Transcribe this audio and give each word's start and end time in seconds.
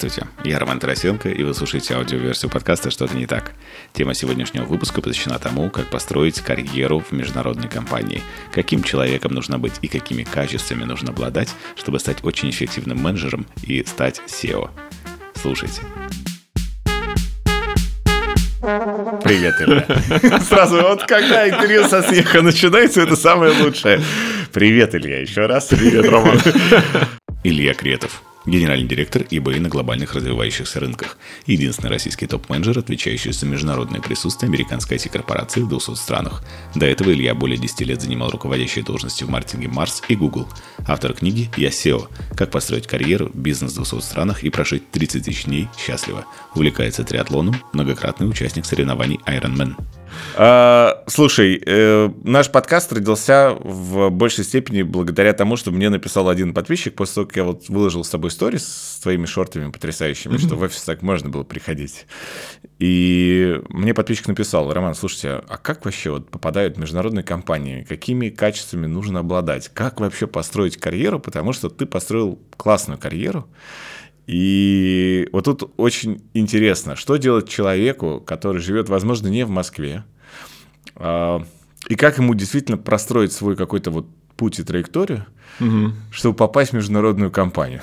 Здравствуйте, 0.00 0.30
я 0.44 0.60
Роман 0.60 0.78
Тарасенко, 0.78 1.28
и 1.28 1.42
вы 1.42 1.52
слушаете 1.54 1.94
аудиоверсию 1.94 2.52
подкаста 2.52 2.88
«Что-то 2.88 3.16
не 3.16 3.26
так». 3.26 3.50
Тема 3.92 4.14
сегодняшнего 4.14 4.64
выпуска 4.64 5.02
посвящена 5.02 5.40
тому, 5.40 5.70
как 5.70 5.90
построить 5.90 6.40
карьеру 6.40 7.00
в 7.00 7.10
международной 7.10 7.68
компании, 7.68 8.22
каким 8.52 8.84
человеком 8.84 9.34
нужно 9.34 9.58
быть 9.58 9.72
и 9.82 9.88
какими 9.88 10.22
качествами 10.22 10.84
нужно 10.84 11.10
обладать, 11.10 11.52
чтобы 11.74 11.98
стать 11.98 12.18
очень 12.22 12.48
эффективным 12.50 12.98
менеджером 12.98 13.44
и 13.64 13.82
стать 13.84 14.22
SEO. 14.28 14.70
Слушайте. 15.34 15.82
Привет, 18.60 19.60
Илья. 19.60 20.40
Сразу 20.48 20.80
вот 20.80 21.06
когда 21.06 21.48
интервью 21.48 21.88
со 21.88 22.02
смеха 22.02 22.40
начинается, 22.40 23.00
это 23.00 23.16
самое 23.16 23.52
лучшее. 23.60 24.00
Привет, 24.52 24.94
Илья, 24.94 25.22
еще 25.22 25.46
раз. 25.46 25.66
Привет, 25.66 26.08
Роман. 26.08 26.38
Илья 27.42 27.74
Кретов, 27.74 28.22
генеральный 28.48 28.88
директор 28.88 29.22
eBay 29.22 29.60
на 29.60 29.68
глобальных 29.68 30.14
развивающихся 30.14 30.80
рынках, 30.80 31.18
единственный 31.46 31.90
российский 31.90 32.26
топ-менеджер, 32.26 32.78
отвечающий 32.78 33.32
за 33.32 33.46
международное 33.46 34.00
присутствие 34.00 34.48
американской 34.48 34.96
IT-корпорации 34.96 35.60
в 35.60 35.68
200 35.68 35.94
странах. 35.94 36.42
До 36.74 36.86
этого 36.86 37.10
Илья 37.10 37.34
более 37.34 37.58
10 37.58 37.80
лет 37.82 38.02
занимал 38.02 38.30
руководящие 38.30 38.84
должности 38.84 39.24
в 39.24 39.30
маркетинге 39.30 39.68
Mars 39.68 40.02
и 40.08 40.16
Google. 40.16 40.48
Автор 40.86 41.12
книги 41.12 41.50
«Я 41.56 41.68
SEO. 41.68 42.08
Как 42.36 42.50
построить 42.50 42.86
карьеру, 42.86 43.30
бизнес 43.34 43.72
в 43.72 43.76
200 43.76 44.00
странах 44.00 44.44
и 44.44 44.50
прожить 44.50 44.90
30 44.90 45.24
тысяч 45.24 45.44
дней 45.44 45.68
счастливо». 45.78 46.24
Увлекается 46.54 47.04
триатлоном, 47.04 47.56
многократный 47.72 48.28
участник 48.28 48.64
соревнований 48.64 49.20
Ironman. 49.26 49.76
А, 50.36 51.02
слушай, 51.06 51.60
э, 51.64 52.10
наш 52.22 52.50
подкаст 52.50 52.92
родился 52.92 53.56
в 53.60 54.10
большей 54.10 54.44
степени 54.44 54.82
благодаря 54.82 55.32
тому, 55.32 55.56
что 55.56 55.70
мне 55.70 55.90
написал 55.90 56.28
один 56.28 56.54
подписчик 56.54 56.94
после 56.94 57.14
того, 57.14 57.26
как 57.26 57.36
я 57.36 57.44
вот 57.44 57.68
выложил 57.68 58.04
с 58.04 58.08
тобой 58.08 58.30
сторис 58.30 58.66
с 58.66 59.00
твоими 59.00 59.26
шортами 59.26 59.70
потрясающими, 59.70 60.34
mm-hmm. 60.34 60.46
что 60.46 60.56
в 60.56 60.62
офис 60.62 60.82
так 60.82 61.02
можно 61.02 61.28
было 61.28 61.42
приходить. 61.42 62.06
И 62.78 63.60
мне 63.68 63.94
подписчик 63.94 64.28
написал, 64.28 64.72
Роман, 64.72 64.94
слушайте, 64.94 65.42
а 65.48 65.56
как 65.56 65.84
вообще 65.84 66.10
вот 66.10 66.30
попадают 66.30 66.76
международные 66.76 67.24
компании? 67.24 67.84
Какими 67.88 68.28
качествами 68.28 68.86
нужно 68.86 69.20
обладать? 69.20 69.68
Как 69.74 70.00
вообще 70.00 70.26
построить 70.26 70.76
карьеру? 70.76 71.18
Потому 71.18 71.52
что 71.52 71.68
ты 71.68 71.86
построил 71.86 72.38
классную 72.56 72.98
карьеру, 72.98 73.48
и 74.28 75.26
вот 75.32 75.46
тут 75.46 75.72
очень 75.78 76.22
интересно, 76.34 76.96
что 76.96 77.16
делать 77.16 77.48
человеку, 77.48 78.22
который 78.24 78.60
живет, 78.60 78.90
возможно, 78.90 79.28
не 79.28 79.46
в 79.46 79.48
Москве, 79.48 80.04
а, 80.96 81.42
и 81.88 81.94
как 81.94 82.18
ему 82.18 82.34
действительно 82.34 82.76
простроить 82.76 83.32
свой 83.32 83.56
какой-то 83.56 83.90
вот 83.90 84.06
путь 84.36 84.58
и 84.58 84.62
траекторию, 84.62 85.24
угу. 85.58 85.92
чтобы 86.10 86.36
попасть 86.36 86.72
в 86.72 86.74
международную 86.74 87.30
компанию. 87.30 87.80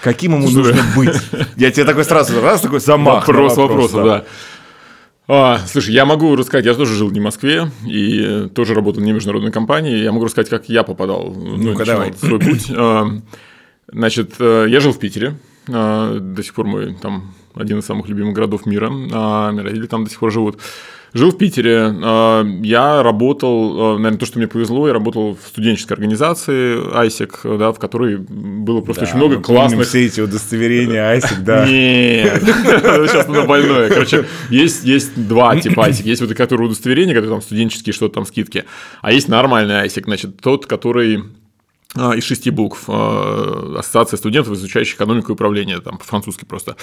Каким 0.00 0.34
ему 0.34 0.48
нужно 0.48 0.80
быть? 0.96 1.16
Я 1.56 1.72
тебе 1.72 1.84
такой 1.84 2.04
сразу 2.04 2.40
раз 2.40 2.60
такой 2.60 2.78
замах. 2.78 3.26
Вопрос, 3.26 3.56
вопрос, 3.56 3.90
да. 3.90 4.24
А, 5.26 5.58
слушай, 5.66 5.92
я 5.92 6.04
могу 6.04 6.36
рассказать, 6.36 6.66
я 6.66 6.74
тоже 6.74 6.94
жил 6.94 7.10
не 7.10 7.18
в 7.18 7.24
Москве 7.24 7.68
и 7.84 8.48
тоже 8.54 8.74
работал 8.74 9.02
не 9.02 9.10
в 9.10 9.16
международной 9.16 9.50
компании. 9.50 9.96
Я 9.96 10.12
могу 10.12 10.26
рассказать, 10.26 10.50
как 10.50 10.68
я 10.68 10.84
попадал 10.84 11.34
ну, 11.34 11.74
давай. 11.74 12.12
свой 12.12 12.38
путь. 12.38 12.70
А, 12.76 13.08
значит, 13.90 14.34
э, 14.38 14.66
я 14.68 14.78
жил 14.78 14.92
в 14.92 15.00
Питере. 15.00 15.34
А, 15.68 16.18
до 16.18 16.42
сих 16.42 16.54
пор 16.54 16.66
мой 16.66 16.94
там 17.00 17.34
один 17.54 17.78
из 17.78 17.86
самых 17.86 18.08
любимых 18.08 18.34
городов 18.34 18.66
мира. 18.66 18.90
А, 19.12 19.52
мои 19.52 19.64
родители 19.64 19.86
там 19.86 20.04
до 20.04 20.10
сих 20.10 20.18
пор 20.18 20.32
живут. 20.32 20.58
Жил 21.12 21.30
в 21.30 21.38
Питере. 21.38 21.94
А, 22.02 22.44
я 22.62 23.02
работал, 23.02 23.98
наверное, 23.98 24.18
то, 24.18 24.26
что 24.26 24.38
мне 24.38 24.48
повезло, 24.48 24.88
я 24.88 24.92
работал 24.92 25.36
в 25.36 25.46
студенческой 25.46 25.92
организации 25.94 26.76
ISEC, 27.06 27.56
да, 27.56 27.72
в 27.72 27.78
которой 27.78 28.16
было 28.16 28.80
просто 28.80 29.04
да, 29.04 29.08
очень 29.08 29.16
много 29.18 29.40
классных... 29.40 29.86
все 29.86 30.06
эти 30.06 30.20
удостоверения 30.20 31.16
ISEC, 31.16 31.40
да. 31.40 31.66
Нет, 31.68 32.42
сейчас 32.42 33.28
оно 33.28 33.46
больное. 33.46 33.88
Короче, 33.88 34.26
есть, 34.50 34.84
есть 34.84 35.12
два 35.28 35.58
типа 35.58 35.88
ISEC. 35.88 36.02
Есть 36.02 36.20
вот 36.20 36.34
которые 36.34 36.66
удостоверения, 36.66 37.14
которые 37.14 37.36
там 37.36 37.42
студенческие, 37.42 37.92
что-то 37.92 38.14
там 38.14 38.26
скидки. 38.26 38.64
А 39.00 39.12
есть 39.12 39.28
нормальный 39.28 39.86
ISEC, 39.86 40.04
значит, 40.04 40.40
тот, 40.40 40.66
который 40.66 41.22
из 41.96 42.24
шести 42.24 42.50
букв 42.50 42.84
а, 42.88 43.76
Ассоциация 43.78 44.16
студентов, 44.16 44.54
изучающих 44.54 44.96
экономику 44.96 45.30
и 45.30 45.34
управление, 45.34 45.80
там 45.80 45.98
по-французски 45.98 46.44
просто. 46.44 46.76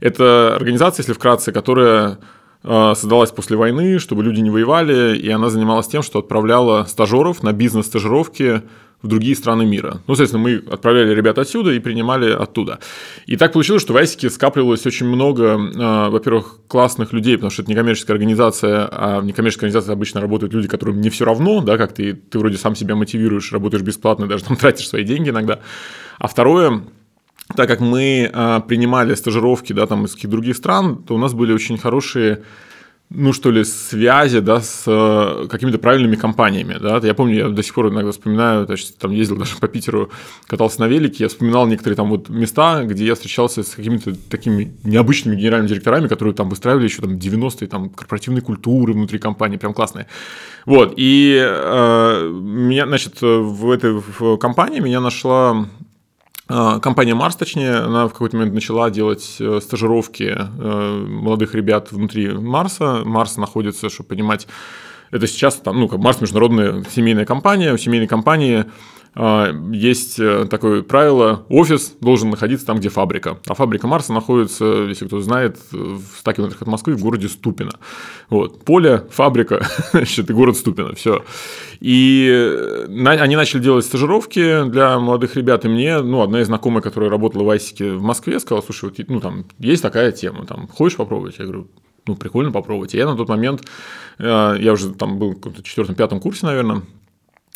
Это 0.00 0.54
организация, 0.56 1.02
если 1.02 1.12
вкратце, 1.12 1.52
которая 1.52 2.18
а, 2.64 2.94
создалась 2.94 3.30
после 3.30 3.56
войны, 3.56 3.98
чтобы 3.98 4.24
люди 4.24 4.40
не 4.40 4.50
воевали, 4.50 5.16
и 5.16 5.30
она 5.30 5.50
занималась 5.50 5.86
тем, 5.86 6.02
что 6.02 6.18
отправляла 6.18 6.84
стажеров 6.84 7.42
на 7.42 7.52
бизнес-стажировки 7.52 8.62
в 9.02 9.08
другие 9.08 9.36
страны 9.36 9.66
мира. 9.66 10.00
Ну, 10.06 10.14
соответственно, 10.14 10.42
мы 10.42 10.62
отправляли 10.72 11.14
ребят 11.14 11.38
отсюда 11.38 11.72
и 11.72 11.78
принимали 11.78 12.30
оттуда. 12.30 12.78
И 13.26 13.36
так 13.36 13.52
получилось, 13.52 13.82
что 13.82 13.92
в 13.92 13.96
Айсике 13.96 14.30
скапливалось 14.30 14.86
очень 14.86 15.06
много, 15.06 15.44
э, 15.44 16.08
во-первых, 16.10 16.60
классных 16.66 17.12
людей, 17.12 17.36
потому 17.36 17.50
что 17.50 17.62
это 17.62 17.70
некоммерческая 17.70 18.14
организация, 18.14 18.88
а 18.90 19.20
в 19.20 19.24
некоммерческой 19.24 19.68
организации 19.68 19.92
обычно 19.92 20.20
работают 20.20 20.54
люди, 20.54 20.68
которым 20.68 21.00
не 21.00 21.10
все 21.10 21.24
равно, 21.24 21.60
да, 21.60 21.76
как 21.76 21.92
ты, 21.92 22.14
ты 22.14 22.38
вроде 22.38 22.56
сам 22.56 22.74
себя 22.74 22.96
мотивируешь, 22.96 23.52
работаешь 23.52 23.84
бесплатно, 23.84 24.26
даже 24.28 24.44
там 24.44 24.56
тратишь 24.56 24.88
свои 24.88 25.04
деньги 25.04 25.28
иногда. 25.28 25.60
А 26.18 26.26
второе, 26.26 26.82
так 27.54 27.68
как 27.68 27.80
мы 27.80 28.30
э, 28.32 28.60
принимали 28.66 29.14
стажировки, 29.14 29.72
да, 29.72 29.86
там 29.86 30.06
из 30.06 30.14
каких-то 30.14 30.32
других 30.32 30.56
стран, 30.56 31.02
то 31.02 31.14
у 31.14 31.18
нас 31.18 31.34
были 31.34 31.52
очень 31.52 31.78
хорошие 31.78 32.42
ну, 33.08 33.32
что 33.32 33.52
ли, 33.52 33.64
связи, 33.64 34.40
да, 34.40 34.60
с 34.60 34.82
э, 34.86 35.46
какими-то 35.48 35.78
правильными 35.78 36.16
компаниями, 36.16 36.76
да. 36.80 36.98
Я 37.02 37.14
помню, 37.14 37.34
я 37.34 37.48
до 37.48 37.62
сих 37.62 37.72
пор 37.72 37.88
иногда 37.88 38.10
вспоминаю, 38.10 38.66
значит, 38.66 38.98
там 38.98 39.12
ездил 39.12 39.36
даже 39.38 39.56
по 39.56 39.68
Питеру, 39.68 40.10
катался 40.46 40.80
на 40.80 40.88
велике, 40.88 41.24
я 41.24 41.28
вспоминал 41.28 41.66
некоторые 41.66 41.96
там 41.96 42.08
вот 42.08 42.28
места, 42.28 42.82
где 42.84 43.06
я 43.06 43.14
встречался 43.14 43.62
с 43.62 43.70
какими-то 43.70 44.14
такими 44.28 44.76
необычными 44.82 45.36
генеральными 45.36 45.68
директорами, 45.68 46.08
которые 46.08 46.34
там 46.34 46.48
выстраивали 46.48 46.84
еще 46.84 47.00
там 47.00 47.12
90-е, 47.12 47.68
там, 47.68 47.90
корпоративной 47.90 48.40
культуры 48.40 48.92
внутри 48.92 49.18
компании, 49.18 49.56
прям 49.56 49.72
классные. 49.72 50.08
Вот, 50.64 50.94
и 50.96 51.40
э, 51.40 52.28
меня, 52.28 52.86
значит, 52.86 53.20
в 53.20 53.70
этой 53.70 53.92
в 53.92 54.36
компании 54.38 54.80
меня 54.80 55.00
нашла 55.00 55.68
компания 56.48 57.14
Марс, 57.14 57.36
точнее, 57.36 57.76
она 57.76 58.06
в 58.06 58.12
какой-то 58.12 58.36
момент 58.36 58.54
начала 58.54 58.88
делать 58.90 59.36
э, 59.40 59.60
стажировки 59.60 60.34
э, 60.36 61.06
молодых 61.08 61.54
ребят 61.54 61.90
внутри 61.90 62.28
Марса. 62.28 63.02
Марс 63.04 63.36
находится, 63.36 63.90
чтобы 63.90 64.10
понимать, 64.10 64.46
это 65.10 65.26
сейчас 65.26 65.56
там, 65.56 65.80
ну, 65.80 65.88
как 65.88 65.98
Марс 65.98 66.20
международная 66.20 66.84
семейная 66.84 67.24
компания. 67.24 67.72
У 67.72 67.78
семейной 67.78 68.06
компании 68.06 68.58
а, 68.58 68.70
есть 69.18 70.18
э, 70.18 70.44
такое 70.44 70.82
правило, 70.82 71.46
офис 71.48 71.94
должен 72.02 72.28
находиться 72.28 72.66
там, 72.66 72.78
где 72.78 72.90
фабрика. 72.90 73.38
А 73.46 73.54
фабрика 73.54 73.86
Марса 73.86 74.12
находится, 74.12 74.64
если 74.64 75.06
кто 75.06 75.20
знает, 75.20 75.56
в 75.72 76.02
100 76.18 76.32
километрах 76.34 76.60
от 76.60 76.68
Москвы 76.68 76.96
в 76.96 77.02
городе 77.02 77.28
Ступино. 77.30 77.70
Вот. 78.28 78.62
Поле, 78.64 79.06
фабрика, 79.10 79.66
значит, 79.92 80.30
город 80.30 80.58
Ступино, 80.58 80.94
все. 80.94 81.24
И 81.80 82.28
э, 82.30 82.86
они 83.06 83.36
начали 83.36 83.62
делать 83.62 83.86
стажировки 83.86 84.68
для 84.68 84.98
молодых 84.98 85.34
ребят, 85.36 85.64
и 85.64 85.68
мне, 85.68 86.02
ну, 86.02 86.20
одна 86.20 86.42
из 86.42 86.48
знакомых, 86.48 86.84
которая 86.84 87.08
работала 87.08 87.42
в 87.42 87.48
Айсике 87.48 87.92
в 87.92 88.02
Москве, 88.02 88.38
сказала, 88.38 88.62
слушай, 88.62 88.90
вот, 88.90 89.08
ну, 89.08 89.20
там, 89.20 89.46
есть 89.58 89.80
такая 89.80 90.12
тема, 90.12 90.44
там, 90.44 90.68
хочешь 90.68 90.98
попробовать? 90.98 91.36
Я 91.38 91.46
говорю, 91.46 91.68
ну, 92.06 92.16
прикольно 92.16 92.52
попробовать. 92.52 92.94
И 92.94 92.98
я 92.98 93.06
на 93.06 93.16
тот 93.16 93.30
момент, 93.30 93.62
э, 94.18 94.56
я 94.60 94.72
уже 94.72 94.92
там 94.92 95.18
был 95.18 95.40
в 95.42 95.62
четвертом-пятом 95.62 96.20
курсе, 96.20 96.44
наверное, 96.44 96.82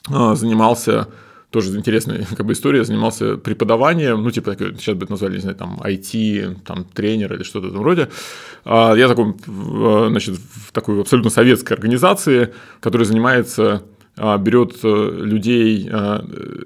занимался 0.08 1.08
тоже 1.50 1.76
интересная 1.76 2.26
как 2.36 2.46
бы, 2.46 2.52
история, 2.52 2.84
занимался 2.84 3.36
преподаванием, 3.36 4.22
ну, 4.22 4.30
типа, 4.30 4.56
сейчас 4.58 4.94
бы 4.94 5.04
это 5.04 5.12
назвали, 5.12 5.34
не 5.34 5.40
знаю, 5.40 5.56
там, 5.56 5.80
IT, 5.82 6.58
там, 6.64 6.84
тренер 6.84 7.34
или 7.34 7.42
что-то 7.42 7.68
в 7.68 7.70
этом 7.70 7.82
роде. 7.82 8.08
А 8.64 8.94
я 8.94 9.08
такой, 9.08 9.34
значит, 9.46 10.36
в 10.36 10.72
такой 10.72 11.00
абсолютно 11.00 11.30
советской 11.30 11.74
организации, 11.74 12.52
которая 12.80 13.06
занимается 13.06 13.82
а, 14.22 14.36
берет 14.36 14.76
э, 14.82 15.10
людей, 15.22 15.88
а, 15.90 16.22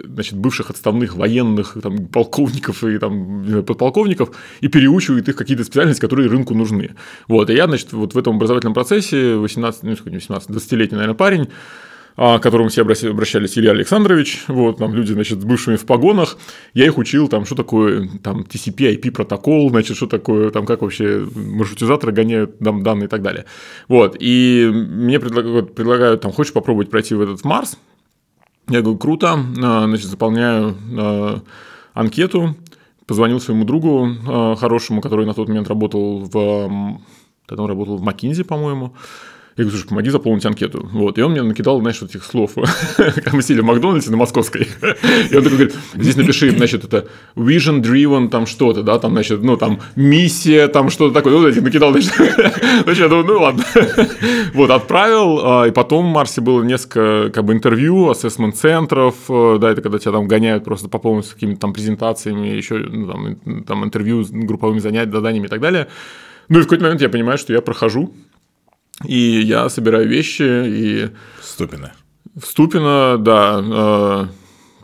значит, 0.07 0.37
бывших 0.37 0.71
отставных 0.71 1.15
военных, 1.15 1.77
там, 1.81 2.09
полковников 2.09 2.83
и 2.83 2.99
там, 2.99 3.65
подполковников, 3.65 4.31
и 4.61 4.67
переучивает 4.67 5.29
их 5.29 5.37
какие-то 5.37 5.63
специальности, 5.63 6.01
которые 6.01 6.29
рынку 6.29 6.55
нужны. 6.55 6.97
Вот, 7.29 7.51
и 7.51 7.55
я, 7.55 7.67
значит, 7.67 7.93
вот 7.93 8.15
в 8.15 8.19
этом 8.19 8.37
образовательном 8.37 8.75
процессе, 8.75 9.37
18, 9.37 9.83
ну, 9.85 9.95
18, 10.05 10.51
20-летний, 10.51 10.97
наверное, 10.97 11.15
парень, 11.15 11.49
к 12.17 12.39
которому 12.41 12.69
все 12.69 12.83
обращались 12.83 13.59
Илья 13.59 13.73
Александрович, 13.73 14.45
вот, 14.47 14.79
там 14.79 14.95
люди, 14.95 15.13
значит, 15.13 15.41
с 15.41 15.45
бывшими 15.45 15.77
в 15.77 15.85
погонах, 15.85 16.39
я 16.73 16.87
их 16.87 16.97
учил, 16.97 17.29
там, 17.29 17.45
что 17.45 17.57
такое, 17.57 18.09
там, 18.23 18.43
TCP, 18.43 18.97
IP 18.97 19.11
протокол, 19.11 19.69
значит, 19.71 19.97
что 19.97 20.07
такое, 20.07 20.51
там, 20.51 20.65
как 20.65 20.83
вообще 20.83 21.27
маршрутизаторы 21.35 22.13
гоняют 22.13 22.59
там, 22.61 22.83
данные 22.85 23.07
и 23.07 23.09
так 23.09 23.23
далее. 23.23 23.47
Вот, 23.89 24.17
и 24.21 24.71
мне 24.73 25.19
предлагают, 25.19 25.75
предлагают, 25.75 26.21
там, 26.21 26.33
хочешь 26.33 26.53
попробовать 26.53 26.91
пройти 26.91 27.15
в 27.15 27.21
этот 27.21 27.45
Марс? 27.45 27.77
Я 28.69 28.81
говорю, 28.81 28.99
круто, 28.99 29.37
а, 29.63 29.87
значит, 29.87 30.07
заполняю 30.07 30.77
а, 30.97 31.43
анкету, 31.95 32.57
позвонил 33.07 33.41
своему 33.41 33.65
другу 33.65 34.09
хорошему, 34.57 35.03
который 35.03 35.27
на 35.27 35.35
тот 35.35 35.49
момент 35.49 35.69
работал 35.69 36.21
в, 36.21 37.01
тогда 37.47 37.65
он 37.65 37.69
работал 37.69 37.99
в 37.99 38.03
Макинзи, 38.03 38.45
по-моему, 38.45 38.95
Я 39.57 39.63
говорю, 39.63 39.71
слушай, 39.79 39.89
помоги 39.89 40.11
заполнить 40.11 40.45
анкету. 40.47 40.89
Вот. 40.93 41.17
И 41.17 41.23
он 41.23 41.31
мне 41.31 41.43
накидал, 41.43 41.79
знаешь, 41.81 42.01
вот 42.01 42.11
этих 42.11 42.25
слов. 42.25 42.53
Мы 43.33 43.41
сидели 43.41 43.61
в 43.61 43.65
Макдональдсе 43.65 44.11
на 44.11 44.17
Московской. 44.17 44.63
И 45.31 45.37
он 45.37 45.43
такой 45.45 45.59
говорит, 45.59 45.75
здесь 45.95 46.17
напиши, 46.17 46.51
значит, 46.51 46.83
это 46.83 47.07
vision 47.37 47.81
driven, 47.81 48.31
там 48.31 48.47
что-то, 48.47 48.83
да, 48.83 48.99
там, 48.99 49.13
значит, 49.13 49.45
ну, 49.45 49.57
там, 49.57 49.79
миссия, 49.95 50.67
там 50.67 50.91
что-то 50.91 51.15
такое. 51.15 51.37
Вот 51.37 51.47
этих 51.47 51.63
накидал, 51.63 51.93
значит. 51.93 52.13
Значит, 52.85 53.03
я 53.03 53.09
думаю, 53.09 53.27
ну, 53.27 53.41
ладно. 53.41 53.65
Вот, 54.55 54.71
отправил. 54.71 55.39
а, 55.45 55.65
И 55.69 55.71
потом 55.71 56.07
в 56.07 56.13
Марсе 56.13 56.41
было 56.41 56.63
несколько, 56.65 57.31
как 57.33 57.45
бы, 57.45 57.53
интервью, 57.53 58.11
ассессмент-центров. 58.11 59.15
э, 59.29 59.59
Да, 59.61 59.71
это 59.71 59.83
когда 59.83 59.99
тебя 60.01 60.13
там 60.13 60.27
гоняют 60.27 60.65
просто 60.65 60.89
по 60.89 60.99
полностью 60.99 61.35
какими-то 61.35 61.61
там 61.61 61.73
презентациями, 61.73 62.49
еще, 62.49 62.79
ну, 62.79 63.07
там, 63.07 63.63
там 63.63 63.85
интервью 63.85 64.25
с 64.25 64.31
групповыми 64.31 64.81
занятиями, 64.81 65.13
заданиями 65.13 65.47
и 65.47 65.49
так 65.51 65.61
далее. 65.61 65.87
Ну, 66.49 66.59
и 66.59 66.63
в 66.63 66.65
какой-то 66.65 66.85
момент 66.85 67.01
я 67.01 67.09
понимаю, 67.09 67.39
что 67.39 67.53
я 67.53 67.61
прохожу, 67.63 68.13
и 69.03 69.41
я 69.41 69.69
собираю 69.69 70.09
вещи, 70.09 70.43
и 70.43 71.11
Ступина. 71.43 71.93
в 72.37 72.47
Ступино, 72.47 73.17
да, 73.19 73.61
э, 73.63 74.27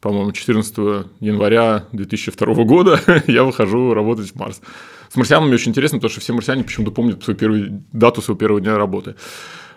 по-моему, 0.01 0.33
14 0.33 1.07
января 1.21 1.85
2002 1.93 2.65
года 2.65 3.01
я 3.27 3.45
выхожу 3.45 3.95
работать 3.95 4.31
в 4.33 4.37
Марс. 4.37 4.61
С 5.09 5.17
марсианами 5.17 5.55
очень 5.55 5.71
интересно, 5.71 5.99
потому 5.99 6.11
что 6.11 6.21
все 6.21 6.33
марсиане 6.33 6.65
почему-то 6.65 6.93
помнят 6.93 7.23
свою 7.23 7.39
первую 7.39 7.85
дату 7.93 8.23
своего 8.23 8.39
первого 8.39 8.61
дня 8.61 8.77
работы. 8.77 9.15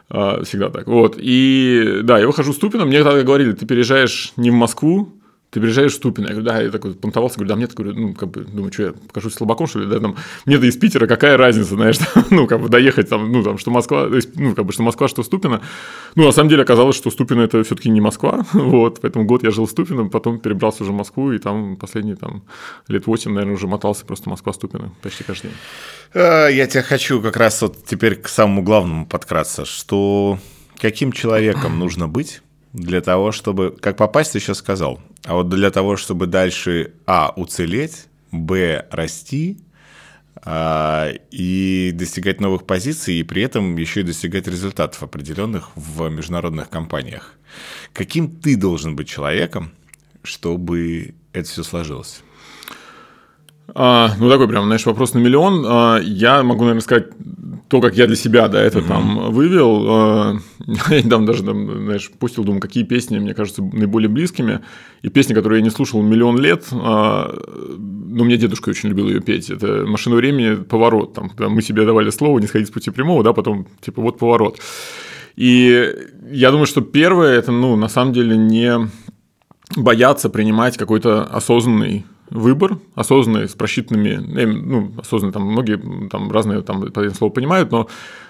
Э, 0.09 0.44
Всегда 0.44 0.69
так. 0.69 0.88
Вот. 0.88 1.15
И 1.19 2.00
да, 2.03 2.19
я 2.19 2.27
выхожу 2.27 2.53
в 2.53 2.56
Ступино, 2.56 2.86
мне 2.86 3.03
тогда 3.03 3.21
говорили, 3.24 3.51
ты 3.53 3.65
переезжаешь 3.65 4.33
не 4.36 4.51
в 4.51 4.53
Москву, 4.53 5.13
ты 5.53 5.61
приезжаешь 5.61 5.91
в 5.91 5.95
Ступино. 5.95 6.25
Я 6.27 6.31
говорю, 6.31 6.45
да, 6.47 6.61
я 6.61 6.71
такой 6.71 6.95
понтовался, 6.95 7.35
говорю, 7.35 7.50
да, 7.50 7.55
мне 7.55 7.67
говорю, 7.67 7.94
ну, 7.94 8.13
как 8.15 8.29
бы, 8.29 8.44
думаю, 8.44 8.73
что 8.73 8.83
я 8.83 8.94
покажусь 8.94 9.35
слабаком, 9.35 9.67
что 9.67 9.79
ли, 9.79 9.85
да, 9.85 10.00
там, 10.00 10.15
мне-то 10.45 10.65
из 10.65 10.75
Питера 10.77 11.05
какая 11.05 11.38
разница, 11.38 11.75
знаешь, 11.75 11.97
там, 12.13 12.25
ну, 12.31 12.47
как 12.47 12.59
бы 12.59 12.69
доехать 12.69 13.09
там, 13.09 13.31
ну, 13.31 13.44
там, 13.44 13.59
что 13.59 13.69
Москва, 13.69 14.07
то 14.07 14.15
есть, 14.15 14.35
ну, 14.35 14.55
как 14.55 14.65
бы, 14.65 14.73
что 14.73 14.81
Москва, 14.81 15.07
что 15.07 15.21
Ступино. 15.21 15.61
Ну, 16.15 16.25
на 16.25 16.31
самом 16.31 16.50
деле 16.50 16.63
оказалось, 16.63 16.95
что 16.95 17.11
Ступино 17.11 17.41
это 17.41 17.63
все-таки 17.63 17.89
не 17.89 18.01
Москва, 18.01 18.45
вот, 18.53 19.00
поэтому 19.01 19.25
год 19.25 19.44
я 19.44 19.51
жил 19.51 19.67
в 19.67 19.69
Ступино, 19.69 20.09
потом 20.09 20.39
перебрался 20.39 20.83
уже 20.83 20.91
в 20.91 20.95
Москву, 20.95 21.31
и 21.31 21.38
там 21.38 21.75
последние, 21.75 22.15
там, 22.15 22.44
лет 22.88 23.05
8, 23.05 23.31
наверное, 23.31 23.55
уже 23.55 23.67
мотался 23.67 24.05
просто 24.05 24.29
Москва-Ступино 24.29 24.91
почти 25.03 25.23
каждый 25.23 25.47
день. 25.47 25.57
А, 26.15 26.47
Я 26.47 26.65
тебя 26.65 26.81
хочу 26.81 27.21
как 27.21 27.38
раз 27.38 27.61
вот 27.61 27.85
теперь 27.85 28.15
к 28.15 28.27
самому 28.27 28.63
главному 28.63 29.05
подкраться, 29.05 29.65
что 29.65 30.39
каким 30.79 31.11
человеком 31.11 31.77
нужно 31.79 32.07
быть 32.07 32.41
для 32.74 33.02
того, 33.02 33.31
чтобы, 33.31 33.75
как 33.80 33.98
попасть, 33.98 34.34
ты 34.34 34.40
сейчас 34.40 34.58
сказал, 34.58 35.00
а 35.25 35.36
вот 35.36 35.50
для 35.50 35.70
того, 35.70 35.96
чтобы 35.96 36.28
дальше, 36.28 36.94
а, 37.06 37.31
уцелеть, 37.36 38.08
б, 38.31 38.88
расти, 38.92 39.60
а, 40.36 41.12
и 41.31 41.92
достигать 41.94 42.42
новых 42.42 42.66
позиций, 42.66 43.16
и 43.16 43.24
при 43.24 43.44
этом 43.44 43.78
еще 43.78 44.02
и 44.02 44.04
достигать 44.04 44.48
результатов 44.48 45.04
определенных 45.04 45.70
в 45.75 46.10
международных 46.10 46.70
компаниях. 46.70 47.36
Каким 47.94 48.30
ты 48.30 48.58
должен 48.58 48.96
быть 48.96 49.08
человеком, 49.08 49.72
чтобы 50.24 51.14
это 51.31 51.48
все 51.48 51.64
сложилось? 51.64 52.24
А, 53.75 54.12
ну, 54.19 54.30
такой 54.30 54.48
прям, 54.48 54.65
знаешь, 54.65 54.86
вопрос 54.86 55.13
на 55.13 55.19
миллион. 55.19 55.65
А, 55.68 56.00
я 56.00 56.44
могу, 56.44 56.62
наверное, 56.62 56.81
сказать 56.81 57.07
то, 57.69 57.81
как 57.81 57.95
я 57.95 58.07
для 58.07 58.15
себя, 58.15 58.48
да, 58.50 58.62
это 58.62 58.81
там 58.81 59.31
вывел. 59.31 59.86
А, 59.88 60.38
я 60.89 61.01
недавно 61.01 61.27
даже, 61.27 61.44
там, 61.44 61.86
знаешь, 61.86 62.12
пустил, 62.19 62.44
думаю, 62.44 62.62
какие 62.62 62.83
песни 62.83 63.18
мне 63.19 63.33
кажутся 63.33 63.63
наиболее 63.63 64.10
близкими. 64.10 64.60
И 65.01 65.10
песня, 65.10 65.33
которую 65.33 65.60
я 65.60 65.63
не 65.63 65.69
слушал 65.69 66.01
миллион 66.01 66.39
лет, 66.39 66.65
а, 66.71 67.33
ну, 67.77 68.25
мне 68.25 68.38
дедушка 68.38 68.69
очень 68.69 68.89
любил 68.89 69.07
ее 69.07 69.21
петь. 69.21 69.50
Это 69.50 69.86
«Машина 69.88 70.18
времени. 70.18 70.56
Поворот». 70.56 71.13
Там, 71.13 71.31
мы 71.38 71.62
себе 71.62 71.86
давали 71.86 72.10
слово 72.10 72.39
«Не 72.39 72.48
сходить 72.48 72.68
с 72.68 72.71
пути 72.71 72.92
прямого», 72.92 73.24
да, 73.24 73.33
потом, 73.33 73.68
типа, 73.81 74.01
вот 74.01 74.19
поворот. 74.19 74.60
И 75.36 75.92
я 76.31 76.51
думаю, 76.51 76.68
что 76.68 76.81
первое, 76.81 77.31
это, 77.33 77.51
ну, 77.51 77.75
на 77.75 77.88
самом 77.88 78.13
деле 78.13 78.38
не 78.38 78.88
бояться 79.75 80.30
принимать 80.30 80.77
какой-то 80.77 81.24
осознанный 81.24 82.06
выбор, 82.33 82.77
осознанный, 82.95 83.47
с 83.47 83.53
просчитанными, 83.53 84.15
ну, 84.45 84.91
осознанный, 84.97 85.33
там 85.33 85.44
многие 85.44 85.77
там 86.09 86.31
разные 86.31 86.62
там 86.62 86.81
по 86.81 87.00
этому 87.00 87.15
слову 87.15 87.33
понимают, 87.33 87.71
но 87.71 87.88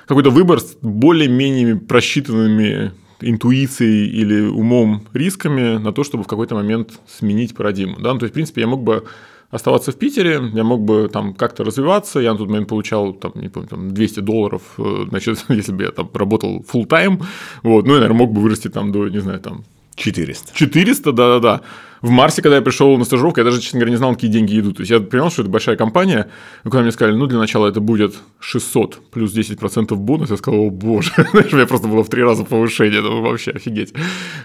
какой-то 0.08 0.30
выбор 0.30 0.60
с 0.60 0.78
более-менее 0.82 1.78
просчитанными 1.78 2.92
интуицией 3.22 4.08
или 4.10 4.42
умом 4.42 5.04
рисками 5.14 5.78
на 5.78 5.94
то, 5.94 6.04
чтобы 6.04 6.24
в 6.24 6.28
какой-то 6.28 6.56
момент 6.56 7.00
сменить 7.08 7.56
парадигму. 7.56 7.98
Да? 8.00 8.14
Ну, 8.14 8.20
то 8.20 8.26
есть, 8.26 8.34
в 8.34 8.36
принципе, 8.36 8.62
я 8.62 8.68
мог 8.68 8.84
бы 8.84 9.06
оставаться 9.50 9.92
в 9.92 9.96
Питере, 9.96 10.42
я 10.54 10.64
мог 10.64 10.82
бы 10.82 11.10
там 11.14 11.34
как-то 11.34 11.64
развиваться, 11.64 12.20
я 12.20 12.34
на 12.34 12.40
тот 12.40 12.50
момент 12.50 12.68
получал, 12.68 13.14
там, 13.14 13.32
не 13.36 13.50
помню, 13.50 13.70
там 13.70 13.94
200 13.94 14.20
долларов, 14.20 14.62
э, 14.78 15.06
значит, 15.10 15.46
если 15.50 15.72
бы 15.72 15.84
я 15.84 15.92
там 15.92 16.10
работал 16.14 16.66
full 16.74 16.88
time 16.88 17.24
вот, 17.62 17.86
ну, 17.86 17.94
я, 17.94 18.00
наверное, 18.00 18.18
мог 18.18 18.34
бы 18.34 18.42
вырасти 18.42 18.68
там 18.68 18.92
до, 18.92 19.08
не 19.08 19.20
знаю, 19.20 19.40
там 19.40 19.64
400. 19.96 20.54
400, 20.54 21.12
да-да-да. 21.12 21.62
В 22.02 22.10
Марсе, 22.10 22.42
когда 22.42 22.58
я 22.58 22.62
пришел 22.62 22.98
на 22.98 23.06
стажировку, 23.06 23.40
я 23.40 23.46
даже, 23.46 23.62
честно 23.62 23.80
говоря, 23.80 23.92
не 23.92 23.98
знал, 23.98 24.14
какие 24.14 24.30
деньги 24.30 24.60
идут. 24.60 24.76
То 24.76 24.82
есть 24.82 24.92
я 24.92 25.00
понимал, 25.00 25.32
что 25.32 25.42
это 25.42 25.50
большая 25.50 25.78
компания. 25.78 26.30
Но 26.66 26.72
когда 26.72 26.84
мне 26.84 26.92
сказали, 26.92 27.16
ну, 27.16 27.28
для 27.28 27.40
начала 27.40 27.68
это 27.68 27.80
будет 27.80 28.16
600 28.42 29.10
плюс 29.10 29.34
10% 29.34 29.96
бонус, 29.96 30.30
я 30.30 30.36
сказал, 30.36 30.60
о 30.60 30.70
боже, 30.70 31.14
у 31.34 31.56
меня 31.56 31.66
просто 31.66 31.88
было 31.88 32.04
в 32.04 32.10
три 32.10 32.22
раза 32.22 32.44
повышение. 32.44 33.02
Думаю, 33.02 33.22
вообще 33.22 33.52
офигеть. 33.52 33.94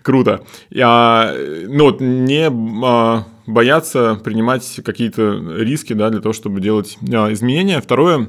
Круто. 0.02 0.44
Я, 0.70 1.34
ну, 1.66 1.84
вот 1.84 2.00
не 2.00 2.48
а, 2.84 3.24
бояться 3.48 4.20
принимать 4.22 4.80
какие-то 4.84 5.56
риски, 5.56 5.94
да, 5.94 6.10
для 6.10 6.20
того, 6.20 6.32
чтобы 6.32 6.60
делать 6.60 6.96
а, 7.12 7.32
изменения. 7.32 7.80
Второе, 7.80 8.28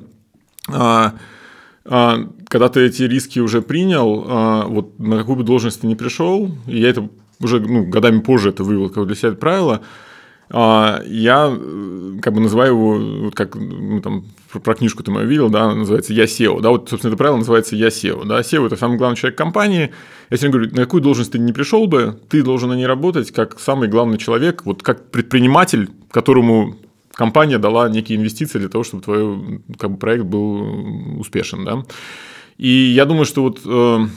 а, 0.69 1.13
а, 1.13 1.13
когда 1.89 2.69
ты 2.69 2.85
эти 2.85 3.03
риски 3.03 3.39
уже 3.39 3.61
принял, 3.61 4.25
а, 4.27 4.65
вот 4.65 4.99
на 4.99 5.17
какую 5.17 5.37
бы 5.37 5.43
должность 5.43 5.81
ты 5.81 5.87
не 5.87 5.95
пришел, 5.95 6.51
и 6.67 6.79
я 6.79 6.89
это 6.89 7.09
уже 7.41 7.59
ну, 7.59 7.85
годами 7.85 8.19
позже 8.19 8.49
это 8.49 8.63
вывел 8.63 8.89
как 8.89 9.07
для 9.07 9.15
себя 9.15 9.29
это 9.29 9.37
правило, 9.37 9.81
а, 10.51 11.01
я 11.05 11.51
э, 11.51 12.17
как 12.21 12.33
бы 12.33 12.41
называю 12.41 12.71
его, 12.71 13.23
вот 13.25 13.35
как 13.35 13.55
мы 13.55 14.01
там 14.01 14.25
про- 14.51 14.73
книжку 14.73 15.03
ты 15.03 15.11
мою 15.11 15.27
видел, 15.27 15.49
да, 15.49 15.73
называется 15.75 16.11
«Я 16.13 16.23
SEO». 16.23 16.59
Да, 16.59 16.69
вот, 16.69 16.89
собственно, 16.89 17.11
это 17.11 17.17
правило 17.17 17.37
называется 17.37 17.75
«Я 17.75 17.87
SEO». 17.89 18.25
Да, 18.25 18.39
SEO– 18.39 18.65
это 18.67 18.75
самый 18.75 18.97
главный 18.97 19.15
человек 19.15 19.37
компании. 19.37 19.91
Я 20.31 20.37
сегодня 20.37 20.59
говорю, 20.59 20.75
на 20.75 20.83
какую 20.83 21.03
должность 21.03 21.33
ты 21.33 21.39
не 21.39 21.53
пришел 21.53 21.85
бы, 21.85 22.19
ты 22.29 22.41
должен 22.41 22.69
на 22.69 22.73
ней 22.73 22.87
работать 22.87 23.31
как 23.31 23.59
самый 23.59 23.89
главный 23.89 24.17
человек, 24.17 24.65
вот 24.65 24.81
как 24.81 25.11
предприниматель, 25.11 25.89
которому 26.09 26.77
компания 27.19 27.57
дала 27.57 27.89
некие 27.89 28.17
инвестиции 28.17 28.59
для 28.59 28.69
того, 28.69 28.85
чтобы 28.85 29.03
твой 29.03 29.61
как 29.77 29.91
бы, 29.91 29.97
проект 29.97 30.23
был 30.23 31.19
успешен, 31.19 31.65
да. 31.65 31.83
И 32.57 32.69
я 32.69 33.03
думаю, 33.05 33.25
что 33.25 33.43
вот 33.43 33.59
э, 33.65 34.07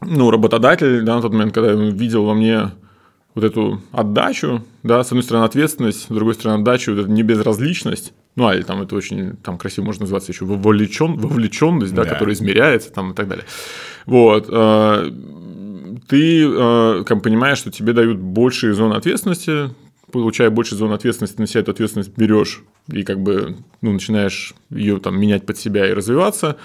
ну, 0.00 0.30
работодатель, 0.30 1.02
да, 1.02 1.16
на 1.16 1.20
тот 1.22 1.32
момент, 1.32 1.52
когда 1.52 1.74
он 1.74 1.90
видел 1.90 2.24
во 2.24 2.32
мне 2.34 2.70
вот 3.34 3.44
эту 3.44 3.82
отдачу, 3.92 4.62
да, 4.82 5.04
с 5.04 5.08
одной 5.08 5.22
стороны 5.24 5.44
ответственность, 5.44 6.04
с 6.04 6.08
другой 6.08 6.32
стороны 6.34 6.60
отдачу, 6.62 6.92
вот 6.94 7.00
эту 7.02 7.10
небезразличность, 7.12 8.14
ну, 8.34 8.46
а 8.46 8.54
или 8.54 8.62
там 8.62 8.80
это 8.80 8.96
очень 8.96 9.36
там 9.42 9.58
красиво 9.58 9.84
можно 9.84 10.02
называться 10.04 10.32
еще 10.32 10.46
вовлечен, 10.46 11.18
вовлеченность, 11.18 11.94
да, 11.94 12.04
Да. 12.04 12.10
которая 12.10 12.34
измеряется 12.34 12.90
там 12.92 13.10
и 13.12 13.14
так 13.14 13.28
далее. 13.28 13.44
Вот. 14.06 14.46
э, 14.48 15.10
Ты 16.08 16.44
э, 16.44 17.04
как 17.06 17.22
понимаешь, 17.22 17.58
что 17.58 17.70
тебе 17.70 17.92
дают 17.92 18.18
большие 18.18 18.72
зоны 18.74 18.94
ответственности, 18.94 19.70
получая 20.12 20.50
больше 20.50 20.76
зон 20.76 20.92
ответственности, 20.92 21.40
на 21.40 21.46
себя 21.46 21.60
эту 21.60 21.72
ответственность 21.72 22.16
берешь 22.16 22.62
и 22.88 23.02
как 23.02 23.20
бы 23.20 23.56
ну, 23.80 23.92
начинаешь 23.92 24.54
ее 24.70 24.98
там 24.98 25.20
менять 25.20 25.46
под 25.46 25.58
себя 25.58 25.88
и 25.88 25.92
развиваться. 25.92 26.56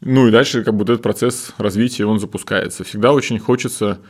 Ну 0.00 0.26
и 0.26 0.30
дальше 0.30 0.64
как 0.64 0.74
бы 0.74 0.80
вот 0.80 0.90
этот 0.90 1.02
процесс 1.02 1.52
развития, 1.58 2.06
он 2.06 2.18
запускается. 2.18 2.82
Всегда 2.82 3.12
очень 3.12 3.38
хочется 3.38 4.00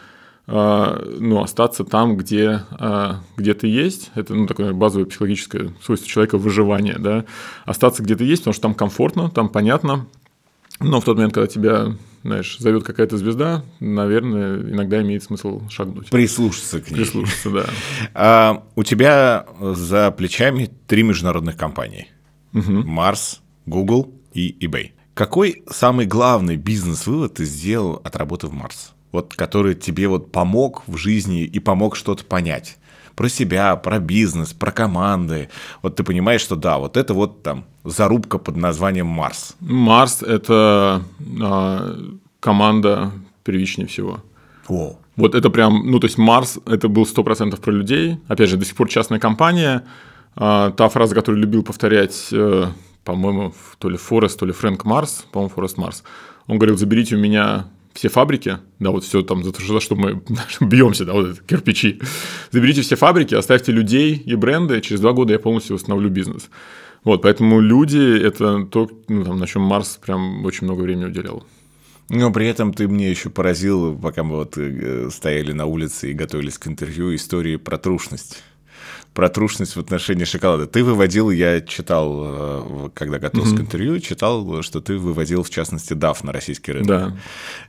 э, 0.47 1.17
ну, 1.21 1.43
остаться 1.43 1.85
там, 1.85 2.17
где, 2.17 2.63
э, 2.81 3.11
где 3.37 3.53
ты 3.53 3.67
есть. 3.67 4.11
Это 4.15 4.35
ну, 4.35 4.47
такое 4.47 4.73
базовое 4.73 5.07
психологическое 5.07 5.75
свойство 5.83 6.09
человека 6.09 6.39
выживания. 6.39 6.97
Да? 6.99 7.27
Остаться 7.67 8.03
где 8.03 8.17
ты 8.17 8.25
есть, 8.25 8.43
потому 8.43 8.55
что 8.55 8.63
там 8.63 8.75
комфортно, 8.75 9.31
там 9.31 9.51
понятно. 9.51 10.07
Но 10.81 11.01
в 11.01 11.05
тот 11.05 11.17
момент, 11.17 11.35
когда 11.35 11.47
тебя, 11.47 11.95
знаешь, 12.23 12.59
зовет 12.59 12.85
какая-то 12.85 13.17
звезда, 13.19 13.65
наверное, 13.81 14.59
иногда 14.59 15.03
имеет 15.03 15.25
смысл 15.25 15.69
шагнуть. 15.69 16.11
Прислушаться 16.11 16.81
к 16.81 16.91
ней. 16.91 16.99
Прислушаться, 16.99 17.51
да. 17.51 17.67
А, 18.15 18.65
у 18.77 18.85
тебя 18.85 19.47
за 19.61 20.11
плечами 20.13 20.71
три 20.87 21.03
международных 21.03 21.57
компании. 21.57 22.09
Марс, 22.53 23.41
Google 23.67 24.15
и 24.33 24.57
eBay. 24.65 24.93
Какой 25.15 25.63
самый 25.69 26.07
главный 26.07 26.57
бизнес-вывод 26.57 27.35
ты 27.35 27.45
сделал 27.45 28.01
от 28.05 28.17
работы 28.17 28.47
в 28.47 28.53
Марс? 28.53 28.93
Вот 29.11 29.35
который 29.35 29.75
тебе 29.75 30.09
вот 30.09 30.33
помог 30.33 30.85
в 30.87 30.97
жизни 30.97 31.43
и 31.45 31.59
помог 31.59 31.97
что-то 31.97 32.25
понять. 32.25 32.79
Про 33.15 33.29
себя, 33.29 33.77
про 33.77 33.99
бизнес, 33.99 34.53
про 34.53 34.73
команды. 34.73 35.49
Вот 35.83 35.97
ты 35.97 36.05
понимаешь, 36.05 36.41
что 36.41 36.57
да, 36.57 36.79
вот 36.79 36.97
это 36.97 37.15
вот 37.15 37.43
там 37.43 37.65
зарубка 37.85 38.39
под 38.39 38.57
названием 38.57 39.07
Марс. 39.07 39.57
Марс– 39.61 40.23
это 40.27 41.03
а, 41.41 41.97
команда 42.41 43.11
первичнее 43.45 43.87
всего. 43.87 44.21
О, 44.69 44.97
Вот 45.17 45.35
это 45.35 45.51
прям, 45.51 45.91
ну, 45.91 45.99
то 45.99 46.07
есть 46.07 46.19
Марс– 46.19 46.59
это 46.67 46.89
был 46.89 47.05
100% 47.05 47.61
про 47.61 47.73
людей. 47.73 48.19
Опять 48.29 48.51
же, 48.51 48.57
до 48.57 48.65
сих 48.65 48.77
пор 48.77 48.89
частная 48.89 49.19
компания. 49.19 49.85
А, 50.37 50.71
та 50.71 50.89
фраза, 50.89 51.15
которую 51.15 51.43
любил 51.43 51.63
повторять 51.63 52.29
э, 52.33 52.67
по-моему, 53.05 53.53
то 53.79 53.89
ли 53.89 53.97
Форест, 53.97 54.39
то 54.39 54.47
ли 54.47 54.53
Фрэнк 54.53 54.85
Марс, 54.85 55.25
по-моему, 55.33 55.55
Форест 55.55 55.77
Марс. 55.77 56.05
Он 56.47 56.59
говорил, 56.59 56.77
заберите 56.77 57.17
у 57.17 57.19
меня 57.19 57.67
все 57.93 58.09
фабрики, 58.09 58.59
да, 58.79 58.91
вот 58.91 59.05
все 59.05 59.23
там, 59.23 59.45
за, 59.45 59.53
за 59.53 59.81
что 59.81 59.95
мы 59.95 60.23
бьемся, 60.61 61.05
да, 61.05 61.13
вот 61.13 61.29
это, 61.29 61.43
кирпичи. 61.43 62.01
Заберите 62.51 62.83
все 62.83 62.97
фабрики, 62.97 63.35
оставьте 63.35 63.73
людей 63.73 64.15
и 64.15 64.35
бренды, 64.35 64.81
через 64.81 65.01
два 65.01 65.13
года 65.13 65.33
я 65.33 65.39
полностью 65.39 65.77
восстановлю 65.77 66.09
бизнес. 66.11 66.51
Вот, 67.05 67.23
поэтому 67.23 67.61
люди– 67.61 68.23
это 68.23 68.65
то, 68.65 68.89
ну, 69.09 69.25
там, 69.25 69.39
на 69.39 69.47
чем 69.47 69.63
Марс 69.63 69.99
прям 70.05 70.45
очень 70.45 70.67
много 70.67 70.83
времени 70.83 71.07
уделял. 71.07 71.45
Но 72.09 72.31
при 72.31 72.47
этом 72.47 72.73
ты 72.75 72.89
мне 72.89 73.11
еще 73.11 73.31
поразил, 73.31 73.99
пока 73.99 74.23
мы 74.23 74.37
вот 74.37 74.57
э, 74.57 75.09
стояли 75.11 75.53
на 75.53 75.67
улице 75.67 76.11
и 76.11 76.15
готовились 76.15 76.59
к 76.59 76.69
интервью, 76.69 77.15
истории 77.15 77.57
про 77.57 77.79
трушность 77.79 78.43
про 79.15 79.29
трушность 79.29 79.77
в 79.77 79.81
отношении 79.81 80.25
шоколада. 80.25 80.67
Ты 80.67 80.83
выводил, 80.83 81.31
я 81.31 81.61
читал, 81.61 82.23
э, 82.25 82.89
когда 82.95 83.19
готовился 83.19 83.55
mm-hmm. 83.55 83.59
к 83.59 83.61
интервью, 83.61 84.01
читал, 84.01 84.63
что 84.63 84.81
ты 84.81 84.97
выводил, 84.97 85.43
в 85.43 85.51
частности, 85.51 85.93
DAF 85.93 86.19
на 86.23 86.33
российский 86.33 86.73
рынок. 86.73 86.89
Да. 86.89 87.17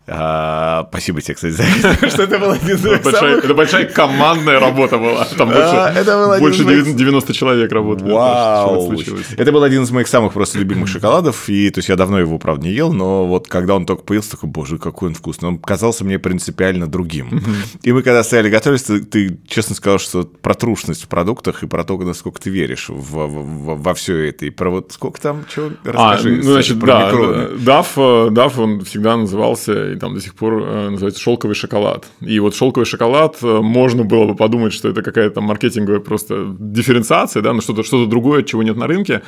А, 0.07 0.87
спасибо 0.89 1.21
тебе, 1.21 1.35
кстати, 1.35 1.51
за 1.51 1.63
это, 1.63 2.09
что 2.09 2.23
это 2.23 2.39
была 2.39 2.53
один 2.53 2.75
из 2.75 2.81
большая, 2.81 3.37
Это 3.39 3.53
большая 3.53 3.85
командная 3.85 4.59
работа 4.59 4.97
была. 4.97 5.25
Там 5.37 5.49
больше, 5.49 6.63
больше 6.63 6.93
90 6.93 7.33
человек 7.33 7.71
работали. 7.71 8.11
Вау! 8.11 8.93
Это 9.37 9.51
был 9.51 9.63
один 9.63 9.83
из 9.83 9.91
моих 9.91 10.07
самых 10.07 10.33
просто 10.33 10.59
любимых 10.59 10.87
шоколадов, 10.87 11.49
и 11.49 11.69
то 11.71 11.79
есть 11.79 11.89
я 11.89 11.97
давно 11.97 12.19
его, 12.19 12.39
правда, 12.39 12.65
не 12.65 12.73
ел, 12.73 12.93
но 12.93 13.27
вот 13.27 13.49
когда 13.49 13.75
он 13.75 13.85
только 13.85 14.03
появился, 14.03 14.31
такой, 14.31 14.49
боже, 14.49 14.77
какой 14.77 15.09
он 15.09 15.15
вкусный. 15.15 15.49
Он 15.49 15.57
казался 15.57 16.05
мне 16.05 16.19
принципиально 16.19 16.87
другим. 16.87 17.41
И 17.81 17.91
мы 17.91 18.01
когда 18.01 18.23
стояли 18.23 18.49
готовились, 18.49 18.83
ты, 18.83 19.03
ты 19.03 19.37
честно 19.45 19.75
сказал, 19.75 19.99
что 19.99 20.23
про 20.23 20.53
трушность 20.53 21.03
в 21.03 21.07
продукте 21.07 21.32
продуктах 21.33 21.63
и 21.63 21.67
про 21.67 21.83
то, 21.83 21.97
насколько 21.97 22.39
ты 22.39 22.49
веришь 22.49 22.89
в, 22.89 22.95
в, 22.95 23.81
во 23.81 23.93
все 23.93 24.29
это. 24.29 24.45
И 24.45 24.49
про 24.49 24.69
вот 24.69 24.91
сколько 24.91 25.19
там, 25.19 25.45
чего, 25.53 25.71
расскажи. 25.83 26.29
А, 26.29 26.43
ну, 26.43 26.53
значит, 26.53 26.79
про 26.79 26.87
да, 26.87 27.11
DAF, 27.11 28.29
DAF, 28.29 28.61
он 28.61 28.81
всегда 28.81 29.17
назывался, 29.17 29.93
и 29.93 29.95
там 29.95 30.13
до 30.13 30.21
сих 30.21 30.35
пор 30.35 30.63
э, 30.63 30.89
называется 30.89 31.21
шелковый 31.21 31.55
шоколад. 31.55 32.05
И 32.21 32.39
вот 32.39 32.55
шелковый 32.55 32.85
шоколад, 32.85 33.37
э, 33.41 33.59
можно 33.61 34.03
было 34.03 34.25
бы 34.25 34.35
подумать, 34.35 34.73
что 34.73 34.89
это 34.89 35.01
какая-то 35.01 35.41
маркетинговая 35.41 35.99
просто 35.99 36.55
дифференциация, 36.59 37.41
да, 37.41 37.53
но 37.53 37.61
что-то 37.61 37.83
что 37.83 38.05
другое, 38.05 38.43
чего 38.43 38.63
нет 38.63 38.77
на 38.77 38.87
рынке. 38.87 39.21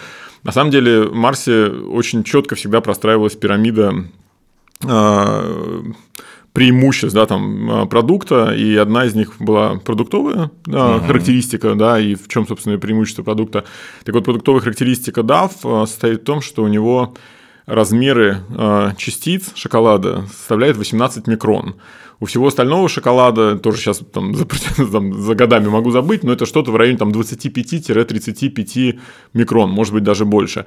На 0.44 0.52
самом 0.52 0.72
деле 0.72 1.04
в 1.04 1.16
Марсе 1.16 1.68
очень 1.68 2.24
четко 2.24 2.56
всегда 2.56 2.82
простраивалась 2.82 3.36
пирамида 3.36 4.06
э, 4.84 5.82
преимуществ 6.56 7.14
да, 7.14 7.26
там, 7.26 7.70
а, 7.70 7.86
продукта, 7.86 8.54
и 8.56 8.76
одна 8.78 9.06
из 9.06 9.14
них 9.14 9.34
была 9.40 9.76
продуктовая 9.76 10.50
да, 10.66 10.78
uh-huh. 10.78 11.06
характеристика, 11.06 11.76
да, 11.76 12.00
и 12.00 12.16
в 12.16 12.30
чем, 12.30 12.48
собственно, 12.48 12.80
преимущество 12.80 13.24
продукта. 13.24 13.66
Так 14.06 14.16
вот, 14.16 14.24
продуктовая 14.24 14.62
характеристика 14.62 15.20
DAF 15.22 15.52
а, 15.66 15.86
состоит 15.86 16.22
в 16.22 16.24
том, 16.24 16.42
что 16.42 16.64
у 16.64 16.68
него 16.68 17.14
размеры 17.66 18.38
э, 18.50 18.92
частиц 18.96 19.52
шоколада 19.56 20.28
составляют 20.28 20.78
18 20.78 21.28
микрон. 21.28 21.76
У 22.20 22.26
всего 22.26 22.48
остального 22.48 22.88
шоколада, 22.88 23.58
тоже 23.58 23.80
сейчас 23.80 24.02
там, 24.14 24.36
за, 24.36 24.46
там, 24.92 25.14
за 25.14 25.36
годами 25.36 25.68
могу 25.68 25.92
забыть, 25.92 26.24
но 26.24 26.32
это 26.32 26.46
что-то 26.46 26.72
в 26.72 26.76
районе 26.76 26.98
там, 26.98 27.10
25-35 27.10 29.00
микрон, 29.34 29.70
может 29.72 29.94
быть, 29.94 30.04
даже 30.04 30.26
больше. 30.26 30.66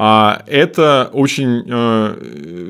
А 0.00 0.44
это 0.46 1.10
очень, 1.12 1.64
э, 1.68 2.16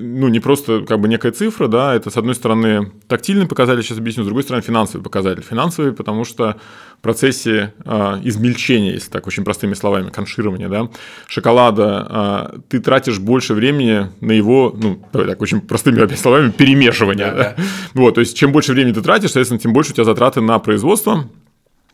ну, 0.00 0.28
не 0.28 0.40
просто 0.40 0.80
как 0.88 0.98
бы 0.98 1.08
некая 1.08 1.30
цифра, 1.30 1.68
да, 1.68 1.94
это, 1.94 2.08
с 2.08 2.16
одной 2.16 2.34
стороны, 2.34 2.90
тактильный 3.06 3.46
показатель, 3.46 3.82
сейчас 3.82 3.98
объясню, 3.98 4.22
с 4.22 4.26
другой 4.26 4.44
стороны, 4.44 4.62
финансовый 4.62 5.02
показатель. 5.02 5.42
Финансовый, 5.42 5.92
потому 5.92 6.24
что 6.24 6.56
в 6.98 7.02
процессе 7.02 7.74
э, 7.84 8.20
измельчения, 8.22 8.94
если 8.94 9.10
так 9.10 9.26
очень 9.26 9.44
простыми 9.44 9.74
словами, 9.74 10.08
конширования, 10.08 10.70
да, 10.70 10.88
шоколада, 11.26 12.52
э, 12.54 12.60
ты 12.70 12.80
тратишь 12.80 13.18
больше 13.18 13.52
времени 13.52 14.06
на 14.22 14.32
его, 14.32 14.74
ну, 14.74 14.98
давай 15.12 15.28
так 15.28 15.42
очень 15.42 15.60
простыми 15.60 16.06
словами, 16.14 16.48
перемешивания. 16.48 17.30
Да, 17.30 17.36
да. 17.36 17.56
Вот, 17.92 18.14
то 18.14 18.20
есть, 18.20 18.38
чем 18.38 18.52
больше 18.52 18.72
времени 18.72 18.94
ты 18.94 19.02
тратишь, 19.02 19.32
соответственно, 19.32 19.60
тем 19.60 19.74
больше 19.74 19.90
у 19.90 19.94
тебя 19.94 20.04
затраты 20.04 20.40
на 20.40 20.58
производство, 20.60 21.28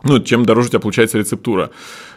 ну, 0.05 0.21
чем 0.21 0.45
дороже 0.45 0.69
у 0.69 0.71
тебя 0.71 0.81
получается 0.81 1.19
рецептура. 1.19 1.71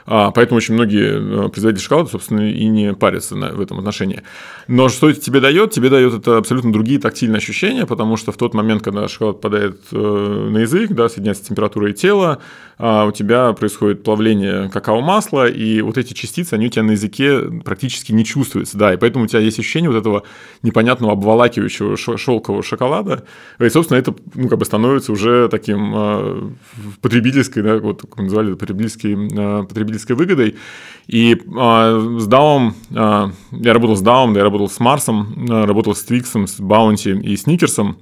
А, 0.09 0.31
поэтому 0.31 0.57
очень 0.57 0.73
многие 0.73 1.47
э, 1.47 1.49
производители 1.49 1.83
шоколада, 1.83 2.09
собственно, 2.09 2.49
и 2.49 2.65
не 2.65 2.93
парятся 2.93 3.35
в 3.35 3.59
этом 3.59 3.79
отношении. 3.79 4.23
Но 4.69 4.87
что 4.87 5.09
это 5.09 5.19
тебе 5.19 5.41
дает? 5.41 5.71
Тебе 5.71 5.89
дает 5.89 6.13
это 6.13 6.37
абсолютно 6.37 6.71
другие 6.71 6.97
тактильные 6.97 7.37
ощущения, 7.37 7.85
потому 7.85 8.15
что 8.15 8.31
в 8.31 8.37
тот 8.37 8.53
момент, 8.53 8.81
когда 8.81 9.09
шоколад 9.09 9.41
попадает 9.41 9.81
э, 9.91 9.97
на 9.97 10.59
язык, 10.59 10.91
да, 10.91 11.09
соединяется 11.09 11.43
с 11.43 11.47
температурой 11.47 11.91
тела, 11.91 12.39
а 12.79 13.05
у 13.05 13.11
тебя 13.11 13.51
происходит 13.53 14.03
плавление 14.03 14.69
какао-масла, 14.69 15.49
и 15.49 15.81
вот 15.81 15.97
эти 15.97 16.13
частицы, 16.13 16.53
они 16.53 16.67
у 16.67 16.69
тебя 16.69 16.83
на 16.83 16.91
языке 16.91 17.41
практически 17.65 18.11
не 18.11 18.23
чувствуются, 18.23 18.77
да, 18.77 18.93
и 18.93 18.97
поэтому 18.97 19.25
у 19.25 19.27
тебя 19.27 19.39
есть 19.39 19.57
ощущение 19.59 19.89
вот 19.89 19.97
этого 19.97 20.23
непонятного 20.61 21.13
обволакивающего 21.13 21.97
шелкового 21.97 22.61
шоколада, 22.61 23.25
и, 23.59 23.67
собственно, 23.69 23.97
это, 23.97 24.13
ну, 24.35 24.47
как 24.47 24.59
бы 24.59 24.65
становится 24.65 25.11
уже 25.11 25.49
таким 25.49 25.91
э, 25.95 26.49
потребительской, 27.01 27.63
да, 27.63 27.77
вот, 27.77 28.03
как 28.03 28.19
называли, 28.19 28.53
потребительской, 28.53 29.13
э, 29.13 29.63
потребительской 29.97 30.15
выгодой, 30.15 30.55
и 31.07 31.33
э, 31.33 31.37
с 32.19 32.27
DAO, 32.27 32.71
э, 32.91 33.31
я 33.51 33.73
работал 33.73 33.95
с 33.95 34.03
DAO, 34.03 34.35
я 34.35 34.43
работал 34.43 34.69
с 34.69 34.79
Марсом, 34.79 35.47
э, 35.49 35.65
работал 35.65 35.95
с 35.95 36.03
Твиксом, 36.03 36.47
с 36.47 36.59
Баунти 36.59 37.11
и 37.11 37.35
Сникерсом, 37.37 37.97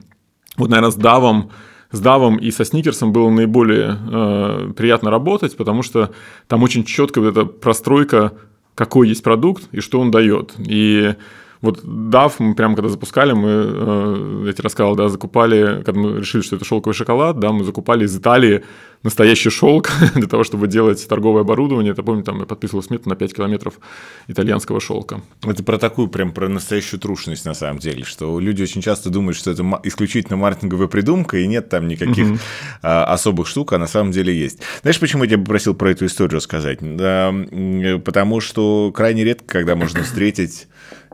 вот, 0.57 0.69
наверное, 0.69 0.91
с 0.91 0.97
DAO 0.97 1.49
с 1.91 1.99
Давом 1.99 2.37
и 2.37 2.51
со 2.51 2.65
Сникерсом 2.65 3.13
было 3.13 3.29
наиболее 3.29 3.97
э, 4.11 4.73
приятно 4.75 5.11
работать, 5.11 5.55
потому 5.55 5.81
что 5.81 6.11
там 6.47 6.63
очень 6.63 6.83
четко 6.83 7.21
вот 7.21 7.27
эта 7.29 7.45
простройка, 7.45 8.33
какой 8.73 9.07
есть 9.07 9.23
продукт 9.23 9.63
и 9.71 9.79
что 9.79 10.01
он 10.01 10.11
дает. 10.11 10.53
И 10.57 11.15
вот 11.65 11.83
DAF 11.83 12.33
мы 12.39 12.55
прямо 12.55 12.75
когда 12.75 12.89
запускали, 12.89 13.33
мы, 13.33 13.49
э, 13.49 14.43
я 14.47 14.53
тебе 14.53 14.63
рассказал, 14.63 14.95
да, 14.95 15.09
закупали, 15.09 15.81
когда 15.83 15.99
мы 15.99 16.19
решили, 16.19 16.41
что 16.41 16.55
это 16.55 16.65
шелковый 16.65 16.95
шоколад, 16.95 17.39
да, 17.39 17.51
мы 17.51 17.63
закупали 17.63 18.05
из 18.05 18.15
Италии 18.15 18.63
настоящий 19.05 19.51
шелк 19.51 19.91
для 20.15 20.27
того, 20.27 20.43
чтобы 20.43 20.67
делать 20.67 21.07
торговое 21.07 21.41
оборудование. 21.41 21.93
Это, 21.93 22.03
помню, 22.03 22.23
там 22.23 22.39
я 22.39 22.45
подписывал 22.45 22.83
смету 22.83 23.07
на 23.07 23.15
5 23.15 23.35
километров 23.35 23.75
итальянского 24.27 24.81
шелка. 24.81 25.21
Это 25.43 25.63
про 25.63 25.77
такую, 25.77 26.07
прям 26.07 26.31
про 26.31 26.49
настоящую 26.49 26.99
трушность 26.99 27.45
на 27.45 27.53
самом 27.53 27.79
деле, 27.79 28.03
что 28.03 28.39
люди 28.39 28.63
очень 28.63 28.81
часто 28.81 29.09
думают, 29.09 29.37
что 29.37 29.51
это 29.51 29.63
исключительно 29.83 30.37
маркетинговая 30.37 30.87
придумка, 30.87 31.37
и 31.37 31.47
нет 31.47 31.69
там 31.69 31.87
никаких 31.87 32.27
угу. 32.27 32.39
особых 32.81 33.47
штук, 33.47 33.73
а 33.73 33.77
на 33.77 33.87
самом 33.87 34.11
деле 34.11 34.35
есть. 34.35 34.59
Знаешь, 34.81 34.99
почему 34.99 35.23
я 35.23 35.29
тебя 35.29 35.39
попросил 35.39 35.75
про 35.75 35.91
эту 35.91 36.07
историю 36.07 36.37
рассказать? 36.37 36.79
Да, 36.81 37.33
потому 38.03 38.41
что 38.41 38.91
крайне 38.93 39.23
редко, 39.23 39.45
когда 39.45 39.75
можно 39.75 40.03
встретить 40.03 40.67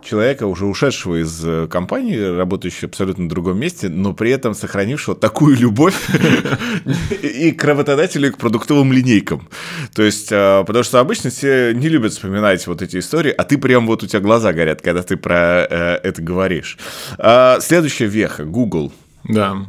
человека, 0.03 0.48
уже 0.48 0.65
ушедшего 0.65 1.22
из 1.22 1.41
э, 1.43 1.67
компании, 1.67 2.17
работающего 2.17 2.89
абсолютно 2.89 3.25
в 3.25 3.27
другом 3.27 3.60
месте, 3.60 3.89
но 3.89 4.13
при 4.13 4.31
этом 4.31 4.53
сохранившего 4.53 5.15
такую 5.15 5.58
любовь 5.58 5.96
и 7.22 7.51
к 7.51 7.63
работодателю, 7.63 8.29
и 8.29 8.31
к 8.31 8.38
продуктовым 8.38 8.91
линейкам. 8.91 9.48
То 9.93 10.03
есть, 10.03 10.31
э, 10.31 10.63
потому 10.65 10.84
что 10.84 11.00
обычно 11.00 11.29
все 11.29 11.74
не 11.74 11.89
любят 11.89 12.13
вспоминать 12.13 12.65
вот 12.67 12.81
эти 12.81 12.98
истории, 12.98 13.31
а 13.31 13.43
ты 13.43 13.58
прям 13.58 13.88
вот 13.88 14.03
у 14.03 14.08
тебя 14.08 14.20
глаза 14.20 14.53
горят, 14.53 14.81
когда 14.81 15.03
ты 15.03 15.17
про 15.17 15.67
э, 15.70 16.00
это 16.03 16.22
говоришь. 16.22 16.77
А, 17.17 17.60
следующая 17.60 18.08
веха, 18.08 18.46
Google. 18.46 18.91
Да. 19.24 19.65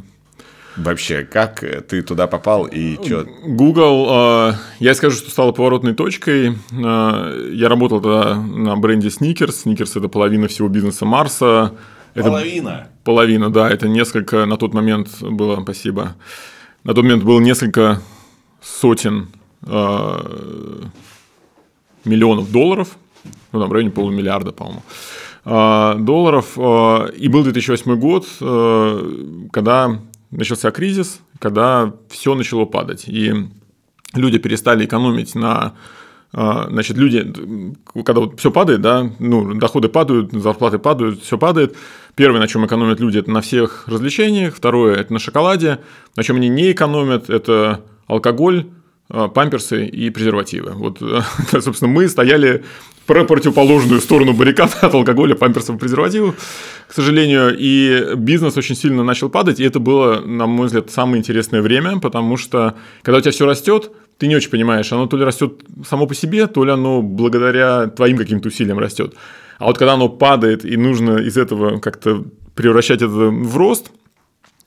Вообще, 0.75 1.23
как 1.23 1.63
ты 1.87 2.01
туда 2.01 2.25
попал 2.25 2.65
и 2.65 2.95
что? 2.95 3.27
Google, 3.45 4.07
э, 4.09 4.53
я 4.79 4.95
скажу, 4.95 5.17
что 5.17 5.29
стала 5.29 5.51
поворотной 5.51 5.93
точкой. 5.93 6.55
Э, 6.71 7.51
я 7.53 7.69
работал 7.69 8.01
тогда 8.01 8.35
на 8.35 8.75
бренде 8.75 9.09
Sneakers. 9.09 9.53
Sneakers– 9.65 9.91
это 9.95 10.07
половина 10.07 10.47
всего 10.47 10.69
бизнеса 10.69 11.05
Марса. 11.05 11.75
Это 12.15 12.29
половина? 12.29 12.87
Половина, 13.03 13.51
да. 13.51 13.69
Это 13.69 13.87
несколько, 13.87 14.45
на 14.45 14.57
тот 14.57 14.73
момент 14.73 15.09
было, 15.21 15.61
спасибо, 15.61 16.15
на 16.83 16.95
тот 16.95 17.03
момент 17.03 17.23
было 17.23 17.39
несколько 17.39 18.01
сотен 18.59 19.27
э, 19.61 20.19
миллионов 22.03 22.51
долларов, 22.51 22.97
ну, 23.51 23.59
там, 23.59 23.69
в 23.69 23.73
районе 23.73 23.91
полумиллиарда, 23.91 24.51
по-моему, 24.51 24.81
долларов. 25.45 26.57
И 26.57 27.27
был 27.27 27.43
2008 27.43 27.95
год, 27.95 28.25
когда 29.51 29.99
начался 30.37 30.71
кризис, 30.71 31.19
когда 31.39 31.93
все 32.09 32.35
начало 32.35 32.65
падать, 32.65 33.05
и 33.07 33.33
люди 34.13 34.37
перестали 34.37 34.85
экономить 34.85 35.35
на 35.35 35.73
а, 36.35 36.67
Значит, 36.69 36.97
люди, 36.97 37.31
когда 38.03 38.21
вот 38.21 38.39
все 38.39 38.49
падает, 38.49 38.81
да, 38.81 39.11
ну, 39.19 39.53
доходы 39.53 39.87
падают, 39.87 40.31
зарплаты 40.31 40.79
падают, 40.79 41.21
все 41.21 41.37
падает. 41.37 41.75
Первое, 42.15 42.39
на 42.39 42.47
чем 42.47 42.65
экономят 42.65 42.99
люди, 42.99 43.19
это 43.19 43.29
на 43.29 43.41
всех 43.41 43.87
развлечениях. 43.87 44.55
Второе, 44.55 44.95
это 44.95 45.13
на 45.13 45.19
шоколаде. 45.19 45.79
На 46.15 46.23
чем 46.23 46.37
они 46.37 46.49
не 46.49 46.71
экономят, 46.71 47.29
это 47.29 47.81
алкоголь, 48.07 48.65
памперсы 49.07 49.85
и 49.85 50.09
презервативы. 50.09 50.71
Вот, 50.71 51.01
собственно, 51.51 51.91
мы 51.91 52.07
стояли 52.07 52.63
про 53.05 53.25
противоположную 53.25 54.01
сторону 54.01 54.33
баррикад 54.33 54.77
от 54.81 54.93
алкоголя, 54.93 55.35
памперсов 55.35 55.75
и 55.75 55.79
презервативов, 55.79 56.35
к 56.87 56.93
сожалению, 56.93 57.55
и 57.57 58.15
бизнес 58.15 58.57
очень 58.57 58.75
сильно 58.75 59.03
начал 59.03 59.29
падать, 59.29 59.59
и 59.59 59.63
это 59.63 59.79
было, 59.79 60.21
на 60.21 60.47
мой 60.47 60.67
взгляд, 60.67 60.89
самое 60.91 61.19
интересное 61.19 61.61
время, 61.61 61.99
потому 61.99 62.37
что, 62.37 62.75
когда 63.01 63.17
у 63.17 63.21
тебя 63.21 63.31
все 63.31 63.45
растет, 63.45 63.91
ты 64.17 64.27
не 64.27 64.35
очень 64.35 64.49
понимаешь, 64.49 64.91
оно 64.93 65.07
то 65.07 65.17
ли 65.17 65.25
растет 65.25 65.61
само 65.87 66.07
по 66.07 66.15
себе, 66.15 66.47
то 66.47 66.63
ли 66.63 66.71
оно 66.71 67.01
благодаря 67.01 67.87
твоим 67.87 68.17
каким-то 68.17 68.47
усилиям 68.47 68.79
растет. 68.79 69.15
А 69.57 69.65
вот 69.65 69.77
когда 69.77 69.93
оно 69.93 70.09
падает, 70.09 70.65
и 70.65 70.77
нужно 70.77 71.17
из 71.17 71.37
этого 71.37 71.79
как-то 71.79 72.23
превращать 72.55 73.01
это 73.01 73.07
в 73.07 73.57
рост, 73.57 73.91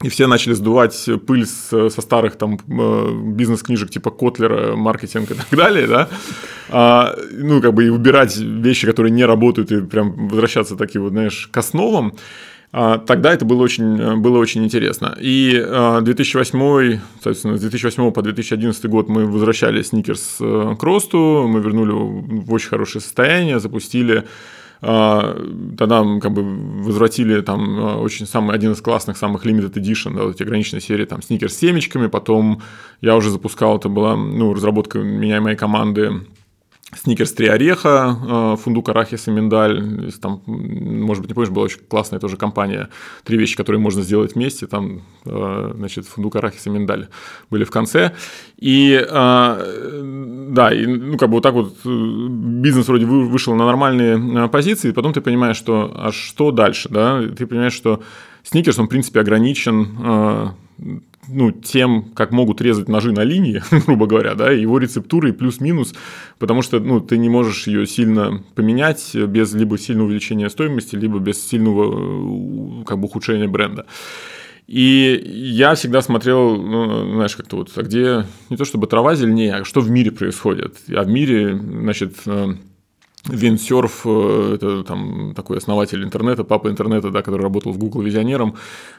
и 0.02 0.08
все 0.08 0.26
начали 0.26 0.52
сдувать 0.52 1.08
пыль 1.26 1.46
со 1.46 1.88
старых 1.88 2.36
там 2.36 2.58
э, 2.68 3.10
бизнес-книжек 3.32 3.90
типа 3.90 4.10
Котлера, 4.10 4.76
маркетинг 4.76 5.30
и 5.30 5.34
так 5.34 5.48
далее, 5.50 5.86
да, 5.86 6.08
а, 6.68 7.16
ну, 7.32 7.62
как 7.62 7.72
бы 7.72 7.86
и 7.86 7.88
убирать 7.88 8.36
вещи, 8.36 8.86
которые 8.86 9.12
не 9.12 9.24
работают, 9.24 9.72
и 9.72 9.80
прям 9.80 10.28
возвращаться 10.28 10.76
такие 10.76 11.00
вот, 11.00 11.12
знаешь, 11.12 11.48
к 11.50 11.56
основам, 11.56 12.14
а, 12.72 12.98
тогда 12.98 13.32
это 13.32 13.46
было 13.46 13.62
очень, 13.62 14.20
было 14.20 14.38
очень 14.38 14.64
интересно. 14.64 15.16
И 15.18 15.52
2008, 16.02 16.58
а, 16.60 17.00
соответственно, 17.14 17.56
с 17.56 17.60
2008 17.60 18.10
по 18.10 18.22
2011 18.22 18.84
год 18.86 19.08
мы 19.08 19.24
возвращали 19.24 19.80
сникерс 19.82 20.36
э, 20.40 20.74
к 20.78 20.82
росту, 20.82 21.46
мы 21.48 21.60
вернули 21.60 21.92
в 21.92 22.52
очень 22.52 22.68
хорошее 22.68 23.00
состояние, 23.00 23.60
запустили 23.60 24.24
тогда 24.80 26.04
как 26.20 26.32
бы 26.32 26.42
возвратили 26.82 27.40
там 27.40 28.00
очень 28.00 28.26
самый 28.26 28.54
один 28.54 28.72
из 28.72 28.80
классных 28.80 29.16
самых 29.16 29.46
limited 29.46 29.72
edition, 29.74 30.14
да, 30.14 30.24
вот 30.24 30.34
эти 30.34 30.42
ограниченные 30.42 30.80
серии 30.82 31.04
там 31.04 31.22
сникерс 31.22 31.54
с 31.54 31.58
семечками, 31.58 32.08
потом 32.08 32.62
я 33.00 33.16
уже 33.16 33.30
запускал, 33.30 33.78
это 33.78 33.88
была 33.88 34.16
ну, 34.16 34.52
разработка 34.52 34.98
меня 34.98 35.38
и 35.38 35.40
моей 35.40 35.56
команды 35.56 36.22
Сникерс 36.94 37.32
три 37.32 37.48
ореха, 37.48 38.16
э, 38.54 38.56
фундук, 38.62 38.88
арахис 38.88 39.26
и 39.26 39.32
миндаль. 39.32 40.12
Там, 40.22 40.40
может 40.46 41.20
быть, 41.20 41.30
не 41.30 41.34
помнишь, 41.34 41.50
была 41.50 41.64
очень 41.64 41.80
классная 41.80 42.20
тоже 42.20 42.36
компания. 42.36 42.90
Три 43.24 43.36
вещи, 43.36 43.56
которые 43.56 43.80
можно 43.80 44.02
сделать 44.02 44.36
вместе. 44.36 44.68
Там, 44.68 45.02
э, 45.24 45.72
значит, 45.74 46.06
фундук, 46.06 46.36
арахис 46.36 46.64
и 46.66 46.70
миндаль 46.70 47.08
были 47.50 47.64
в 47.64 47.72
конце. 47.72 48.12
И, 48.56 48.92
э, 48.92 50.48
да, 50.50 50.72
и, 50.72 50.86
ну, 50.86 51.18
как 51.18 51.28
бы 51.28 51.34
вот 51.34 51.42
так 51.42 51.54
вот 51.54 51.74
бизнес 51.84 52.86
вроде 52.86 53.04
вышел 53.04 53.56
на 53.56 53.66
нормальные 53.66 54.48
позиции, 54.48 54.90
и 54.90 54.92
потом 54.92 55.12
ты 55.12 55.20
понимаешь, 55.20 55.56
что, 55.56 55.92
а 55.92 56.12
что 56.12 56.52
дальше, 56.52 56.88
да? 56.88 57.20
Ты 57.36 57.46
понимаешь, 57.46 57.74
что 57.74 58.00
Сникерс, 58.44 58.78
он, 58.78 58.86
в 58.86 58.90
принципе, 58.90 59.18
ограничен 59.18 60.54
ну, 61.28 61.50
тем, 61.50 62.10
как 62.14 62.32
могут 62.32 62.60
резать 62.60 62.88
ножи 62.88 63.12
на 63.12 63.22
линии, 63.22 63.62
грубо 63.86 64.06
говоря, 64.06 64.34
да, 64.34 64.50
его 64.50 64.78
рецептурой 64.78 65.32
плюс-минус, 65.32 65.94
потому 66.38 66.62
что, 66.62 66.80
ну, 66.80 67.00
ты 67.00 67.18
не 67.18 67.28
можешь 67.28 67.66
ее 67.66 67.86
сильно 67.86 68.42
поменять 68.54 69.14
без 69.14 69.52
либо 69.54 69.78
сильного 69.78 70.06
увеличения 70.06 70.50
стоимости, 70.50 70.96
либо 70.96 71.18
без 71.18 71.46
сильного, 71.46 72.84
как 72.84 72.98
бы, 72.98 73.06
ухудшения 73.06 73.48
бренда. 73.48 73.86
И 74.66 75.22
я 75.24 75.76
всегда 75.76 76.02
смотрел, 76.02 76.56
ну, 76.56 77.14
знаешь, 77.14 77.36
как-то 77.36 77.56
вот, 77.56 77.70
а 77.76 77.82
где 77.82 78.26
не 78.50 78.56
то 78.56 78.64
чтобы 78.64 78.88
трава 78.88 79.14
зеленее, 79.14 79.54
а 79.54 79.64
что 79.64 79.80
в 79.80 79.90
мире 79.90 80.10
происходит. 80.10 80.76
А 80.88 81.04
в 81.04 81.08
мире, 81.08 81.56
значит, 81.56 82.16
э, 82.26 82.54
Винсерф, 83.28 84.02
э, 84.04 84.52
это 84.54 84.82
там 84.84 85.32
такой 85.34 85.58
основатель 85.58 86.02
интернета, 86.02 86.44
папа 86.44 86.68
интернета, 86.68 87.10
да, 87.10 87.22
который 87.22 87.42
работал 87.42 87.72
в 87.72 87.78
Google 87.78 88.02
визионером, 88.02 88.56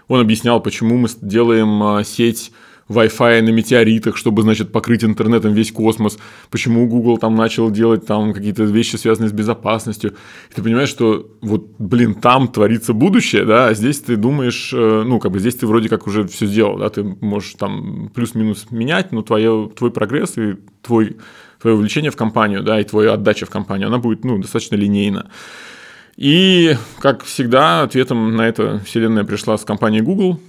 он 0.07 0.19
объяснял, 0.19 0.61
почему 0.61 0.97
мы 0.97 1.09
делаем 1.21 1.81
а, 1.83 2.03
сеть 2.03 2.51
Wi-Fi 2.89 3.41
на 3.41 3.49
метеоритах, 3.49 4.15
чтобы, 4.15 4.43
значит, 4.43 4.71
покрыть 4.71 5.03
интернетом 5.03 5.53
весь 5.53 5.71
космос, 5.71 6.17
почему 6.49 6.87
Google 6.87 7.17
там 7.17 7.35
начал 7.35 7.69
делать 7.69 8.05
там 8.05 8.33
какие-то 8.33 8.63
вещи, 8.63 8.95
связанные 8.95 9.29
с 9.29 9.33
безопасностью. 9.33 10.15
И 10.51 10.53
ты 10.53 10.63
понимаешь, 10.63 10.89
что 10.89 11.29
вот, 11.41 11.67
блин, 11.79 12.15
там 12.15 12.47
творится 12.47 12.93
будущее, 12.93 13.45
да, 13.45 13.67
а 13.67 13.73
здесь 13.73 13.99
ты 13.99 14.15
думаешь, 14.15 14.71
э, 14.73 15.03
ну, 15.05 15.19
как 15.19 15.31
бы 15.31 15.39
здесь 15.39 15.55
ты 15.55 15.67
вроде 15.67 15.89
как 15.89 16.07
уже 16.07 16.25
все 16.27 16.45
сделал, 16.45 16.77
да, 16.77 16.89
ты 16.89 17.03
можешь 17.03 17.55
там 17.55 18.09
плюс-минус 18.13 18.67
менять, 18.71 19.11
но 19.11 19.21
твое, 19.21 19.69
твой 19.75 19.91
прогресс 19.91 20.37
и 20.37 20.55
твой 20.81 21.17
твое 21.61 21.75
увлечение 21.75 22.11
в 22.11 22.15
компанию, 22.15 22.63
да, 22.63 22.79
и 22.79 22.83
твоя 22.83 23.13
отдача 23.13 23.45
в 23.45 23.49
компанию, 23.49 23.87
она 23.87 23.97
будет, 23.97 24.23
ну, 24.23 24.37
достаточно 24.37 24.75
линейна. 24.75 25.29
И, 26.15 26.75
как 26.99 27.23
всегда, 27.23 27.83
ответом 27.83 28.35
на 28.35 28.47
это 28.47 28.79
вселенная 28.85 29.23
пришла 29.23 29.57
с 29.57 29.63
компанией 29.63 30.01
Google, 30.01 30.39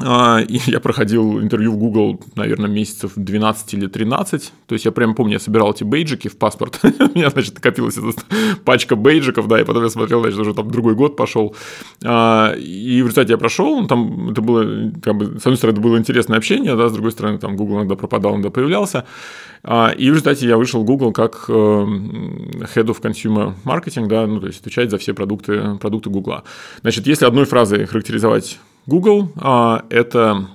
и 0.00 0.60
я 0.66 0.80
проходил 0.80 1.40
интервью 1.40 1.72
в 1.72 1.76
Google, 1.76 2.20
наверное, 2.34 2.68
месяцев 2.68 3.12
12 3.16 3.74
или 3.74 3.86
13. 3.86 4.52
То 4.66 4.72
есть 4.74 4.84
я 4.84 4.92
прям 4.92 5.14
помню, 5.14 5.34
я 5.34 5.40
собирал 5.40 5.72
эти 5.72 5.84
бейджики 5.84 6.28
в 6.28 6.36
паспорт. 6.36 6.80
У 6.82 7.18
меня, 7.18 7.30
значит, 7.30 7.54
накопилась 7.54 7.96
эта 7.96 8.12
пачка 8.64 8.96
бейджиков, 8.96 9.46
да, 9.48 9.60
и 9.60 9.64
потом 9.64 9.84
я 9.84 9.90
смотрел, 9.90 10.20
значит, 10.22 10.38
уже 10.38 10.54
там 10.54 10.70
другой 10.70 10.94
год 10.94 11.16
пошел. 11.16 11.54
А, 12.04 12.54
и 12.54 13.02
в 13.02 13.06
результате 13.06 13.32
я 13.32 13.38
прошел, 13.38 13.86
там 13.86 14.30
это 14.30 14.40
было, 14.40 14.92
как 15.02 15.16
бы, 15.16 15.38
с 15.38 15.46
одной 15.46 15.56
стороны, 15.56 15.74
это 15.74 15.82
было 15.82 15.98
интересное 15.98 16.38
общение, 16.38 16.76
да, 16.76 16.88
с 16.88 16.92
другой 16.92 17.12
стороны, 17.12 17.38
там 17.38 17.56
Google 17.56 17.76
иногда 17.78 17.94
пропадал, 17.94 18.32
иногда 18.32 18.50
появлялся. 18.50 19.04
А, 19.62 19.90
и 19.96 20.10
в 20.10 20.12
результате 20.12 20.46
я 20.46 20.58
вышел 20.58 20.82
в 20.82 20.84
Google 20.84 21.12
как 21.12 21.46
э, 21.48 21.52
Head 21.52 22.86
of 22.86 23.00
Consumer 23.00 23.54
Marketing, 23.64 24.08
да, 24.08 24.26
ну, 24.26 24.40
то 24.40 24.46
есть 24.46 24.60
отвечать 24.60 24.90
за 24.90 24.98
все 24.98 25.14
продукты, 25.14 25.76
продукты 25.80 26.10
Google. 26.10 26.42
Значит, 26.82 27.06
если 27.06 27.24
одной 27.24 27.46
фразой 27.46 27.86
характеризовать 27.86 28.58
Google 28.86 29.30
а,– 29.36 29.84
это 29.90 30.46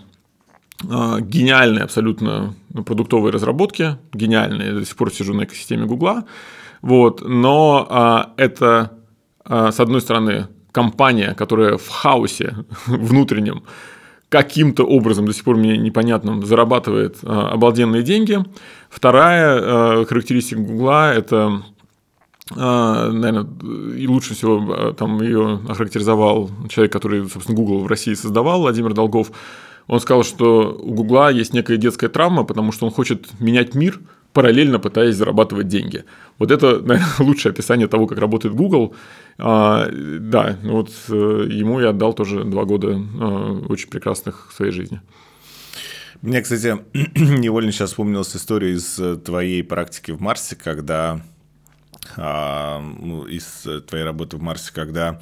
а, 0.87 1.19
гениальные 1.19 1.83
абсолютно 1.83 2.55
продуктовые 2.85 3.31
разработки, 3.31 3.97
гениальные, 4.13 4.67
я 4.67 4.73
до 4.75 4.85
сих 4.85 4.95
пор 4.95 5.11
сижу 5.11 5.33
на 5.33 5.43
экосистеме 5.43 5.85
Google, 5.85 6.23
вот, 6.81 7.27
но 7.27 7.87
а, 7.89 8.33
это, 8.37 8.91
с 9.45 9.79
одной 9.79 10.01
стороны, 10.01 10.47
компания, 10.71 11.33
которая 11.33 11.77
в 11.77 11.87
хаосе 11.89 12.65
внутреннем 12.85 13.63
каким-то 14.29 14.83
образом, 14.83 15.25
до 15.25 15.33
сих 15.33 15.43
пор 15.43 15.55
мне 15.55 15.75
непонятным, 15.77 16.45
зарабатывает 16.45 17.17
обалденные 17.23 18.03
деньги. 18.03 18.37
Вторая 18.87 20.05
характеристика 20.05 20.61
Гугла– 20.61 21.11
это 21.15 21.63
наверное, 22.55 23.47
и 23.95 24.07
лучше 24.07 24.33
всего 24.33 24.73
а, 24.73 24.93
там 24.93 25.21
ее 25.21 25.59
охарактеризовал 25.67 26.49
человек, 26.69 26.91
который, 26.91 27.29
собственно, 27.29 27.55
Google 27.55 27.79
в 27.81 27.87
России 27.87 28.13
создавал, 28.15 28.61
Владимир 28.61 28.93
Долгов. 28.93 29.31
Он 29.87 29.99
сказал, 29.99 30.23
что 30.23 30.77
у 30.79 30.93
Гугла 30.93 31.31
есть 31.31 31.53
некая 31.53 31.77
детская 31.77 32.09
травма, 32.09 32.43
потому 32.43 32.71
что 32.71 32.85
он 32.85 32.91
хочет 32.91 33.27
менять 33.39 33.75
мир, 33.75 33.99
параллельно 34.33 34.79
пытаясь 34.79 35.15
зарабатывать 35.15 35.67
деньги. 35.67 36.05
Вот 36.37 36.51
это, 36.51 36.79
наверное, 36.83 37.07
лучшее 37.19 37.51
описание 37.51 37.87
того, 37.87 38.07
как 38.07 38.17
работает 38.17 38.55
Google. 38.55 38.95
А, 39.37 39.87
да, 39.91 40.57
ну 40.63 40.73
вот 40.73 40.91
э, 41.09 41.47
ему 41.49 41.79
я 41.79 41.89
отдал 41.89 42.13
тоже 42.13 42.43
два 42.43 42.65
года 42.65 42.99
очень 43.69 43.89
прекрасных 43.89 44.49
в 44.51 44.55
своей 44.55 44.71
жизни. 44.71 45.01
Мне, 46.21 46.41
кстати, 46.41 46.77
невольно 47.15 47.71
сейчас 47.71 47.91
вспомнилась 47.91 48.35
история 48.35 48.73
из 48.73 48.99
э, 48.99 49.15
твоей 49.15 49.63
практики 49.63 50.11
в 50.11 50.19
Марсе, 50.19 50.55
когда 50.55 51.13
а, 51.13 51.21
из 52.17 53.67
твоей 53.87 54.03
работы 54.03 54.37
в 54.37 54.41
Марсе, 54.41 54.71
когда 54.73 55.19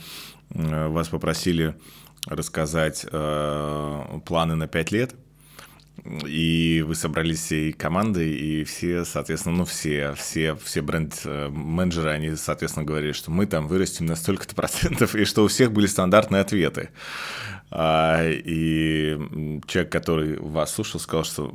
вас 0.49 1.09
попросили 1.09 1.75
рассказать 2.27 3.05
э, 3.09 4.19
планы 4.25 4.55
на 4.55 4.67
5 4.67 4.91
лет, 4.91 5.15
и 6.25 6.83
вы 6.87 6.95
собрались 6.95 7.39
всей 7.39 7.71
командой, 7.73 8.31
и 8.31 8.63
все, 8.63 9.03
соответственно, 9.03 9.57
ну 9.57 9.65
все, 9.65 10.13
все, 10.13 10.55
все 10.55 10.81
бренд-менеджеры, 10.81 12.11
они, 12.11 12.35
соответственно, 12.35 12.85
говорили, 12.85 13.11
что 13.13 13.31
мы 13.31 13.45
там 13.45 13.67
вырастем 13.67 14.05
на 14.05 14.15
столько-то 14.15 14.55
процентов, 14.55 15.15
и 15.15 15.25
что 15.25 15.43
у 15.43 15.47
всех 15.47 15.71
были 15.71 15.87
стандартные 15.87 16.41
ответы. 16.41 16.89
А, 17.69 18.23
и 18.25 19.17
человек, 19.67 19.91
который 19.91 20.37
вас 20.39 20.73
слушал, 20.73 21.01
сказал, 21.01 21.25
что 21.25 21.53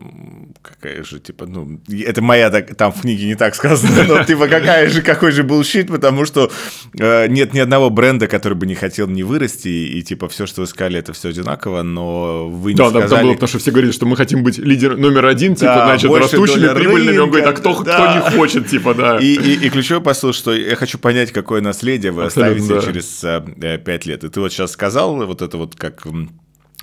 какая 0.61 1.03
же, 1.05 1.19
типа, 1.21 1.47
ну, 1.47 1.81
это 1.89 2.21
моя, 2.21 2.51
так, 2.51 2.75
там 2.75 2.93
в 2.93 3.01
книге 3.01 3.25
не 3.25 3.35
так 3.35 3.55
сказано, 3.55 4.05
но, 4.07 4.23
типа, 4.25 4.47
какая 4.47 4.91
же, 4.91 5.01
какой 5.01 5.33
же 5.33 5.43
был 5.43 5.65
щит, 5.65 5.89
потому 5.89 6.27
что 6.27 6.51
э, 6.99 7.29
нет 7.29 7.55
ни 7.55 7.61
одного 7.61 7.89
бренда, 7.89 8.27
который 8.27 8.53
бы 8.55 8.67
не 8.67 8.75
хотел 8.75 9.07
не 9.07 9.23
вырасти, 9.23 9.69
и, 9.69 10.03
типа, 10.03 10.29
все, 10.29 10.45
что 10.45 10.61
вы 10.61 10.67
сказали, 10.67 10.99
это 10.99 11.15
все 11.15 11.31
одинаково, 11.31 11.81
но 11.81 12.47
вы 12.47 12.73
не 12.73 12.77
да, 12.77 12.91
сказали... 12.91 13.09
Да, 13.09 13.17
там 13.17 13.25
было, 13.25 13.33
потому 13.33 13.49
что 13.49 13.59
все 13.59 13.71
говорили, 13.71 13.93
что 13.93 14.05
мы 14.05 14.17
хотим 14.17 14.43
быть 14.43 14.59
лидер 14.59 14.99
номер 14.99 15.25
один, 15.25 15.55
типа, 15.55 15.75
да, 15.75 15.87
значит, 15.87 16.11
растущими, 16.11 16.75
прибыльными, 16.75 17.19
он 17.19 17.31
говорит, 17.31 17.49
а 17.49 17.53
кто, 17.55 17.83
да. 17.83 18.21
кто 18.21 18.31
не 18.31 18.37
хочет, 18.37 18.69
типа, 18.69 18.93
да. 18.93 19.19
И, 19.19 19.33
и, 19.33 19.67
и 19.67 19.71
ключевой 19.71 20.03
посыл, 20.03 20.35
что 20.35 20.53
я 20.53 20.77
хочу 20.77 20.99
понять, 20.99 21.33
какое 21.33 21.63
наследие 21.63 22.13
вы 22.13 22.25
Абсолютно, 22.25 22.63
оставите 22.63 22.87
да. 22.87 22.93
через 22.93 23.25
э, 23.25 23.79
пять 23.79 24.05
лет. 24.05 24.25
И 24.25 24.29
ты 24.29 24.41
вот 24.41 24.53
сейчас 24.53 24.73
сказал 24.73 25.17
вот 25.25 25.41
это 25.41 25.57
вот 25.57 25.75
как 25.75 26.02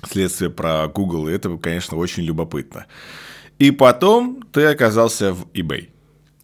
следствие 0.08 0.50
про 0.50 0.86
Google, 0.88 1.28
и 1.28 1.32
это, 1.32 1.56
конечно, 1.58 1.96
очень 1.96 2.22
любопытно. 2.22 2.86
И 3.58 3.70
потом 3.70 4.42
ты 4.52 4.64
оказался 4.64 5.34
в 5.34 5.46
eBay. 5.52 5.88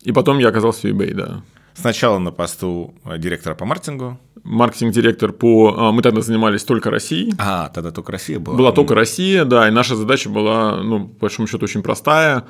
И 0.03 0.13
потом 0.13 0.39
я 0.39 0.49
оказался 0.49 0.83
в 0.83 0.91
eBay, 0.91 1.15
да. 1.15 1.43
Сначала 1.75 2.19
на 2.19 2.31
посту 2.31 2.95
директора 3.19 3.55
по 3.55 3.65
маркетингу. 3.65 4.19
Маркетинг-директор 4.45 5.33
по... 5.33 5.75
А, 5.77 5.93
мы 5.93 6.03
тогда 6.03 6.21
занимались 6.23 6.63
только 6.65 6.91
Россией. 6.91 7.35
А, 7.39 7.69
тогда 7.69 7.91
только 7.91 8.13
Россия 8.13 8.39
была. 8.39 8.57
Была 8.57 8.73
только 8.73 8.95
Россия, 8.95 9.45
да, 9.45 9.69
и 9.69 9.71
наша 9.71 9.97
задача 9.97 10.31
была, 10.31 10.83
ну, 10.83 11.09
по 11.09 11.23
большому 11.23 11.49
счету, 11.49 11.65
очень 11.65 11.83
простая. 11.83 12.45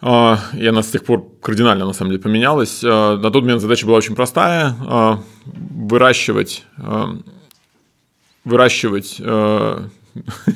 А, 0.00 0.38
и 0.54 0.66
она 0.66 0.82
с 0.82 0.88
тех 0.88 1.04
пор 1.04 1.26
кардинально, 1.42 1.86
на 1.86 1.92
самом 1.92 2.12
деле, 2.12 2.22
поменялась. 2.22 2.82
А, 2.84 3.16
на 3.16 3.30
тот 3.30 3.42
момент 3.42 3.60
задача 3.60 3.86
была 3.86 3.98
очень 3.98 4.14
простая– 4.14 4.76
выращивать, 5.44 6.64
выращивать 8.44 9.20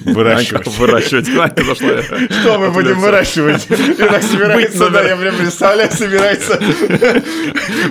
Выращивать. 0.04 0.66
Выращивать. 0.66 1.28
Я. 1.28 2.02
Что 2.42 2.58
мы 2.58 2.70
будем 2.72 3.00
выращивать? 3.00 3.66
И 3.70 3.94
так 3.94 4.22
собирается, 4.22 4.90
да, 4.90 5.02
я 5.08 5.16
прям 5.16 5.34
представляю, 5.36 5.90
собирается 5.90 6.60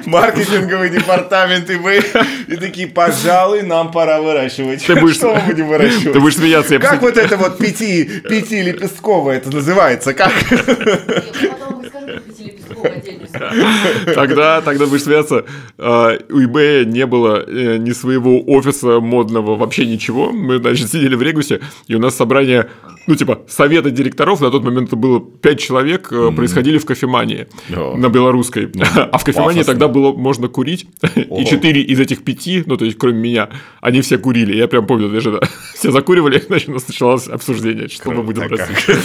маркетинговый 0.06 0.92
департамент 0.92 1.68
и 1.72 1.78
мы, 1.78 2.04
и 2.48 2.56
такие, 2.58 2.88
пожалуй, 2.88 3.64
нам 3.64 3.92
пора 3.92 4.22
выращивать. 4.22 4.86
Ты 4.86 4.96
будешь- 4.96 5.16
Что 5.16 5.34
мы 5.36 5.42
будем 5.42 5.68
выращивать? 5.68 6.14
Ты 6.14 6.20
будешь 6.20 6.36
смеяться. 6.36 6.76
я 6.76 6.80
Как 6.80 7.02
вот 7.02 7.18
это 7.18 7.36
вот 7.38 7.58
пяти, 7.58 8.04
пяти 8.30 8.62
лепестковое 8.62 9.38
это 9.38 9.50
называется? 9.50 10.14
Как? 10.14 10.32
Я 10.52 11.50
потом 11.54 11.82
расскажу 11.84 12.06
про 12.08 12.20
пятилепестковую 12.20 12.24
отдельную 12.24 12.75
Тогда, 14.16 14.62
тогда 14.62 14.86
будешь 14.86 15.04
смеяться. 15.04 15.46
А, 15.78 16.18
У 16.30 16.40
eBay 16.40 16.86
не 16.86 17.06
было 17.06 17.44
э, 17.46 17.78
ни 17.78 17.92
своего 17.92 18.42
офиса 18.42 19.00
модного, 19.00 19.56
вообще 19.56 19.86
ничего. 19.86 20.32
Мы, 20.32 20.58
значит, 20.58 20.92
сидели 20.92 21.16
в 21.16 21.22
Регусе, 21.22 21.62
и 21.88 21.96
у 21.96 22.00
нас 22.00 22.16
собрание, 22.16 22.70
ну, 23.08 23.16
типа, 23.16 23.42
совета 23.48 23.92
директоров, 23.92 24.42
на 24.42 24.52
тот 24.52 24.64
момент 24.64 24.88
это 24.88 24.96
было 24.96 25.20
5 25.20 25.60
человек, 25.60 26.12
э, 26.12 26.32
происходили 26.36 26.78
в 26.78 26.86
кофемании 26.86 27.48
на 27.70 28.10
белорусской. 28.10 28.72
А 28.96 29.18
в 29.18 29.24
кофемании 29.24 29.64
тогда 29.64 29.88
было 29.88 30.14
можно 30.14 30.48
курить, 30.48 30.88
и 31.16 31.46
4 31.46 31.82
из 31.82 32.00
этих 32.00 32.24
пяти, 32.24 32.64
ну, 32.66 32.78
то 32.78 32.86
есть, 32.86 32.98
кроме 32.98 33.20
меня, 33.20 33.50
они 33.82 34.02
все 34.02 34.18
курили. 34.18 34.56
Я 34.56 34.68
прям 34.68 34.86
помню, 34.88 35.10
даже 35.10 35.32
да, 35.32 35.40
все 35.74 35.92
закуривали, 35.92 36.42
значит, 36.46 36.70
у 36.70 36.74
нас 36.74 36.88
началось 36.88 37.28
обсуждение, 37.28 37.88
что 37.88 38.12
мы 38.12 38.24
будем. 38.24 38.44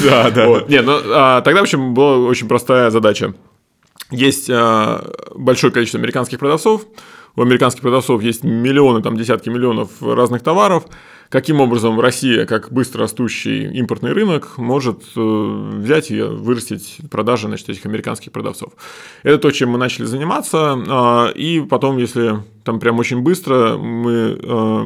Да, 0.05 0.31
да. 0.31 0.47
Не, 0.69 0.83
ну 0.83 0.99
а, 1.12 1.40
тогда, 1.43 1.61
в 1.61 1.64
общем, 1.64 1.95
была 1.95 2.19
очень 2.19 2.49
простая 2.49 2.90
задача. 2.90 3.35
Есть 4.11 4.51
а, 4.51 5.12
большое 5.35 5.73
количество 5.73 5.99
американских 5.99 6.38
продавцов. 6.38 6.87
У 7.37 7.42
американских 7.42 7.83
продавцов 7.83 8.23
есть 8.23 8.42
миллионы, 8.42 9.03
там 9.03 9.16
десятки 9.16 9.49
миллионов 9.49 9.90
разных 10.03 10.42
товаров. 10.42 10.85
Каким 11.29 11.61
образом 11.61 12.01
Россия, 12.01 12.44
как 12.44 12.73
быстро 12.73 13.03
растущий 13.03 13.70
импортный 13.79 14.12
рынок, 14.12 14.59
может 14.59 15.05
э, 15.14 15.70
взять 15.77 16.11
и 16.11 16.20
вырастить 16.20 16.99
продажи 17.09 17.46
значит, 17.46 17.68
этих 17.68 17.87
американских 17.87 18.33
продавцов? 18.33 18.73
Это 19.23 19.38
то, 19.38 19.53
чем 19.53 19.70
мы 19.70 19.79
начали 19.79 20.07
заниматься. 20.07 20.77
а, 20.88 21.29
И 21.29 21.61
потом, 21.61 21.99
если 21.99 22.42
там 22.64 22.81
прям 22.81 22.99
очень 22.99 23.20
быстро 23.20 23.77
мы 23.79 24.38
э, 24.42 24.85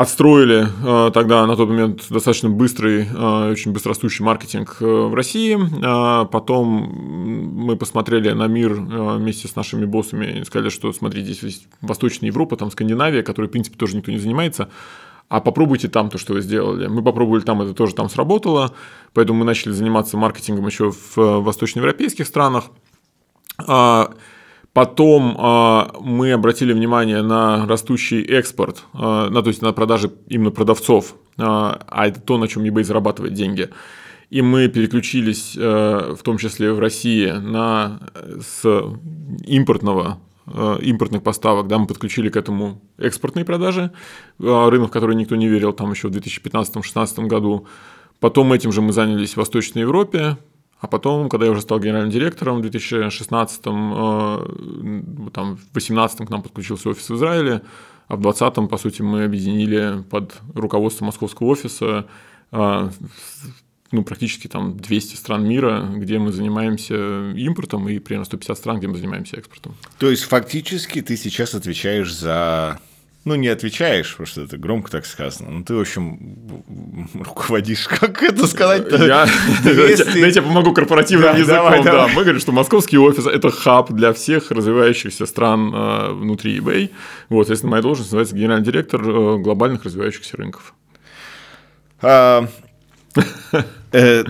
отстроили 0.00 0.66
э, 0.82 1.10
тогда 1.12 1.46
на 1.46 1.56
тот 1.56 1.68
момент 1.68 2.06
достаточно 2.08 2.48
быстрый, 2.48 3.06
э, 3.06 3.50
очень 3.50 3.72
быстрорастущий 3.72 4.24
маркетинг 4.24 4.78
э, 4.80 4.84
в 4.84 5.14
России. 5.14 5.58
А 5.84 6.24
Потом 6.24 6.66
мы 6.66 7.76
посмотрели 7.76 8.30
на 8.30 8.46
мир 8.46 8.72
э, 8.72 9.16
вместе 9.18 9.46
с 9.46 9.56
нашими 9.56 9.84
боссами 9.84 10.40
и 10.40 10.44
сказали, 10.44 10.70
что 10.70 10.90
смотрите, 10.92 11.26
здесь 11.26 11.42
есть 11.42 11.68
Восточная 11.82 12.28
Европа, 12.28 12.56
там 12.56 12.70
Скандинавия, 12.70 13.22
которой, 13.22 13.46
в 13.46 13.50
принципе, 13.50 13.76
тоже 13.76 13.96
никто 13.96 14.10
не 14.10 14.18
занимается. 14.18 14.70
А 15.28 15.40
попробуйте 15.40 15.88
там 15.88 16.08
то, 16.08 16.16
что 16.16 16.32
вы 16.32 16.40
сделали. 16.40 16.86
Мы 16.86 17.02
попробовали 17.02 17.42
там, 17.42 17.60
это 17.60 17.74
тоже 17.74 17.94
там 17.94 18.08
сработало. 18.08 18.74
Поэтому 19.12 19.40
мы 19.40 19.44
начали 19.44 19.72
заниматься 19.72 20.16
маркетингом 20.16 20.66
еще 20.66 20.92
в 20.92 21.18
э, 21.18 21.40
восточноевропейских 21.40 22.26
странах. 22.26 22.64
Потом 24.72 25.36
а, 25.38 25.92
мы 26.00 26.32
обратили 26.32 26.72
внимание 26.72 27.22
на 27.22 27.66
растущий 27.66 28.22
экспорт, 28.22 28.84
а, 28.92 29.28
ну, 29.28 29.42
то 29.42 29.48
есть 29.48 29.62
на 29.62 29.72
продажи 29.72 30.12
именно 30.28 30.52
продавцов, 30.52 31.16
а 31.38 31.82
а 31.88 32.06
это 32.06 32.20
то, 32.20 32.38
на 32.38 32.46
чем 32.46 32.62
eBay 32.62 32.84
зарабатывает 32.84 33.34
деньги. 33.34 33.70
И 34.30 34.42
мы 34.42 34.68
переключились, 34.68 35.56
э, 35.56 36.14
в 36.16 36.22
том 36.22 36.38
числе 36.38 36.72
в 36.72 36.78
России, 36.78 37.26
на 37.30 37.98
э, 38.14 38.38
с 38.40 38.64
импортного 39.44 40.20
э, 40.46 40.78
импортных 40.82 41.24
поставок, 41.24 41.66
да, 41.66 41.78
мы 41.78 41.88
подключили 41.88 42.28
к 42.28 42.36
этому 42.36 42.80
экспортные 42.96 43.44
продажи, 43.44 43.90
э, 44.38 44.68
рынок, 44.68 44.90
в 44.90 44.92
который 44.92 45.16
никто 45.16 45.34
не 45.34 45.48
верил 45.48 45.72
там 45.72 45.90
еще 45.90 46.06
в 46.06 46.12
2015-2016 46.12 47.26
году. 47.26 47.66
Потом 48.20 48.52
этим 48.52 48.70
же 48.70 48.82
мы 48.82 48.92
занялись 48.92 49.32
в 49.32 49.38
Восточной 49.38 49.80
Европе, 49.80 50.36
а 50.80 50.86
потом, 50.86 51.28
когда 51.28 51.46
я 51.46 51.52
уже 51.52 51.60
стал 51.60 51.78
генеральным 51.78 52.10
директором 52.10 52.58
в 52.58 52.62
2016, 52.62 53.60
э, 53.60 53.70
там, 55.32 55.56
в 55.56 55.72
2018 55.72 56.26
к 56.26 56.30
нам 56.30 56.42
подключился 56.42 56.88
офис 56.88 57.08
в 57.10 57.16
Израиле, 57.16 57.62
а 58.08 58.16
в 58.16 58.20
2020, 58.22 58.68
по 58.68 58.78
сути, 58.78 59.02
мы 59.02 59.24
объединили 59.24 60.02
под 60.10 60.40
руководством 60.54 61.06
московского 61.06 61.48
офиса 61.48 62.06
э, 62.50 62.90
ну, 63.92 64.04
практически 64.04 64.46
там 64.46 64.76
200 64.76 65.16
стран 65.16 65.46
мира, 65.46 65.88
где 65.96 66.18
мы 66.18 66.32
занимаемся 66.32 67.32
импортом, 67.32 67.88
и 67.88 67.98
примерно 67.98 68.24
150 68.24 68.58
стран, 68.58 68.78
где 68.78 68.88
мы 68.88 68.96
занимаемся 68.96 69.36
экспортом. 69.36 69.74
То 69.98 70.10
есть 70.10 70.22
фактически 70.24 71.02
ты 71.02 71.16
сейчас 71.16 71.54
отвечаешь 71.54 72.14
за... 72.14 72.78
Ну, 73.26 73.34
не 73.34 73.48
отвечаешь, 73.48 74.12
потому 74.12 74.26
что 74.26 74.40
это 74.42 74.56
громко 74.56 74.90
так 74.90 75.04
сказано. 75.04 75.50
Но 75.50 75.62
ты, 75.62 75.74
в 75.74 75.80
общем, 75.80 76.18
руководишь. 77.22 77.86
Как 77.86 78.22
это 78.22 78.46
сказать-то? 78.46 78.96
Я, 79.04 79.26
200. 79.62 80.18
я 80.18 80.30
тебе 80.30 80.42
помогу 80.42 80.72
корпоративным 80.72 81.32
Да, 81.32 81.38
языком. 81.38 81.56
давай, 81.56 81.82
да. 81.84 81.90
давай. 81.92 82.08
Мы 82.14 82.22
говорим, 82.22 82.40
что 82.40 82.52
московский 82.52 82.96
офис– 82.96 83.26
это 83.26 83.50
хаб 83.50 83.92
для 83.92 84.14
всех 84.14 84.50
развивающихся 84.50 85.26
стран 85.26 85.70
э, 85.74 86.12
внутри 86.12 86.58
eBay. 86.58 86.90
Вот, 87.28 87.42
соответственно, 87.42 87.72
моя 87.72 87.82
должность 87.82 88.08
называется 88.10 88.34
генеральный 88.34 88.64
директор 88.64 89.02
э, 89.02 89.36
глобальных 89.38 89.84
развивающихся 89.84 90.36
рынков. 90.38 90.72
А, 92.02 92.48
э, 93.92 94.24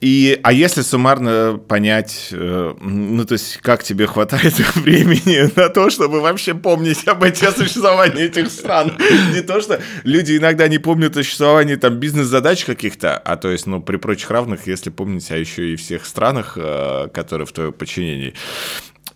И, 0.00 0.38
а 0.42 0.52
если 0.52 0.82
суммарно 0.82 1.58
понять, 1.68 2.28
э, 2.30 2.74
ну, 2.80 3.24
то 3.24 3.32
есть, 3.32 3.56
как 3.58 3.82
тебе 3.82 4.06
хватает 4.06 4.54
времени 4.76 5.50
на 5.56 5.68
то, 5.68 5.88
чтобы 5.88 6.20
вообще 6.20 6.54
помнить 6.54 7.06
об 7.08 7.22
о 7.22 7.32
существовании 7.32 8.24
этих 8.24 8.50
стран? 8.50 8.92
Не 9.32 9.40
то, 9.40 9.60
что 9.60 9.80
люди 10.04 10.36
иногда 10.36 10.68
не 10.68 10.78
помнят 10.78 11.16
о 11.16 11.22
существовании 11.22 11.76
там 11.76 11.94
бизнес-задач 11.94 12.64
каких-то, 12.64 13.16
а 13.16 13.36
то 13.36 13.50
есть, 13.50 13.66
ну, 13.66 13.80
при 13.80 13.96
прочих 13.96 14.30
равных, 14.30 14.66
если 14.66 14.90
помнить 14.90 15.30
о 15.30 15.36
еще 15.38 15.72
и 15.72 15.76
всех 15.76 16.04
странах, 16.04 16.54
э, 16.56 17.08
которые 17.12 17.46
в 17.46 17.52
твоем 17.52 17.72
подчинении. 17.72 18.34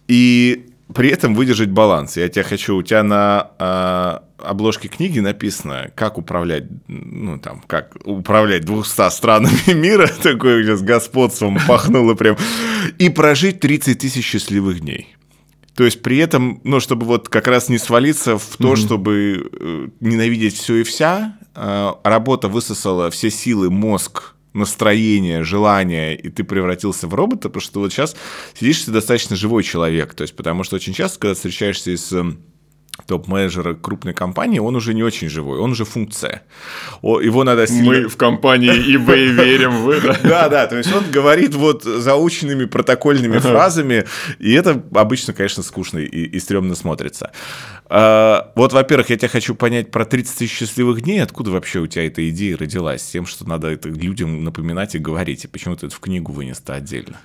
И 0.08 0.69
при 0.94 1.10
этом 1.10 1.34
выдержать 1.34 1.70
баланс. 1.70 2.16
Я 2.16 2.28
тебя 2.28 2.44
хочу, 2.44 2.76
у 2.76 2.82
тебя 2.82 3.02
на 3.02 3.50
э, 3.58 4.18
обложке 4.42 4.88
книги 4.88 5.20
написано, 5.20 5.90
как 5.94 6.18
управлять, 6.18 6.64
ну 6.88 7.38
там, 7.38 7.62
как 7.66 7.96
управлять 8.04 8.64
200 8.64 9.10
странами 9.10 9.72
мира, 9.72 10.08
такое 10.22 10.62
сейчас 10.64 10.82
господством 10.82 11.58
пахнуло 11.66 12.14
прям, 12.14 12.36
и 12.98 13.08
прожить 13.08 13.60
30 13.60 13.98
тысяч 13.98 14.24
счастливых 14.24 14.80
дней. 14.80 15.16
То 15.74 15.84
есть 15.84 16.02
при 16.02 16.18
этом, 16.18 16.60
ну, 16.64 16.80
чтобы 16.80 17.06
вот 17.06 17.28
как 17.28 17.46
раз 17.46 17.68
не 17.68 17.78
свалиться 17.78 18.36
в 18.36 18.56
то, 18.58 18.76
чтобы 18.76 19.50
э, 19.50 19.88
ненавидеть 20.00 20.56
все 20.56 20.76
и 20.76 20.82
вся, 20.82 21.38
э, 21.54 21.92
работа 22.02 22.48
высосала 22.48 23.10
все 23.10 23.30
силы, 23.30 23.70
мозг, 23.70 24.34
настроение, 24.52 25.44
желание, 25.44 26.16
и 26.16 26.28
ты 26.28 26.44
превратился 26.44 27.06
в 27.06 27.14
робота, 27.14 27.48
потому 27.48 27.60
что 27.60 27.80
вот 27.80 27.92
сейчас 27.92 28.16
сидишь 28.54 28.82
ты 28.82 28.90
достаточно 28.90 29.36
живой 29.36 29.62
человек. 29.62 30.14
То 30.14 30.22
есть, 30.22 30.34
потому 30.34 30.64
что 30.64 30.76
очень 30.76 30.92
часто, 30.92 31.18
когда 31.20 31.34
встречаешься 31.34 31.96
с 31.96 32.12
топ-менеджера 33.06 33.74
крупной 33.74 34.14
компании, 34.14 34.58
он 34.58 34.76
уже 34.76 34.94
не 34.94 35.02
очень 35.02 35.28
живой, 35.28 35.58
он 35.58 35.72
уже 35.72 35.84
функция. 35.84 36.42
О, 37.02 37.20
его 37.20 37.44
надо 37.44 37.66
сильно... 37.66 37.90
Мы 37.90 38.08
в 38.08 38.16
компании 38.16 38.70
eBay 38.70 39.26
верим 39.44 39.82
в 39.82 39.90
это. 39.90 40.18
Да, 40.22 40.48
да, 40.48 40.66
то 40.66 40.76
есть 40.76 40.92
он 40.92 41.10
говорит 41.10 41.54
вот 41.54 41.84
заученными 41.84 42.64
протокольными 42.64 43.38
фразами, 43.38 44.06
и 44.38 44.52
это 44.52 44.82
обычно, 44.94 45.32
конечно, 45.32 45.62
скучно 45.62 45.98
и, 45.98 46.06
и 46.06 46.40
стрёмно 46.40 46.74
смотрится. 46.74 47.32
А, 47.92 48.52
вот, 48.54 48.72
во-первых, 48.72 49.10
я 49.10 49.16
тебя 49.16 49.28
хочу 49.28 49.54
понять 49.54 49.90
про 49.90 50.04
30 50.04 50.38
тысяч 50.38 50.56
счастливых 50.56 51.02
дней, 51.02 51.22
откуда 51.22 51.50
вообще 51.50 51.80
у 51.80 51.86
тебя 51.86 52.06
эта 52.06 52.28
идея 52.30 52.56
родилась, 52.56 53.02
с 53.02 53.10
тем, 53.10 53.26
что 53.26 53.48
надо 53.48 53.68
это 53.68 53.88
людям 53.88 54.44
напоминать 54.44 54.94
и 54.94 54.98
говорить, 54.98 55.44
и 55.44 55.48
почему 55.48 55.74
ты 55.74 55.86
это 55.86 55.96
в 55.96 56.00
книгу 56.00 56.32
вынес-то 56.32 56.74
отдельно? 56.74 57.16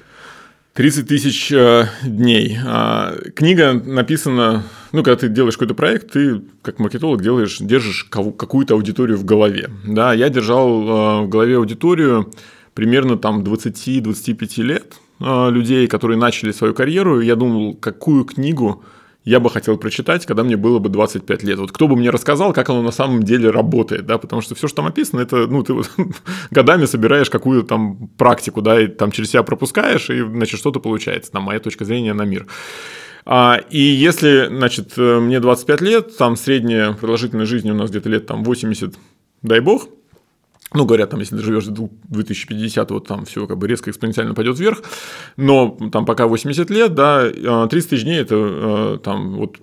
30 0.76 1.08
тысяч 1.08 1.54
э, 1.54 1.86
дней. 2.04 2.58
А, 2.66 3.16
Книга 3.34 3.72
написана, 3.72 4.64
ну, 4.92 5.04
когда 5.04 5.16
ты 5.16 5.30
делаешь 5.30 5.54
какой-то 5.56 5.74
проект, 5.74 6.12
ты 6.12 6.42
как 6.62 6.80
маркетолог 6.80 7.22
делаешь, 7.22 7.60
держишь 7.62 8.04
кого- 8.04 8.34
какую-то 8.34 8.74
аудиторию 8.74 9.18
в 9.18 9.24
голове. 9.24 9.70
Да, 9.88 10.14
я 10.14 10.28
держал 10.28 10.68
э, 11.22 11.22
в 11.22 11.30
голове 11.30 11.56
аудиторию 11.56 12.30
примерно 12.74 13.18
там 13.18 13.42
20-25 13.42 14.62
лет 14.64 14.96
э, 15.22 15.50
людей, 15.50 15.88
которые 15.88 16.18
начали 16.18 16.52
свою 16.52 16.74
карьеру, 16.74 17.22
я 17.22 17.38
думал, 17.38 17.76
какую 17.76 18.26
книгу 18.26 18.84
я 19.26 19.40
бы 19.40 19.50
хотел 19.50 19.78
прочитать, 19.78 20.26
когда 20.26 20.44
мне 20.44 20.56
было 20.56 20.78
бы 20.78 20.90
25 20.90 21.44
лет. 21.44 21.58
Вот 21.58 21.72
кто 21.72 21.88
бы 21.88 21.96
мне 21.96 22.12
рассказал, 22.12 22.54
как 22.54 22.70
оно 22.70 22.84
на 22.84 22.92
самом 22.92 23.24
деле 23.24 23.50
работает, 23.50 24.06
да, 24.06 24.20
потому 24.20 24.42
что 24.44 24.54
все, 24.54 24.68
что 24.68 24.78
там 24.78 24.88
описано, 24.88 25.20
это, 25.20 25.48
ну, 25.48 25.64
ты 25.64 25.74
вот 25.74 25.90
годами 26.52 26.86
собираешь 26.86 27.32
какую-то 27.32 27.68
там 27.68 28.08
практику, 28.18 28.62
да, 28.62 28.80
и 28.80 28.88
там 28.88 29.12
через 29.12 29.32
себя 29.32 29.42
пропускаешь, 29.42 30.12
и, 30.12 30.22
значит, 30.22 30.60
что-то 30.60 30.80
получается, 30.80 31.32
там, 31.32 31.44
моя 31.44 31.60
точка 31.60 31.86
зрения 31.86 32.14
на 32.14 32.22
мир. 32.22 32.46
А, 33.26 33.60
и 33.72 33.80
если, 33.80 34.46
значит, 34.48 34.94
э, 34.98 35.20
мне 35.20 35.40
25 35.40 35.82
лет, 35.82 36.16
там 36.16 36.36
средняя 36.36 36.94
продолжительность 36.94 37.50
жизни 37.50 37.72
у 37.72 37.76
нас 37.76 37.90
где-то 37.90 38.08
лет 38.10 38.28
там 38.28 38.44
80, 38.44 38.94
дай 39.42 39.60
бог, 39.60 39.88
ну, 40.76 40.86
говорят, 40.86 41.10
там, 41.10 41.20
если 41.20 41.38
ты 41.38 41.44
живешь 41.44 41.66
до 41.66 41.90
2050, 42.10 42.92
вот 42.92 43.08
там 43.08 43.26
все 43.26 43.48
как 43.48 43.58
бы 43.58 43.68
резко 43.68 43.90
экспоненциально 43.90 44.34
пойдет 44.34 44.60
вверх, 44.60 44.84
но 45.38 45.78
там 45.92 46.06
пока 46.06 46.28
80 46.28 46.70
лет, 46.70 46.94
да, 46.94 47.26
э, 47.26 47.68
30 47.70 47.90
тысяч 47.90 48.04
дней– 48.04 48.20
это 48.20 48.36
э, 48.36 48.98
там 49.04 49.36
вот 49.36 49.58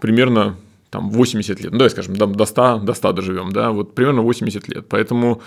примерно 0.00 0.56
там 0.90 1.10
80 1.10 1.60
лет, 1.60 1.72
ну, 1.72 1.78
давай 1.78 1.90
скажем, 1.90 2.16
там, 2.16 2.34
до 2.34 2.44
100, 2.44 2.80
до 2.84 2.94
100 2.94 3.12
доживем, 3.12 3.52
да, 3.52 3.70
вот 3.70 3.94
примерно 3.94 4.22
80 4.22 4.68
лет. 4.68 4.86
Поэтому 4.88 5.42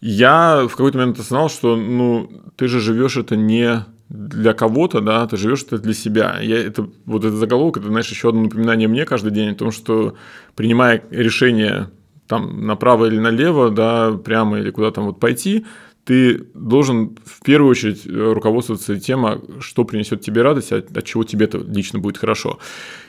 я 0.00 0.66
в 0.66 0.70
какой-то 0.70 0.98
момент 0.98 1.18
осознал, 1.18 1.48
что, 1.48 1.76
ну, 1.76 2.30
ты 2.56 2.66
же 2.66 2.80
живешь 2.80 3.16
это 3.16 3.36
не 3.36 3.84
для 4.08 4.54
кого-то, 4.54 5.00
да, 5.00 5.24
ты 5.28 5.36
живешь 5.36 5.62
это 5.62 5.78
для 5.78 5.94
себя. 5.94 6.40
Я, 6.40 6.58
это, 6.58 6.88
вот 7.06 7.24
этот 7.24 7.38
заголовок, 7.38 7.76
это, 7.76 7.86
знаешь, 7.86 8.10
еще 8.10 8.30
одно 8.30 8.42
напоминание 8.42 8.88
мне 8.88 9.04
каждый 9.04 9.30
день 9.30 9.50
о 9.50 9.54
том, 9.54 9.70
что 9.70 10.16
принимая 10.56 11.04
решение 11.10 11.90
там 12.30 12.66
направо 12.66 13.06
или 13.06 13.18
налево, 13.18 13.70
да, 13.70 14.12
прямо 14.12 14.58
или 14.60 14.70
куда 14.70 14.90
там 14.92 15.04
вот 15.04 15.20
пойти, 15.20 15.66
ты 16.04 16.46
должен 16.54 17.16
в 17.24 17.42
первую 17.44 17.70
очередь 17.70 18.06
руководствоваться 18.06 18.98
тем, 18.98 19.26
а 19.26 19.40
что 19.60 19.84
принесет 19.84 20.22
тебе 20.22 20.42
радость, 20.42 20.72
от, 20.72 20.96
от 20.96 21.04
чего 21.04 21.24
тебе 21.24 21.44
это 21.44 21.58
лично 21.58 21.98
будет 21.98 22.16
хорошо. 22.16 22.58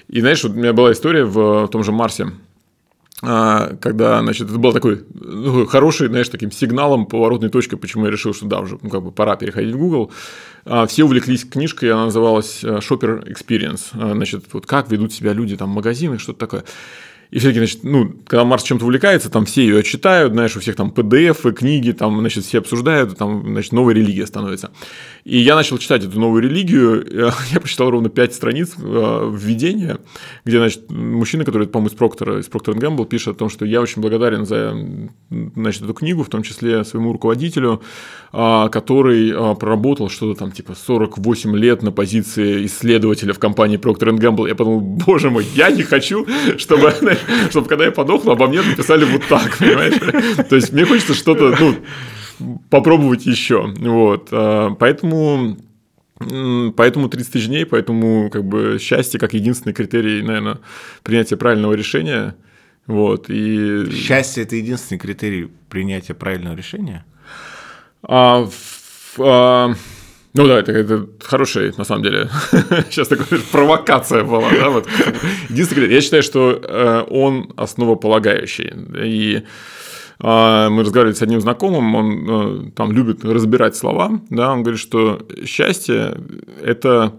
И 0.09 0.19
знаешь, 0.19 0.43
вот 0.43 0.53
у 0.53 0.55
меня 0.55 0.73
была 0.73 0.91
история 0.91 1.23
в, 1.23 1.65
в 1.65 1.67
том 1.69 1.83
же 1.83 1.91
Марсе, 1.91 2.31
а, 3.23 3.75
когда, 3.79 4.19
значит, 4.21 4.49
это 4.49 4.57
был 4.57 4.73
такой 4.73 5.03
ну, 5.13 5.67
хороший, 5.67 6.07
знаешь, 6.07 6.29
таким 6.29 6.51
сигналом, 6.51 7.05
поворотной 7.05 7.49
точкой, 7.49 7.77
почему 7.77 8.05
я 8.05 8.11
решил, 8.11 8.33
что 8.33 8.47
да, 8.47 8.59
уже 8.59 8.79
ну, 8.81 8.89
как 8.89 9.03
бы 9.03 9.11
пора 9.11 9.35
переходить 9.35 9.75
в 9.75 9.77
Google. 9.77 10.11
А, 10.65 10.87
все 10.87 11.03
увлеклись 11.03 11.45
книжкой, 11.45 11.91
она 11.91 12.05
называлась 12.05 12.63
э, 12.63 12.79
Shopper 12.79 13.31
Experience. 13.31 14.13
Значит, 14.13 14.45
вот 14.51 14.65
как 14.65 14.91
ведут 14.91 15.13
себя 15.13 15.33
люди 15.33 15.55
там 15.55 15.71
в 15.71 15.75
магазинах, 15.75 16.19
что-то 16.19 16.39
такое. 16.39 16.63
И 17.31 17.39
все-таки, 17.39 17.59
значит, 17.59 17.83
ну, 17.83 18.13
когда 18.27 18.43
Марс 18.43 18.63
чем-то 18.63 18.83
увлекается, 18.83 19.29
там 19.29 19.45
все 19.45 19.63
ее 19.63 19.83
читают, 19.83 20.33
знаешь, 20.33 20.55
у 20.57 20.59
всех 20.59 20.75
там 20.75 20.93
PDF, 20.93 21.53
книги, 21.53 21.93
там, 21.93 22.19
значит, 22.19 22.43
все 22.43 22.59
обсуждают, 22.59 23.17
там, 23.17 23.43
значит, 23.53 23.71
новая 23.71 23.93
религия 23.93 24.27
становится. 24.27 24.71
И 25.23 25.37
я 25.37 25.55
начал 25.55 25.77
читать 25.77 26.03
эту 26.03 26.19
новую 26.19 26.41
религию, 26.41 27.33
я 27.51 27.59
прочитал 27.59 27.89
ровно 27.89 28.09
5 28.09 28.33
страниц 28.33 28.73
э, 28.77 29.31
введения, 29.33 29.99
где, 30.45 30.57
значит, 30.57 30.89
мужчина, 30.89 31.45
который, 31.45 31.67
по-моему, 31.67 31.89
из 31.89 31.97
Проктора, 31.97 32.39
из 32.39 32.47
Проктор 32.47 32.75
Гэмбл, 32.75 33.05
пишет 33.05 33.35
о 33.35 33.37
том, 33.37 33.49
что 33.49 33.65
я 33.65 33.81
очень 33.81 34.01
благодарен 34.01 34.45
за, 34.45 34.75
значит, 35.29 35.83
эту 35.83 35.93
книгу, 35.93 36.23
в 36.23 36.29
том 36.29 36.41
числе 36.43 36.83
своему 36.83 37.13
руководителю, 37.13 37.81
э, 38.33 38.69
который 38.71 39.31
э, 39.31 39.55
проработал 39.55 40.09
что-то 40.09 40.39
там, 40.39 40.51
типа, 40.51 40.75
48 40.75 41.55
лет 41.55 41.83
на 41.83 41.91
позиции 41.91 42.65
исследователя 42.65 43.33
в 43.33 43.39
компании 43.39 43.77
Проктор 43.77 44.13
Гэмбл. 44.13 44.47
Я 44.47 44.55
подумал, 44.55 44.81
боже 44.81 45.29
мой, 45.29 45.45
я 45.55 45.69
не 45.69 45.83
хочу, 45.83 46.25
чтобы, 46.57 46.93
чтобы 47.49 47.67
когда 47.67 47.85
я 47.85 47.91
подохну, 47.91 48.31
обо 48.31 48.47
мне 48.47 48.61
написали 48.61 49.05
вот 49.05 49.21
так, 49.29 49.57
понимаешь? 49.59 50.47
То 50.49 50.55
есть 50.55 50.73
мне 50.73 50.85
хочется 50.85 51.13
что-то, 51.13 51.55
ну, 51.59 51.75
попробовать 52.69 53.25
еще. 53.25 53.73
Вот. 53.77 54.29
А, 54.31 54.71
поэтому 54.71 55.57
Поэтому 56.75 57.09
30 57.09 57.33
тысяч 57.33 57.47
дней, 57.47 57.65
поэтому 57.65 58.29
как 58.29 58.43
бы 58.43 58.77
счастье 58.79 59.19
как 59.19 59.33
единственный 59.33 59.73
критерий, 59.73 60.21
наверное, 60.21 60.59
принятия 61.01 61.35
правильного 61.35 61.73
решения. 61.73 62.35
Вот, 62.85 63.25
и... 63.27 63.89
Счастье– 63.91 64.43
это 64.43 64.55
единственный 64.55 64.99
критерий 64.99 65.49
принятия 65.67 66.13
правильного 66.13 66.55
решения? 66.55 67.05
А, 68.03 68.45
в, 68.45 69.19
а, 69.19 69.73
ну 70.33 70.47
да, 70.47 70.59
это, 70.59 70.71
это 70.71 71.07
хорошая, 71.21 71.73
на 71.77 71.83
самом 71.83 72.03
деле, 72.03 72.29
сейчас 72.89 73.09
такая 73.09 73.39
провокация 73.51 74.23
была. 74.23 74.49
Да? 74.49 74.69
Вот. 74.69 74.87
Единственное, 75.49 75.89
я 75.89 76.01
считаю, 76.01 76.23
что 76.23 76.51
э, 76.51 77.03
он 77.09 77.53
основополагающий. 77.57 78.73
И 79.03 79.43
мы 80.21 80.83
разговаривали 80.83 81.15
с 81.15 81.21
одним 81.21 81.41
знакомым, 81.41 81.95
он 81.95 82.29
э, 82.67 82.71
там 82.75 82.91
любит 82.91 83.25
разбирать 83.25 83.75
слова, 83.75 84.21
да, 84.29 84.51
он 84.51 84.61
говорит, 84.61 84.79
что 84.79 85.25
счастье– 85.45 86.15
это 86.63 87.13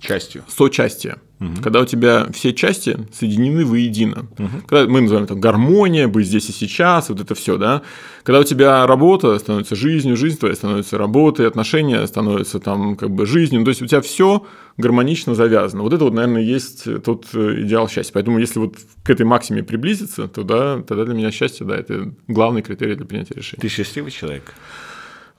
частью. 0.00 0.42
Сочастие. 0.48 1.16
Угу. 1.38 1.62
Когда 1.62 1.80
у 1.80 1.84
тебя 1.84 2.26
все 2.32 2.54
части 2.54 2.98
соединены 3.12 3.64
воедино. 3.66 4.26
Угу. 4.38 4.48
Когда 4.66 4.90
мы 4.90 5.02
называем 5.02 5.24
это 5.24 5.34
гармония, 5.34 6.08
быть 6.08 6.26
здесь 6.26 6.48
и 6.48 6.52
сейчас, 6.52 7.10
вот 7.10 7.20
это 7.20 7.34
все, 7.34 7.58
да. 7.58 7.82
Когда 8.22 8.40
у 8.40 8.44
тебя 8.44 8.86
работа 8.86 9.38
становится 9.38 9.76
жизнью, 9.76 10.16
жизнь 10.16 10.38
твоя 10.38 10.54
становится 10.54 10.96
работой, 10.96 11.46
отношения 11.46 12.06
становятся 12.06 12.58
там 12.58 12.96
как 12.96 13.10
бы 13.10 13.26
жизнью, 13.26 13.64
то 13.64 13.68
есть 13.68 13.82
у 13.82 13.86
тебя 13.86 14.00
все 14.00 14.46
гармонично 14.78 15.34
завязано. 15.34 15.82
Вот 15.82 15.92
это 15.92 16.04
вот, 16.04 16.14
наверное, 16.14 16.42
есть 16.42 16.84
тот 17.02 17.26
э, 17.34 17.62
идеал 17.62 17.88
счастья. 17.88 18.12
Поэтому 18.14 18.38
если 18.38 18.58
вот 18.58 18.76
к 19.02 19.10
этой 19.10 19.26
максиме 19.26 19.62
приблизиться, 19.62 20.28
то 20.28 20.42
да, 20.42 20.82
тогда 20.82 21.04
для 21.04 21.14
меня 21.14 21.30
счастье, 21.30 21.66
да, 21.66 21.76
это 21.76 22.14
главный 22.28 22.62
критерий 22.62 22.94
для 22.94 23.04
принятия 23.06 23.34
решения. 23.34 23.60
Ты 23.60 23.68
счастливый 23.68 24.10
человек? 24.10 24.54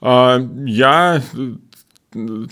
А, 0.00 0.38
я 0.64 1.22
э, 2.14 2.46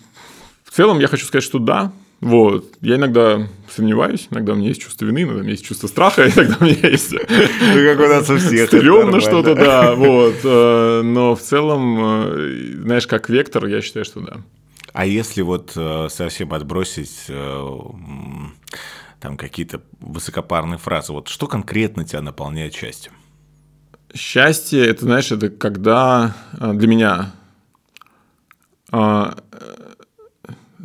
в 0.64 0.70
целом 0.72 0.98
я 0.98 1.06
хочу 1.06 1.24
сказать, 1.26 1.44
что 1.44 1.58
да, 1.58 1.92
вот. 2.20 2.76
Я 2.80 2.96
иногда 2.96 3.46
сомневаюсь, 3.68 4.28
иногда 4.30 4.54
у 4.54 4.56
меня 4.56 4.68
есть 4.68 4.80
чувство 4.80 5.04
вины, 5.04 5.22
иногда 5.22 5.40
у 5.40 5.42
меня 5.42 5.52
есть 5.52 5.66
чувство 5.66 5.86
страха, 5.86 6.28
иногда 6.34 6.56
у 6.60 6.64
меня 6.64 6.88
есть... 6.88 7.12
Ну, 7.12 7.18
как 7.18 8.00
у 8.00 8.08
нас 8.08 8.30
у 8.30 8.36
всех. 8.38 8.68
Стрёмно 8.68 9.20
что-то, 9.20 9.54
да, 9.54 9.94
вот. 9.94 10.36
Э, 10.44 11.02
но 11.02 11.36
в 11.36 11.40
целом, 11.40 11.98
э, 12.00 12.72
знаешь, 12.82 13.06
как 13.06 13.28
вектор, 13.28 13.66
я 13.66 13.82
считаю, 13.82 14.04
что 14.04 14.20
да. 14.20 14.38
А 14.92 15.04
если 15.04 15.42
вот 15.42 15.72
э, 15.76 16.08
совсем 16.10 16.54
отбросить 16.54 17.26
там 19.20 19.36
какие-то 19.36 19.82
высокопарные 20.00 20.78
фразы, 20.78 21.12
вот 21.12 21.28
что 21.28 21.46
конкретно 21.46 22.04
тебя 22.04 22.22
наполняет 22.22 22.74
счастьем? 22.74 23.12
Счастье, 24.14 24.86
это, 24.86 25.04
знаешь, 25.04 25.30
это 25.32 25.50
когда 25.50 26.34
для 26.52 26.88
меня 26.88 27.32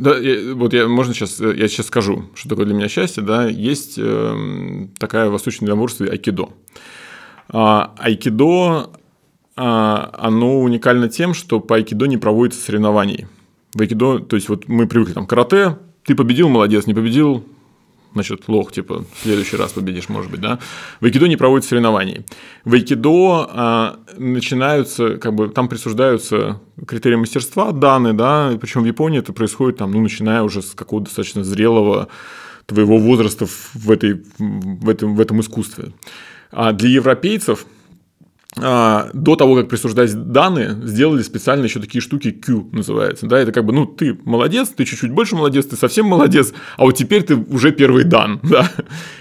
да, 0.01 0.17
я, 0.17 0.55
вот 0.55 0.73
я, 0.73 0.87
можно 0.87 1.13
сейчас, 1.13 1.39
я 1.39 1.67
сейчас 1.67 1.85
скажу, 1.85 2.25
что 2.33 2.49
такое 2.49 2.65
для 2.65 2.73
меня 2.73 2.87
счастье, 2.87 3.21
да, 3.21 3.47
есть 3.47 3.99
э, 3.99 4.87
такая 4.97 5.29
восточное 5.29 5.67
единоборство 5.67 6.07
айкидо. 6.07 6.49
А, 7.49 7.93
айкидо, 7.99 8.89
а, 9.55 10.09
оно 10.17 10.59
уникально 10.61 11.07
тем, 11.07 11.35
что 11.35 11.59
по 11.59 11.75
айкидо 11.75 12.07
не 12.07 12.17
проводится 12.17 12.59
соревнований. 12.59 13.27
В 13.75 13.81
айкидо, 13.81 14.17
то 14.17 14.35
есть 14.35 14.49
вот 14.49 14.67
мы 14.67 14.87
привыкли 14.87 15.13
там 15.13 15.27
карате, 15.27 15.77
ты 16.03 16.15
победил, 16.15 16.49
молодец, 16.49 16.87
не 16.87 16.95
победил, 16.95 17.45
значит, 18.13 18.47
лох, 18.47 18.71
типа, 18.71 19.05
в 19.13 19.23
следующий 19.23 19.57
раз 19.57 19.71
победишь, 19.71 20.09
может 20.09 20.31
быть, 20.31 20.41
да. 20.41 20.59
В 20.99 21.05
айкидо 21.05 21.27
не 21.27 21.37
проводят 21.37 21.65
соревнований. 21.65 22.25
В 22.65 22.73
айкидо 22.73 23.47
а, 23.49 23.99
начинаются, 24.17 25.17
как 25.17 25.33
бы, 25.33 25.49
там 25.49 25.67
присуждаются 25.67 26.59
критерии 26.87 27.15
мастерства, 27.15 27.71
данные, 27.71 28.13
да, 28.13 28.57
причем 28.59 28.83
в 28.83 28.85
Японии 28.85 29.19
это 29.19 29.33
происходит, 29.33 29.77
там, 29.77 29.91
ну, 29.91 30.01
начиная 30.01 30.43
уже 30.43 30.61
с 30.61 30.71
какого-то 30.71 31.05
достаточно 31.05 31.43
зрелого 31.43 32.07
твоего 32.65 32.97
возраста 32.97 33.45
в, 33.45 33.91
этой, 33.91 34.23
в, 34.37 34.89
этом, 34.89 35.15
в 35.15 35.19
этом 35.19 35.41
искусстве. 35.41 35.91
А 36.51 36.71
для 36.73 36.89
европейцев– 36.89 37.65
до 38.55 39.35
того, 39.37 39.55
как 39.55 39.69
присуждать 39.69 40.13
данные, 40.31 40.77
сделали 40.83 41.21
специально 41.21 41.63
еще 41.63 41.79
такие 41.79 42.01
штуки 42.01 42.31
Q 42.31 42.67
называется. 42.73 43.25
Да, 43.25 43.39
это 43.39 43.53
как 43.53 43.65
бы, 43.65 43.71
ну, 43.71 43.85
ты 43.85 44.17
молодец, 44.25 44.69
ты 44.69 44.83
чуть-чуть 44.83 45.11
больше 45.11 45.37
молодец, 45.37 45.67
ты 45.67 45.77
совсем 45.77 46.05
молодец, 46.05 46.53
а 46.75 46.83
вот 46.83 46.91
теперь 46.91 47.23
ты 47.23 47.35
уже 47.35 47.71
первый 47.71 48.03
дан. 48.03 48.39
Да. 48.51 48.69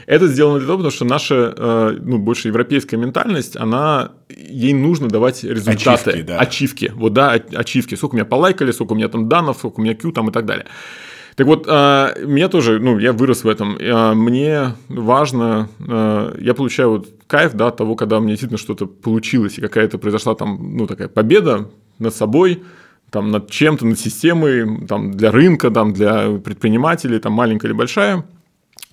Это 0.06 0.26
сделано 0.26 0.58
для 0.58 0.66
того, 0.66 0.78
потому 0.78 0.90
что 0.90 1.04
наша, 1.04 1.54
э, 1.56 1.98
ну, 2.02 2.18
больше 2.18 2.48
европейская 2.48 2.96
ментальность, 2.96 3.56
она, 3.56 4.10
ей 4.28 4.72
нужно 4.72 5.06
давать 5.06 5.44
результаты. 5.44 6.10
Ачивки, 6.10 6.22
да. 6.22 6.38
Ачивки. 6.38 6.92
Вот, 6.96 7.12
да, 7.12 7.30
ачивки. 7.30 7.94
Сколько 7.94 8.14
у 8.14 8.16
меня 8.16 8.24
полайкали, 8.24 8.72
сколько 8.72 8.94
у 8.94 8.96
меня 8.96 9.08
там 9.08 9.28
данных, 9.28 9.58
сколько 9.58 9.78
у 9.78 9.84
меня 9.84 9.94
Q 9.94 10.10
там 10.10 10.30
и 10.30 10.32
так 10.32 10.46
далее. 10.46 10.66
Так 11.36 11.46
вот, 11.46 11.66
а, 11.68 12.14
меня 12.18 12.48
тоже, 12.48 12.78
ну, 12.80 12.98
я 12.98 13.12
вырос 13.12 13.44
в 13.44 13.48
этом. 13.48 13.78
А, 13.80 14.14
мне 14.14 14.74
важно, 14.88 15.68
а, 15.86 16.36
я 16.38 16.54
получаю 16.54 16.90
вот 16.90 17.08
кайф, 17.26 17.54
да, 17.54 17.68
от 17.68 17.76
того, 17.76 17.94
когда 17.94 18.18
у 18.18 18.20
меня 18.20 18.30
действительно 18.30 18.58
что-то 18.58 18.86
получилось, 18.86 19.58
и 19.58 19.60
какая-то 19.60 19.98
произошла 19.98 20.34
там, 20.34 20.76
ну, 20.76 20.86
такая 20.86 21.08
победа 21.08 21.70
над 21.98 22.14
собой, 22.14 22.62
там, 23.10 23.30
над 23.30 23.50
чем-то, 23.50 23.86
над 23.86 23.98
системой, 23.98 24.86
там, 24.86 25.12
для 25.12 25.30
рынка, 25.30 25.70
там, 25.70 25.92
для 25.92 26.30
предпринимателей, 26.38 27.18
там, 27.18 27.32
маленькая 27.32 27.68
или 27.68 27.74
большая, 27.74 28.24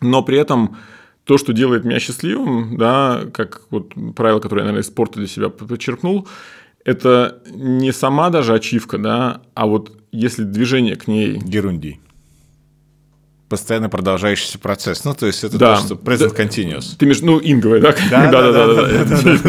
но 0.02 0.22
при 0.24 0.38
этом 0.38 0.78
то, 1.24 1.38
что 1.38 1.54
делает 1.54 1.84
меня 1.84 2.00
счастливым, 2.00 2.78
да, 2.78 3.24
как 3.34 3.64
вот 3.70 3.94
правило, 4.16 4.40
которое 4.40 4.62
я, 4.62 4.66
наверное, 4.66 4.84
из 4.84 4.88
спорта 4.88 5.20
для 5.20 5.28
себя 5.28 5.50
подчеркнул, 5.50 6.28
это 6.86 7.42
не 7.54 7.92
сама 7.92 8.30
даже 8.30 8.54
ачивка, 8.54 8.98
да, 8.98 9.42
а 9.54 9.66
вот 9.66 9.92
если 10.12 10.44
движение 10.44 10.96
к 10.96 11.08
ней... 11.08 11.38
Герунди 11.38 12.00
постоянно 13.50 13.90
продолжающийся 13.90 14.60
процесс. 14.60 15.06
Ну, 15.06 15.14
то 15.14 15.26
есть 15.26 15.44
это 15.44 15.58
да. 15.58 15.76
то, 15.78 15.84
что 15.84 15.96
present 15.96 16.36
continuous. 16.36 16.96
Ты 16.98 17.06
между, 17.06 17.26
ну, 17.26 17.40
инговое, 17.42 17.82
да? 17.82 17.96
Да, 18.10 18.32
да, 18.32 18.52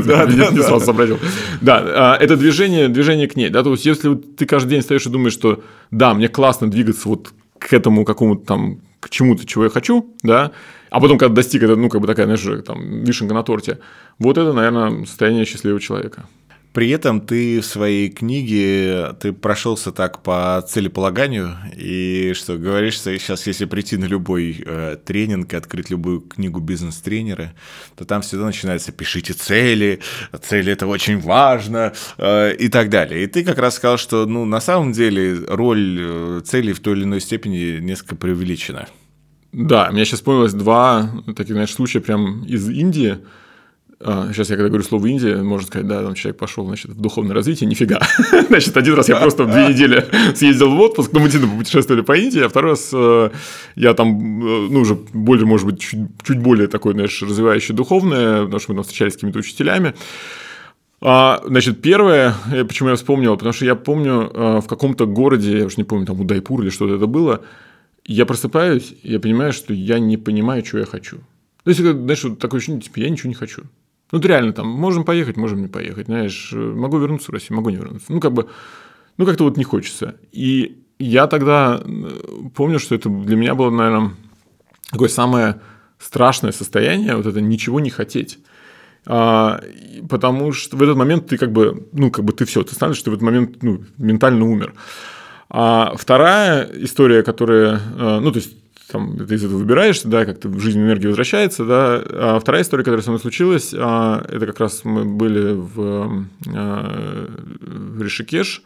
да, 0.02 0.26
да. 0.26 0.62
Сразу 0.62 0.84
сообразил. 0.84 1.18
Да, 1.60 2.16
это 2.20 2.36
движение, 2.36 2.88
движение 2.88 3.28
к 3.28 3.36
ней, 3.36 3.50
да, 3.50 3.62
то 3.62 3.72
есть 3.72 3.84
если 3.86 4.14
ты 4.14 4.46
каждый 4.46 4.70
день 4.70 4.82
стоишь 4.82 5.06
и 5.06 5.10
думаешь, 5.10 5.32
что 5.32 5.62
да, 5.90 6.14
мне 6.14 6.28
классно 6.28 6.70
двигаться 6.70 7.08
вот 7.08 7.32
к 7.58 7.72
этому 7.72 8.04
какому-то 8.04 8.44
там, 8.46 8.80
к 9.00 9.10
чему-то, 9.10 9.46
чего 9.46 9.64
я 9.64 9.70
хочу, 9.70 10.14
да, 10.22 10.52
а 10.90 11.00
потом, 11.00 11.18
когда 11.18 11.34
достиг, 11.34 11.62
это, 11.62 11.76
ну, 11.76 11.88
как 11.88 12.00
бы 12.00 12.06
такая, 12.06 12.26
знаешь, 12.26 12.64
там, 12.64 13.04
вишенка 13.04 13.34
на 13.34 13.42
торте, 13.42 13.78
вот 14.18 14.38
это, 14.38 14.52
наверное, 14.52 15.04
состояние 15.04 15.44
счастливого 15.44 15.80
человека. 15.80 16.26
При 16.72 16.90
этом 16.90 17.20
ты 17.20 17.60
в 17.60 17.66
своей 17.66 18.10
книге, 18.10 19.14
ты 19.20 19.32
прошелся 19.32 19.90
так 19.90 20.22
по 20.22 20.64
целеполаганию, 20.68 21.56
и 21.76 22.32
что 22.34 22.56
говоришь, 22.56 22.94
что 22.94 23.18
сейчас, 23.18 23.46
если 23.46 23.64
прийти 23.64 23.96
на 23.96 24.04
любой 24.04 24.62
э, 24.64 24.96
тренинг 25.04 25.52
и 25.52 25.56
открыть 25.56 25.90
любую 25.90 26.20
книгу 26.20 26.60
бизнес-тренера, 26.60 27.54
то 27.96 28.04
там 28.04 28.20
всегда 28.20 28.44
начинается 28.44 28.92
«пишите 28.92 29.32
цели», 29.32 30.00
«цели– 30.42 30.72
это 30.74 30.86
очень 30.86 31.18
важно» 31.18 31.94
э, 32.18 32.54
и 32.54 32.68
так 32.68 32.90
далее. 32.90 33.24
И 33.24 33.26
ты 33.26 33.44
как 33.44 33.58
раз 33.58 33.76
сказал, 33.76 33.96
что 33.96 34.26
ну, 34.26 34.44
на 34.44 34.60
самом 34.60 34.92
деле 34.92 35.38
роль 35.48 35.98
э, 35.98 36.40
целей 36.44 36.74
в 36.74 36.80
той 36.80 36.94
или 36.94 37.04
иной 37.04 37.20
степени 37.20 37.78
несколько 37.80 38.14
преувеличена. 38.14 38.88
Да, 39.52 39.90
мне 39.90 40.04
сейчас 40.04 40.20
вспомнилось 40.20 40.52
два 40.52 41.10
таких, 41.34 41.54
знаешь, 41.54 41.72
случая 41.72 42.00
прям 42.00 42.44
из 42.44 42.68
Индии. 42.68 43.18
А, 44.00 44.32
сейчас 44.32 44.48
я 44.50 44.56
когда 44.56 44.68
говорю 44.68 44.84
слово 44.84 45.06
Индия, 45.06 45.42
можно 45.42 45.66
сказать, 45.66 45.88
да, 45.88 46.02
там 46.02 46.14
человек 46.14 46.38
пошел, 46.38 46.64
значит, 46.66 46.92
в 46.92 47.00
духовное 47.00 47.34
развитие, 47.34 47.68
нифига. 47.68 48.00
значит, 48.48 48.76
один 48.76 48.94
раз 48.94 49.08
я 49.08 49.16
просто 49.16 49.44
две 49.44 49.68
недели 49.68 50.06
съездил 50.36 50.70
в 50.70 50.80
отпуск, 50.80 51.10
ну, 51.12 51.18
мы 51.18 51.26
действительно 51.26 51.58
путешествовали 51.58 52.02
по 52.02 52.16
Индии, 52.16 52.40
а 52.40 52.48
второй 52.48 52.72
раз 52.72 52.90
э, 52.92 53.30
я 53.74 53.94
там, 53.94 54.08
э, 54.08 54.68
ну, 54.70 54.80
уже 54.80 54.94
более, 55.12 55.46
может 55.46 55.66
быть, 55.66 55.80
чуть, 55.80 56.00
чуть 56.22 56.38
более 56.38 56.68
такой, 56.68 56.92
знаешь, 56.92 57.20
развивающий 57.22 57.74
духовное, 57.74 58.44
потому 58.44 58.60
что 58.60 58.72
мы 58.72 58.76
там 58.76 58.84
встречались 58.84 59.14
с 59.14 59.16
какими-то 59.16 59.40
учителями. 59.40 59.94
А, 61.00 61.42
значит, 61.44 61.82
первое, 61.82 62.34
почему 62.68 62.90
я 62.90 62.94
вспомнил, 62.94 63.34
потому 63.34 63.52
что 63.52 63.64
я 63.64 63.74
помню 63.74 64.30
э, 64.32 64.60
в 64.60 64.66
каком-то 64.68 65.06
городе, 65.06 65.58
я 65.58 65.66
уж 65.66 65.76
не 65.76 65.84
помню, 65.84 66.06
там 66.06 66.20
Удайпур 66.20 66.62
или 66.62 66.70
что-то 66.70 66.94
это 66.94 67.06
было, 67.08 67.42
я 68.04 68.26
просыпаюсь, 68.26 68.94
я 69.02 69.18
понимаю, 69.18 69.52
что 69.52 69.74
я 69.74 69.98
не 69.98 70.16
понимаю, 70.16 70.64
что 70.64 70.78
я 70.78 70.86
хочу. 70.86 71.18
То 71.64 71.70
есть, 71.70 71.80
знаешь, 71.80 72.24
такое 72.38 72.58
ощущение, 72.58 72.80
типа, 72.80 73.00
я 73.00 73.10
ничего 73.10 73.28
не 73.28 73.34
хочу. 73.34 73.64
Ну, 74.10 74.18
это 74.18 74.28
реально, 74.28 74.52
там, 74.52 74.68
можем 74.68 75.04
поехать, 75.04 75.36
можем 75.36 75.60
не 75.60 75.68
поехать, 75.68 76.06
знаешь, 76.06 76.50
могу 76.52 76.98
вернуться 76.98 77.30
в 77.30 77.34
Россию, 77.34 77.56
могу 77.56 77.70
не 77.70 77.76
вернуться. 77.76 78.10
Ну, 78.12 78.20
как 78.20 78.32
бы, 78.32 78.48
ну, 79.18 79.26
как-то 79.26 79.44
вот 79.44 79.56
не 79.56 79.64
хочется. 79.64 80.16
И 80.32 80.82
я 80.98 81.26
тогда 81.26 81.82
помню, 82.54 82.78
что 82.78 82.94
это 82.94 83.08
для 83.08 83.36
меня 83.36 83.54
было, 83.54 83.70
наверное, 83.70 84.12
такое 84.90 85.08
самое 85.08 85.60
страшное 85.98 86.52
состояние, 86.52 87.16
вот 87.16 87.26
это 87.26 87.40
ничего 87.40 87.80
не 87.80 87.90
хотеть. 87.90 88.38
А, 89.06 89.60
потому 90.08 90.52
что 90.52 90.76
в 90.76 90.82
этот 90.82 90.96
момент 90.96 91.26
ты 91.26 91.38
как 91.38 91.52
бы, 91.52 91.88
ну, 91.92 92.10
как 92.10 92.24
бы 92.24 92.32
ты 92.32 92.44
все, 92.44 92.62
ты 92.62 92.74
становишься, 92.74 93.00
что 93.00 93.10
в 93.10 93.14
этот 93.14 93.22
момент 93.22 93.62
ну, 93.62 93.82
ментально 93.96 94.44
умер. 94.44 94.74
А 95.50 95.94
вторая 95.96 96.68
история, 96.74 97.22
которая, 97.22 97.80
э, 97.98 98.20
ну, 98.20 98.30
то 98.30 98.38
есть 98.38 98.54
там, 98.90 99.16
ты 99.16 99.34
из 99.34 99.44
этого 99.44 99.58
выбираешься, 99.58 100.08
да, 100.08 100.24
как-то 100.24 100.48
в 100.48 100.58
жизнь 100.60 100.80
энергии 100.80 101.06
возвращается, 101.06 101.64
да. 101.64 102.02
А 102.10 102.38
вторая 102.40 102.62
история, 102.62 102.84
которая 102.84 103.02
со 103.02 103.10
мной 103.10 103.20
случилась, 103.20 103.74
а, 103.76 104.24
это 104.28 104.46
как 104.46 104.60
раз 104.60 104.84
мы 104.84 105.04
были 105.04 105.52
в, 105.52 106.26
а, 106.54 107.28
в 107.60 108.02
Ришикеш, 108.02 108.62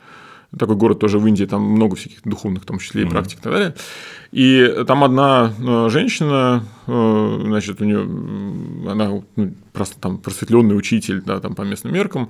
такой 0.56 0.76
город 0.76 0.98
тоже 0.98 1.18
в 1.18 1.26
Индии, 1.26 1.44
там 1.44 1.62
много 1.62 1.96
всяких 1.96 2.20
духовных, 2.24 2.66
там, 2.66 2.78
числе 2.78 3.02
и 3.02 3.06
практик 3.06 3.38
и 3.38 3.42
так 3.42 3.52
далее. 3.52 3.74
И 4.32 4.84
там 4.86 5.02
одна 5.02 5.54
э, 5.58 5.88
женщина, 5.88 6.62
значит, 6.86 7.80
у 7.80 7.84
нее, 7.84 8.00
она 8.86 9.22
ну, 9.36 9.54
просто 9.72 9.98
там 9.98 10.18
просветленный 10.18 10.76
учитель, 10.76 11.22
да, 11.22 11.40
там 11.40 11.54
по 11.54 11.62
местным 11.62 11.94
меркам, 11.94 12.28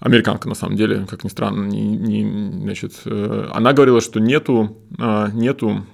американка 0.00 0.50
на 0.50 0.54
самом 0.54 0.76
деле, 0.76 1.06
как 1.08 1.24
ни 1.24 1.28
странно, 1.30 1.66
не, 1.66 1.96
не, 1.96 2.60
значит, 2.62 2.92
э, 3.06 3.48
она 3.54 3.72
говорила, 3.72 4.02
что 4.02 4.20
нету, 4.20 4.76
нету 5.32 5.86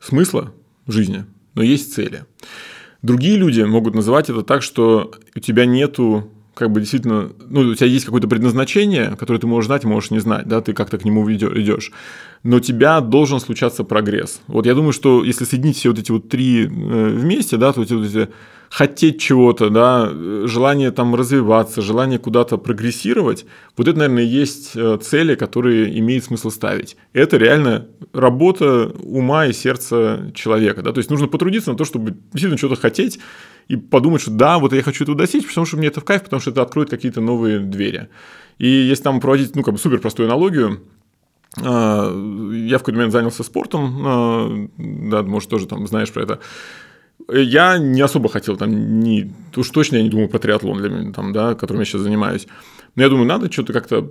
смысла 0.00 0.52
в 0.86 0.92
жизни, 0.92 1.24
но 1.54 1.62
есть 1.62 1.94
цели. 1.94 2.24
Другие 3.02 3.36
люди 3.36 3.62
могут 3.62 3.94
называть 3.94 4.28
это 4.28 4.42
так, 4.42 4.62
что 4.62 5.12
у 5.34 5.40
тебя 5.40 5.64
нету 5.64 6.30
как 6.54 6.70
бы 6.70 6.80
действительно, 6.80 7.30
ну, 7.48 7.60
у 7.60 7.74
тебя 7.74 7.86
есть 7.86 8.04
какое-то 8.04 8.28
предназначение, 8.28 9.16
которое 9.18 9.38
ты 9.38 9.46
можешь 9.46 9.66
знать, 9.66 9.84
можешь 9.84 10.10
не 10.10 10.18
знать, 10.18 10.46
да, 10.46 10.60
ты 10.60 10.74
как-то 10.74 10.98
к 10.98 11.06
нему 11.06 11.30
идешь, 11.32 11.90
но 12.42 12.58
у 12.58 12.60
тебя 12.60 13.00
должен 13.00 13.40
случаться 13.40 13.82
прогресс. 13.82 14.42
Вот 14.46 14.66
я 14.66 14.74
думаю, 14.74 14.92
что 14.92 15.24
если 15.24 15.44
соединить 15.44 15.78
все 15.78 15.88
вот 15.88 15.98
эти 15.98 16.10
вот 16.10 16.28
три 16.28 16.66
э, 16.66 16.68
вместе, 16.68 17.56
да, 17.56 17.72
то 17.72 17.80
вот 17.80 17.90
эти 17.90 18.28
хотеть 18.70 19.20
чего-то, 19.20 19.68
да, 19.68 20.08
желание 20.46 20.92
там 20.92 21.16
развиваться, 21.16 21.82
желание 21.82 22.20
куда-то 22.20 22.56
прогрессировать, 22.56 23.44
вот 23.76 23.88
это, 23.88 23.98
наверное, 23.98 24.22
есть 24.22 24.76
э, 24.76 24.96
цели, 25.02 25.34
которые 25.34 25.98
имеет 25.98 26.24
смысл 26.24 26.50
ставить. 26.50 26.96
Это 27.12 27.36
реально 27.36 27.88
работа 28.12 28.92
ума 29.02 29.46
и 29.46 29.52
сердца 29.52 30.30
человека, 30.34 30.82
да, 30.82 30.92
то 30.92 30.98
есть 30.98 31.10
нужно 31.10 31.26
потрудиться 31.26 31.72
на 31.72 31.76
то, 31.76 31.84
чтобы 31.84 32.12
действительно 32.12 32.58
что-то 32.58 32.76
хотеть, 32.76 33.18
и 33.66 33.74
подумать, 33.74 34.22
что 34.22 34.30
да, 34.30 34.58
вот 34.60 34.72
я 34.72 34.82
хочу 34.82 35.02
этого 35.02 35.18
достичь, 35.18 35.46
потому 35.46 35.66
что 35.66 35.76
мне 35.76 35.88
это 35.88 36.00
в 36.00 36.04
кайф, 36.04 36.22
потому 36.22 36.40
что 36.40 36.52
это 36.52 36.62
откроет 36.62 36.90
какие-то 36.90 37.20
новые 37.20 37.58
двери. 37.58 38.08
И 38.58 38.68
если 38.68 39.02
там 39.02 39.20
проводить, 39.20 39.56
ну, 39.56 39.64
как 39.64 39.74
бы 39.74 39.80
супер 39.80 39.98
простую 39.98 40.28
аналогию, 40.28 40.80
а, 41.56 42.08
я 42.52 42.76
в 42.76 42.80
какой-то 42.80 42.98
момент 42.98 43.12
занялся 43.12 43.42
спортом, 43.42 44.70
да, 44.76 45.22
может, 45.22 45.50
тоже 45.50 45.66
там 45.66 45.86
знаешь 45.88 46.12
про 46.12 46.22
это. 46.22 46.40
Я 47.28 47.78
не 47.78 48.00
особо 48.00 48.28
хотел 48.28 48.56
там, 48.56 49.00
не, 49.00 49.30
уж 49.56 49.70
точно 49.70 49.96
я 49.96 50.02
не 50.02 50.08
думал 50.08 50.28
про 50.28 50.38
триатлон, 50.38 50.78
для 50.78 50.88
меня, 50.88 51.12
там, 51.12 51.32
да, 51.32 51.54
которым 51.54 51.80
я 51.80 51.86
сейчас 51.86 52.00
занимаюсь. 52.00 52.46
Но 52.94 53.02
я 53.02 53.08
думаю, 53.08 53.26
надо 53.26 53.50
что-то 53.50 53.72
как-то 53.72 54.10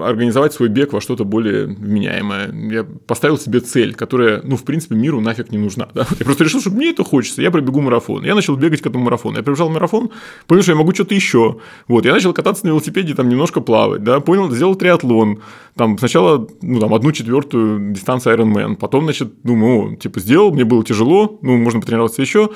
организовать 0.00 0.52
свой 0.52 0.68
бег 0.68 0.92
во 0.92 1.00
что-то 1.00 1.24
более 1.24 1.66
вменяемое. 1.66 2.52
Я 2.70 2.84
поставил 2.84 3.38
себе 3.38 3.60
цель, 3.60 3.94
которая, 3.94 4.40
ну, 4.42 4.56
в 4.56 4.64
принципе, 4.64 4.94
миру 4.94 5.20
нафиг 5.20 5.50
не 5.50 5.58
нужна. 5.58 5.88
Да? 5.94 6.06
Я 6.18 6.24
просто 6.24 6.44
решил, 6.44 6.60
что 6.60 6.70
мне 6.70 6.90
это 6.90 7.04
хочется, 7.04 7.42
я 7.42 7.50
пробегу 7.50 7.80
марафон. 7.80 8.24
Я 8.24 8.34
начал 8.34 8.56
бегать 8.56 8.80
к 8.80 8.86
этому 8.86 9.04
марафону. 9.04 9.36
Я 9.36 9.42
пробежал 9.42 9.68
марафон, 9.68 10.10
понял, 10.46 10.62
что 10.62 10.72
я 10.72 10.78
могу 10.78 10.94
что-то 10.94 11.14
еще. 11.14 11.58
Вот, 11.88 12.04
я 12.04 12.12
начал 12.12 12.32
кататься 12.32 12.64
на 12.64 12.70
велосипеде, 12.70 13.14
там, 13.14 13.28
немножко 13.28 13.60
плавать, 13.60 14.02
да, 14.02 14.20
понял, 14.20 14.50
сделал 14.50 14.74
триатлон. 14.74 15.40
Там, 15.76 15.98
сначала, 15.98 16.46
ну, 16.60 16.80
там, 16.80 16.92
одну 16.94 17.12
четвертую 17.12 17.92
дистанцию 17.92 18.36
Ironman. 18.36 18.76
Потом, 18.76 19.04
значит, 19.04 19.42
думаю, 19.42 19.92
о, 19.92 19.96
типа, 19.96 20.20
сделал, 20.20 20.52
мне 20.52 20.64
было 20.64 20.84
тяжело, 20.84 21.38
ну, 21.42 21.56
можно 21.56 21.80
потренироваться 21.80 22.22
еще 22.22 22.50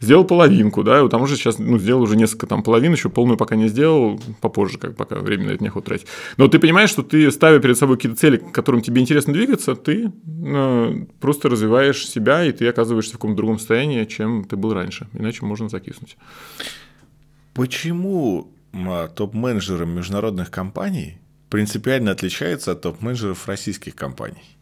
сделал 0.00 0.24
половинку, 0.24 0.82
да, 0.82 1.06
там 1.08 1.22
уже 1.22 1.36
сейчас, 1.36 1.58
ну, 1.58 1.78
сделал 1.78 2.02
уже 2.02 2.16
несколько 2.16 2.46
там 2.46 2.62
половин, 2.62 2.92
еще 2.92 3.08
полную 3.08 3.36
пока 3.36 3.56
не 3.56 3.68
сделал, 3.68 4.20
попозже, 4.40 4.78
как 4.78 4.96
пока 4.96 5.16
временно 5.16 5.50
это 5.50 5.62
неохота 5.62 5.86
тратить. 5.86 6.06
Но 6.36 6.48
ты 6.48 6.58
понимаешь, 6.58 6.90
что 6.90 7.02
ты, 7.02 7.30
ставя 7.30 7.58
перед 7.58 7.76
собой 7.76 7.96
какие-то 7.96 8.18
цели, 8.18 8.36
к 8.36 8.52
которым 8.52 8.80
тебе 8.80 9.00
интересно 9.00 9.32
двигаться, 9.32 9.74
ты 9.74 10.12
э, 10.26 11.04
просто 11.20 11.48
развиваешь 11.48 12.06
себя, 12.06 12.44
и 12.44 12.52
ты 12.52 12.66
оказываешься 12.68 13.12
в 13.12 13.14
каком-то 13.14 13.36
другом 13.36 13.58
состоянии, 13.58 14.04
чем 14.04 14.44
ты 14.44 14.56
был 14.56 14.72
раньше. 14.72 15.08
Иначе 15.12 15.44
можно 15.44 15.68
закиснуть. 15.68 16.16
Почему 17.54 18.52
топ-менеджеры 19.16 19.86
международных 19.86 20.50
компаний 20.50 21.18
принципиально 21.48 22.12
отличаются 22.12 22.72
от 22.72 22.82
топ-менеджеров 22.82 23.48
российских 23.48 23.96
компаний? 23.96 24.57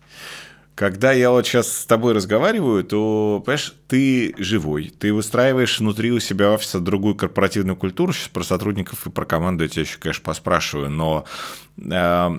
Когда 0.76 1.10
я 1.10 1.30
вот 1.30 1.46
сейчас 1.46 1.72
с 1.72 1.86
тобой 1.86 2.12
разговариваю, 2.12 2.84
то, 2.84 3.42
понимаешь, 3.46 3.74
ты 3.88 4.34
живой, 4.36 4.92
ты 4.98 5.14
выстраиваешь 5.14 5.80
внутри 5.80 6.12
у 6.12 6.20
себя 6.20 6.52
офиса 6.52 6.80
другую 6.80 7.14
корпоративную 7.14 7.76
культуру. 7.76 8.12
Сейчас 8.12 8.28
про 8.28 8.44
сотрудников 8.44 9.06
и 9.06 9.10
про 9.10 9.24
команду 9.24 9.64
я 9.64 9.70
тебя 9.70 9.82
еще, 9.82 9.96
конечно, 9.98 10.22
поспрашиваю, 10.22 10.90
но 10.90 11.24
э, 11.78 12.38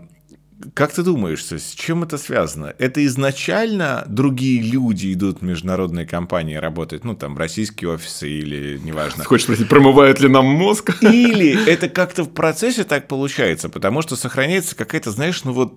как 0.74 0.92
ты 0.92 1.04
думаешь, 1.04 1.44
с 1.46 1.74
чем 1.74 2.04
это 2.04 2.18
связано? 2.18 2.74
Это 2.80 3.06
изначально 3.06 4.04
другие 4.08 4.62
люди 4.62 5.14
идут 5.14 5.40
в 5.40 5.42
международные 5.44 6.06
компании 6.06 6.56
работать, 6.56 7.04
ну, 7.04 7.16
там, 7.16 7.38
российские 7.38 7.92
офисы 7.92 8.30
или 8.30 8.80
неважно. 8.84 9.24
Хочешь 9.24 9.46
спросить, 9.46 9.70
промывает 9.70 10.20
ли 10.20 10.28
нам 10.28 10.46
мозг? 10.46 10.92
Или 11.02 11.68
это 11.68 11.90
как-то 11.90 12.24
в 12.24 12.32
процессе 12.32 12.84
так 12.84 13.08
получается, 13.08 13.70
потому 13.70 14.02
что 14.02 14.16
сохраняется 14.16 14.76
какая-то, 14.76 15.12
знаешь, 15.12 15.44
ну 15.44 15.54
вот 15.54 15.74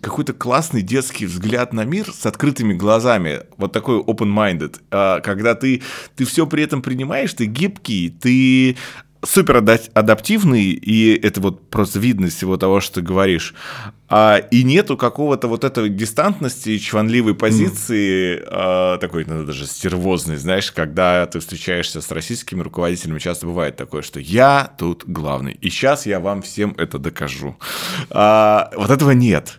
какой-то 0.00 0.32
классный 0.32 0.82
детский 0.82 1.26
взгляд 1.26 1.72
на 1.72 1.84
мир 1.84 2.12
с 2.12 2.26
открытыми 2.26 2.74
глазами, 2.74 3.40
вот 3.56 3.72
такой 3.72 3.98
open-minded, 4.00 4.80
а, 4.90 5.20
когда 5.20 5.54
ты, 5.54 5.82
ты 6.16 6.24
все 6.24 6.46
при 6.46 6.62
этом 6.62 6.82
принимаешь, 6.82 7.32
ты 7.32 7.46
гибкий, 7.46 8.10
ты 8.10 8.76
супер 9.24 9.56
адаптивный, 9.94 10.70
и 10.70 11.14
это 11.14 11.40
вот 11.40 11.68
просто 11.70 11.98
видно 11.98 12.26
из 12.26 12.34
всего 12.34 12.56
того, 12.56 12.80
что 12.80 12.96
ты 12.96 13.02
говоришь. 13.02 13.54
А, 14.16 14.36
и 14.36 14.62
нету 14.62 14.96
какого-то 14.96 15.48
вот 15.48 15.64
этой 15.64 15.88
дистантности 15.88 16.78
чванливой 16.78 17.34
позиции, 17.34 18.38
mm. 18.38 18.48
а, 18.48 18.98
такой, 18.98 19.24
ну, 19.24 19.44
даже 19.44 19.66
стервозной, 19.66 20.36
знаешь, 20.36 20.70
когда 20.70 21.26
ты 21.26 21.40
встречаешься 21.40 22.00
с 22.00 22.08
российскими 22.12 22.62
руководителями, 22.62 23.18
часто 23.18 23.46
бывает 23.46 23.74
такое, 23.74 24.02
что 24.02 24.20
я 24.20 24.72
тут 24.78 25.02
главный, 25.04 25.58
и 25.60 25.68
сейчас 25.68 26.06
я 26.06 26.20
вам 26.20 26.42
всем 26.42 26.76
это 26.78 26.98
докажу. 27.00 27.56
А, 28.08 28.70
вот 28.76 28.90
этого 28.90 29.10
нет. 29.10 29.58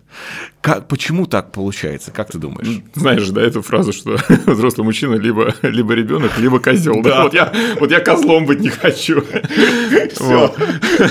Как, 0.61 0.87
почему 0.87 1.25
так 1.25 1.51
получается? 1.51 2.11
Как 2.11 2.31
ты 2.31 2.37
думаешь? 2.37 2.81
Знаешь, 2.93 3.27
да, 3.31 3.41
эту 3.41 3.61
фразу, 3.61 3.91
что 3.91 4.17
взрослый 4.45 4.85
мужчина 4.85 5.15
либо, 5.15 5.53
либо 5.63 5.91
ребенок, 5.95 6.31
либо 6.37 6.59
козел. 6.59 7.01
Да. 7.01 7.09
да? 7.09 7.23
Вот, 7.23 7.33
я, 7.33 7.53
вот 7.77 7.91
я 7.91 7.99
козлом 7.99 8.45
быть 8.45 8.61
не 8.61 8.69
хочу. 8.69 9.21
Все, 10.13 10.55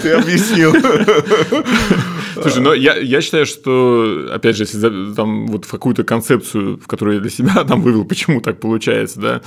ты 0.00 0.12
объяснил. 0.12 0.72
Слушай, 2.34 2.62
но 2.62 2.74
я, 2.74 2.96
я 2.96 3.20
считаю, 3.20 3.46
что, 3.46 4.28
опять 4.32 4.56
же, 4.56 4.64
если 4.64 5.14
там 5.14 5.46
вот 5.46 5.64
в 5.64 5.70
какую-то 5.70 6.04
концепцию, 6.04 6.78
в 6.78 6.86
которую 6.86 7.16
я 7.16 7.20
для 7.20 7.30
себя 7.30 7.64
там 7.64 7.82
вывел, 7.82 8.04
почему 8.04 8.40
так 8.40 8.60
получается, 8.60 9.20
да, 9.20 9.40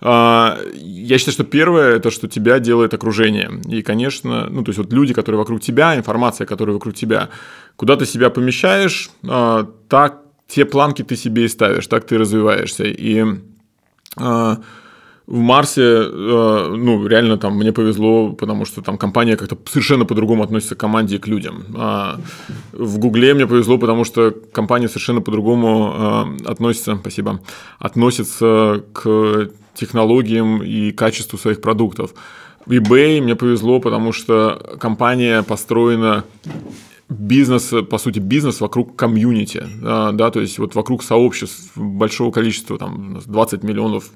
а, 0.00 0.58
я 0.74 1.16
считаю, 1.16 1.32
что 1.32 1.44
первое 1.44 1.96
это 1.96 2.10
что 2.10 2.28
тебя 2.28 2.58
делает 2.58 2.92
окружение. 2.92 3.50
И, 3.68 3.82
конечно, 3.82 4.48
ну, 4.50 4.62
то 4.62 4.70
есть 4.70 4.78
вот 4.78 4.92
люди, 4.92 5.14
которые 5.14 5.38
вокруг 5.38 5.62
тебя, 5.62 5.96
информация, 5.96 6.46
которая 6.46 6.74
вокруг 6.74 6.94
тебя, 6.94 7.30
куда 7.76 7.96
ты 7.96 8.04
себя 8.04 8.28
помещаешь, 8.28 9.10
а, 9.26 9.66
так 9.88 10.20
те 10.46 10.66
планки 10.66 11.02
ты 11.02 11.16
себе 11.16 11.46
и 11.46 11.48
ставишь, 11.48 11.86
так 11.86 12.06
ты 12.06 12.18
развиваешься. 12.18 12.84
И 12.84 13.24
а, 14.16 14.58
в 15.26 15.38
Марсе, 15.38 15.82
э, 15.82 16.74
ну, 16.76 17.06
реально 17.06 17.38
там 17.38 17.56
мне 17.56 17.72
повезло, 17.72 18.32
потому 18.32 18.66
что 18.66 18.82
там 18.82 18.98
компания 18.98 19.36
как-то 19.36 19.56
совершенно 19.66 20.04
по-другому 20.04 20.42
относится 20.42 20.74
к 20.74 20.80
команде 20.80 21.16
и 21.16 21.18
к 21.18 21.26
людям. 21.26 21.64
А 21.76 22.20
в 22.72 22.98
Гугле 22.98 23.32
мне 23.32 23.46
повезло, 23.46 23.78
потому 23.78 24.04
что 24.04 24.34
компания 24.52 24.88
совершенно 24.88 25.22
по-другому 25.22 26.36
э, 26.44 26.46
относится, 26.46 26.96
спасибо, 26.96 27.40
относится 27.78 28.84
к 28.92 29.48
технологиям 29.74 30.62
и 30.62 30.92
качеству 30.92 31.38
своих 31.38 31.62
продуктов. 31.62 32.14
В 32.66 32.70
eBay 32.70 33.22
мне 33.22 33.34
повезло, 33.34 33.80
потому 33.80 34.12
что 34.12 34.76
компания 34.78 35.42
построена 35.42 36.24
бизнес, 37.08 37.72
по 37.90 37.98
сути, 37.98 38.18
бизнес 38.18 38.60
вокруг 38.60 38.96
комьюнити, 38.96 39.66
да, 39.80 40.12
да, 40.12 40.30
то 40.30 40.40
есть 40.40 40.58
вот 40.58 40.74
вокруг 40.74 41.02
сообществ 41.02 41.76
большого 41.76 42.30
количества, 42.30 42.78
там, 42.78 43.10
у 43.10 43.14
нас 43.14 43.24
20 43.24 43.62
миллионов 43.62 44.10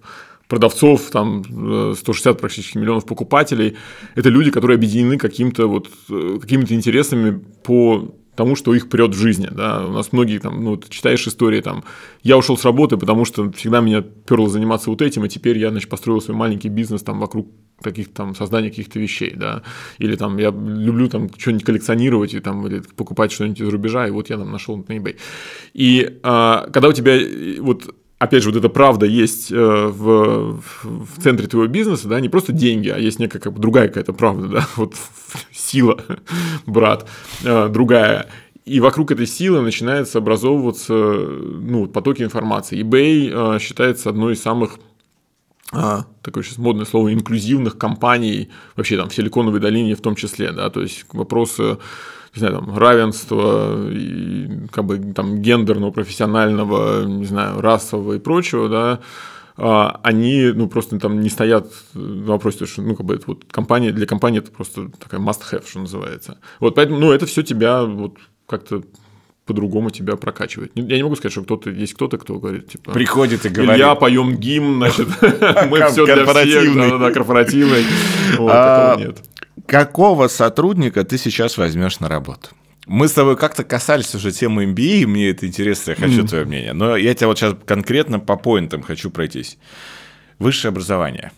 продавцов, 0.49 1.11
там, 1.11 1.43
э, 1.43 1.95
160 1.97 2.41
практически 2.41 2.79
миллионов 2.79 3.05
покупателей. 3.05 3.77
Это 4.17 4.31
люди, 4.31 4.51
которые 4.51 4.77
объединены 4.77 5.19
каким-то 5.19 5.69
вот, 5.69 5.89
э, 6.11 6.39
какими-то 6.41 6.75
интересами 6.75 7.41
по 7.63 8.15
тому, 8.39 8.57
что 8.57 8.75
их 8.75 8.89
прет 8.89 9.15
в 9.15 9.19
жизни. 9.19 9.49
Да. 9.51 9.85
У 9.85 9.93
нас 9.93 10.13
многие 10.13 10.39
там, 10.39 10.63
ну, 10.63 10.77
ты 10.77 10.89
читаешь 10.89 11.27
истории, 11.27 11.61
там, 11.61 11.83
я 12.23 12.39
ушел 12.39 12.57
с 12.57 12.65
работы, 12.65 12.97
потому 12.97 13.25
что 13.25 13.51
всегда 13.53 13.81
меня 13.81 14.01
перло 14.01 14.49
заниматься 14.49 14.91
вот 14.91 15.03
этим, 15.03 15.25
и 15.25 15.29
теперь 15.29 15.59
я, 15.59 15.71
значит, 15.71 15.91
построил 15.91 16.21
свой 16.21 16.37
маленький 16.37 16.69
бизнес 16.69 17.03
там 17.03 17.19
вокруг 17.19 17.49
каких-то 17.83 18.15
там 18.15 18.35
создания 18.35 18.71
каких-то 18.71 19.01
вещей, 19.01 19.35
да, 19.37 19.63
или 19.99 20.17
там 20.17 20.39
я 20.39 20.51
люблю 20.51 21.09
там 21.09 21.29
что-нибудь 21.37 21.65
коллекционировать 21.65 22.35
и 22.35 22.41
там 22.41 22.67
или 22.67 22.83
покупать 22.97 23.33
что-нибудь 23.33 23.61
из 23.61 23.69
рубежа, 23.69 24.07
и 24.07 24.11
вот 24.11 24.31
я 24.31 24.37
там 24.37 24.51
нашел 24.51 24.77
на 24.77 24.93
eBay. 24.93 25.17
И 25.75 26.19
а, 26.23 26.69
когда 26.73 26.89
у 26.89 26.93
тебя 26.93 27.17
э, 27.17 27.61
вот 27.61 27.93
опять 28.19 28.43
же, 28.43 28.51
вот 28.51 28.59
эта 28.59 28.69
правда 28.69 29.07
есть 29.07 29.51
э, 29.53 29.57
в, 29.57 30.61
в 30.83 31.23
центре 31.23 31.47
твоего 31.47 31.69
бизнеса, 31.69 32.09
да, 32.09 32.21
не 32.21 32.29
просто 32.29 32.53
деньги, 32.53 32.89
а 32.89 32.99
есть 32.99 33.19
некая 33.19 33.39
как 33.39 33.53
бы 33.53 33.61
другая 33.61 33.89
какая-то 33.89 34.13
правда, 34.13 34.49
да, 34.49 34.69
вот 34.77 34.95
сила, 35.53 35.99
брат, 36.67 37.09
э, 37.45 37.69
другая. 37.69 38.29
И 38.65 38.81
вокруг 38.81 39.11
этой 39.11 39.27
силы 39.27 39.63
начинается 39.63 40.19
образовываться 40.19 40.93
ну, 40.93 41.87
потоки 41.87 42.23
информации. 42.23 42.83
eBay 42.83 43.57
э, 43.57 43.59
считается 43.61 44.11
одной 44.11 44.35
из 44.35 44.43
самых 44.43 44.79
а, 45.71 46.07
такое 46.23 46.43
сейчас 46.43 46.57
модное 46.57 46.87
слово, 46.87 47.13
инклюзивных 47.13 47.77
компаний, 47.77 48.49
вообще 48.75 48.97
там 48.97 49.11
в 49.11 49.15
Силиконовой 49.15 49.61
долине 49.61 49.95
в 49.95 50.01
том 50.01 50.15
числе, 50.15 50.53
да, 50.53 50.71
то 50.71 50.81
есть 50.81 51.05
вопросы 51.13 51.77
не 52.35 52.41
знаю, 52.41 52.57
там, 52.57 52.77
равенства, 52.77 53.91
и, 53.91 54.67
как 54.71 54.85
бы, 54.85 54.99
там, 55.15 55.41
гендерного, 55.41 55.91
профессионального, 55.91 57.05
не 57.05 57.25
знаю, 57.25 57.61
расового 57.61 58.15
и 58.15 58.19
прочего, 58.19 58.69
да, 58.69 59.01
а, 59.61 60.01
они, 60.05 60.53
ну, 60.55 60.69
просто 60.69 60.99
там 61.01 61.21
не 61.21 61.29
стоят 61.29 61.67
на 61.95 62.33
вопросе, 62.33 62.67
что, 62.67 62.83
ну, 62.83 62.95
как 62.95 63.05
бы, 63.05 63.17
это 63.17 63.25
вот 63.27 63.45
компания, 63.51 63.91
для 63.91 64.07
компании 64.07 64.39
это 64.39 64.53
просто 64.53 64.89
такая 64.99 65.21
must-have, 65.21 65.69
что 65.69 65.81
называется. 65.81 66.39
Вот, 66.61 66.77
поэтому, 66.77 67.01
ну, 67.01 67.11
это 67.11 67.27
все 67.27 67.43
тебя 67.43 67.83
вот 67.85 68.19
как-то 68.47 68.83
по-другому 69.47 69.91
тебя 69.91 70.17
прокачивает. 70.17 70.73
Я 70.75 70.99
не 70.99 71.03
могу 71.03 71.17
сказать, 71.17 71.33
что 71.33 71.43
кто-то 71.43 71.71
есть 71.71 71.95
кто-то, 71.95 72.19
кто 72.19 72.39
говорит, 72.39 72.69
типа... 72.69 72.93
Приходит 72.93 73.47
и 73.47 73.49
говорит. 73.49 73.77
Илья, 73.77 73.95
поем 73.95 74.37
гимн, 74.37 74.77
значит, 74.77 75.09
мы 75.71 75.87
все 75.89 76.05
для 76.05 76.27
всех, 76.27 76.75
да-да-да, 76.77 77.11
корпоративный. 77.13 77.85
Вот, 78.37 78.51
А, 78.55 78.91
такого 78.91 79.07
нет. 79.07 79.23
Какого 79.67 80.29
сотрудника 80.29 81.05
ты 81.05 81.19
сейчас 81.19 81.59
возьмешь 81.59 82.01
на 82.01 82.09
работу? 82.09 82.49
Мы 82.87 83.07
с 83.09 83.13
тобой 83.13 83.37
как-то 83.37 83.65
касались 83.65 84.15
уже 84.15 84.33
темы 84.33 84.65
MBA, 84.65 85.01
и 85.01 85.07
мне 85.07 85.31
это 85.31 85.47
интересно, 85.47 85.91
я 85.91 85.97
хочу 85.97 86.27
твое 86.27 86.45
мнение. 86.45 86.73
Но 86.73 86.97
я 86.97 87.15
тебя 87.15 87.27
вот 87.27 87.39
сейчас 87.39 87.55
конкретно 87.67 88.19
по 88.19 88.37
поинтам 88.37 88.83
хочу 88.83 89.11
пройтись. 89.11 89.59
Высшее 90.39 90.71
образование. 90.71 91.33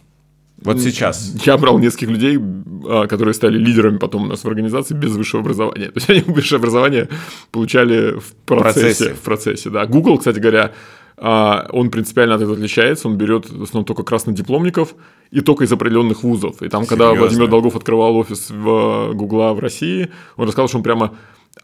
Вот 0.63 0.79
сейчас. 0.79 1.35
Я 1.47 1.57
брал 1.57 1.79
нескольких 1.79 2.09
людей, 2.11 2.39
а, 2.39 3.07
которые 3.07 3.35
стали 3.35 3.59
лидерами 3.59 3.97
потом 3.97 4.25
у 4.25 4.27
нас 4.27 4.45
в 4.45 4.47
организации 4.47 4.95
без 4.95 5.13
высшего 5.13 5.41
образования. 5.41 5.87
То 5.91 5.95
есть 5.97 6.11
они 6.11 6.21
высшее 6.21 6.59
образование 6.59 7.09
получали 7.51 8.19
в 8.19 8.35
процессе. 8.45 8.81
процессе. 8.81 9.15
В 9.15 9.21
процессе, 9.21 9.71
да. 9.71 9.87
Google, 9.87 10.19
кстати 10.19 10.39
говоря, 10.39 10.73
он 11.21 11.91
принципиально 11.91 12.35
от 12.35 12.41
этого 12.41 12.55
отличается. 12.55 13.09
Он 13.09 13.17
берет 13.17 13.51
в 13.51 13.63
основном 13.63 13.85
только 13.85 14.03
краснодипломников 14.03 14.95
и 15.31 15.41
только 15.41 15.65
из 15.65 15.73
определенных 15.73 16.23
вузов. 16.23 16.63
И 16.63 16.69
там, 16.69 16.87
когда 16.87 17.07
Серьезно? 17.07 17.21
Владимир 17.21 17.49
Долгов 17.49 17.77
открывал 17.77 18.17
офис 18.17 18.51
в 18.51 19.13
Гугла 19.13 19.53
в 19.53 19.59
России, 19.59 20.09
он 20.37 20.47
рассказал, 20.47 20.69
что 20.69 20.79
он 20.79 20.83
прямо 20.83 21.13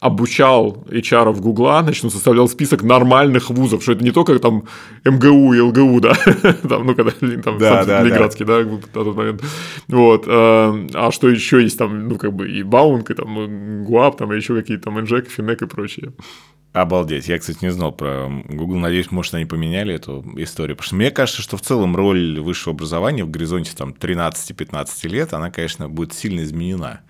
обучал 0.01 0.85
HR 0.89 1.33
в 1.33 1.41
Гугла, 1.41 1.83
значит, 1.83 2.05
он 2.05 2.11
составлял 2.11 2.49
список 2.49 2.83
нормальных 2.83 3.51
вузов, 3.51 3.83
что 3.83 3.93
это 3.93 4.05
не 4.05 4.11
только 4.11 4.39
там 4.39 4.65
МГУ 5.05 5.55
и 5.55 5.61
ЛГУ, 5.61 6.01
да, 6.01 6.13
там, 6.69 6.87
ну, 6.87 6.95
когда 6.95 7.13
там 7.13 7.59
Да, 7.59 7.85
да, 7.85 8.03
Ленинградский, 8.03 8.45
да, 8.45 8.59
на 8.63 8.79
тот 8.79 9.17
момент. 9.17 9.43
Вот. 9.89 10.25
э, 10.27 10.89
А 10.95 11.11
что 11.13 11.29
еще 11.29 11.63
есть 11.63 11.79
там, 11.79 12.09
ну, 12.09 12.19
как 12.19 12.33
бы 12.33 12.51
и 12.51 12.63
Баунг, 12.63 13.11
и 13.11 13.15
там 13.15 13.85
ГУАП, 13.85 14.19
там 14.19 14.33
и 14.33 14.37
еще 14.37 14.55
какие-то 14.55 14.85
там 14.85 15.01
Инжек, 15.01 15.29
Финек 15.31 15.63
и 15.63 15.67
прочее. 15.67 16.13
Обалдеть. 16.77 17.27
Я, 17.27 17.39
кстати, 17.39 17.59
не 17.63 17.73
знал 17.73 17.91
про 17.91 18.29
Google. 18.49 18.77
Надеюсь, 18.77 19.11
может, 19.11 19.33
они 19.33 19.47
поменяли 19.47 19.95
эту 19.95 20.23
историю. 20.37 20.77
Потому 20.77 20.87
что 20.87 20.97
мне 20.97 21.11
кажется, 21.11 21.41
что 21.41 21.57
в 21.57 21.63
целом 21.63 21.97
роль 21.97 22.39
высшего 22.39 22.75
образования 22.75 23.25
в 23.25 23.31
горизонте 23.31 23.73
там 23.75 23.95
13-15 23.99 25.09
лет, 25.09 25.33
она, 25.33 25.51
конечно, 25.51 25.89
будет 25.89 26.13
сильно 26.13 26.43
изменена. 26.43 27.01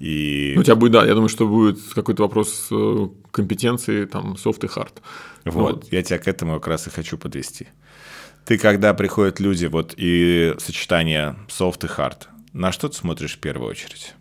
И 0.00 0.52
Ну, 0.54 0.62
у 0.62 0.64
тебя 0.64 0.74
будет, 0.74 0.92
да, 0.92 1.04
я 1.04 1.12
думаю, 1.12 1.28
что 1.28 1.46
будет 1.46 1.78
какой-то 1.94 2.22
вопрос 2.22 2.68
э, 2.70 3.08
компетенции, 3.30 4.06
там, 4.06 4.38
софт 4.38 4.64
и 4.64 4.68
hard. 4.68 5.02
Вот, 5.44 5.92
я 5.92 6.02
тебя 6.02 6.18
к 6.18 6.26
этому 6.26 6.54
как 6.54 6.68
раз 6.68 6.86
и 6.86 6.90
хочу 6.90 7.18
подвести. 7.18 7.66
Ты, 8.46 8.56
когда 8.56 8.94
приходят 8.94 9.38
люди, 9.38 9.66
вот 9.66 9.92
и 9.98 10.54
сочетание 10.58 11.36
софт 11.48 11.84
и 11.84 11.88
hard, 11.88 12.28
на 12.54 12.72
что 12.72 12.88
ты 12.88 12.96
смотришь 12.96 13.34
в 13.34 13.38
первую 13.40 13.70
очередь? 13.70 14.14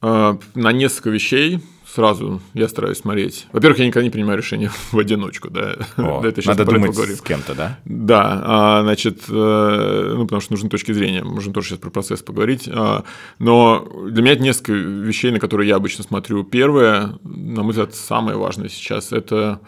Э, 0.00 0.36
На 0.54 0.70
несколько 0.70 1.10
вещей 1.10 1.60
сразу 1.94 2.40
я 2.54 2.68
стараюсь 2.68 2.98
смотреть. 2.98 3.46
Во-первых, 3.52 3.78
я 3.80 3.86
никогда 3.86 4.04
не 4.04 4.10
принимаю 4.10 4.38
решения 4.38 4.70
в 4.92 4.98
одиночку, 4.98 5.50
да. 5.50 5.76
О, 5.96 6.22
это 6.24 6.40
надо 6.46 6.64
думать 6.64 6.96
с 6.96 7.20
кем-то, 7.20 7.54
да? 7.54 7.78
Да, 7.84 8.42
а, 8.44 8.82
значит, 8.82 9.24
э, 9.28 10.14
ну, 10.16 10.24
потому 10.24 10.40
что 10.40 10.52
нужны 10.52 10.68
точки 10.68 10.92
зрения, 10.92 11.22
можем 11.22 11.52
тоже 11.52 11.68
сейчас 11.68 11.78
про 11.78 11.90
процесс 11.90 12.22
поговорить, 12.22 12.68
а, 12.72 13.04
но 13.38 13.86
для 14.08 14.22
меня 14.22 14.32
это 14.32 14.42
несколько 14.42 14.72
вещей, 14.72 15.30
на 15.30 15.38
которые 15.38 15.68
я 15.68 15.76
обычно 15.76 16.02
смотрю. 16.04 16.44
Первое, 16.44 17.18
на 17.22 17.62
мой 17.62 17.70
взгляд, 17.70 17.94
самое 17.94 18.36
важное 18.36 18.68
сейчас, 18.68 19.12
это, 19.12 19.60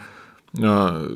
а, 0.58 1.06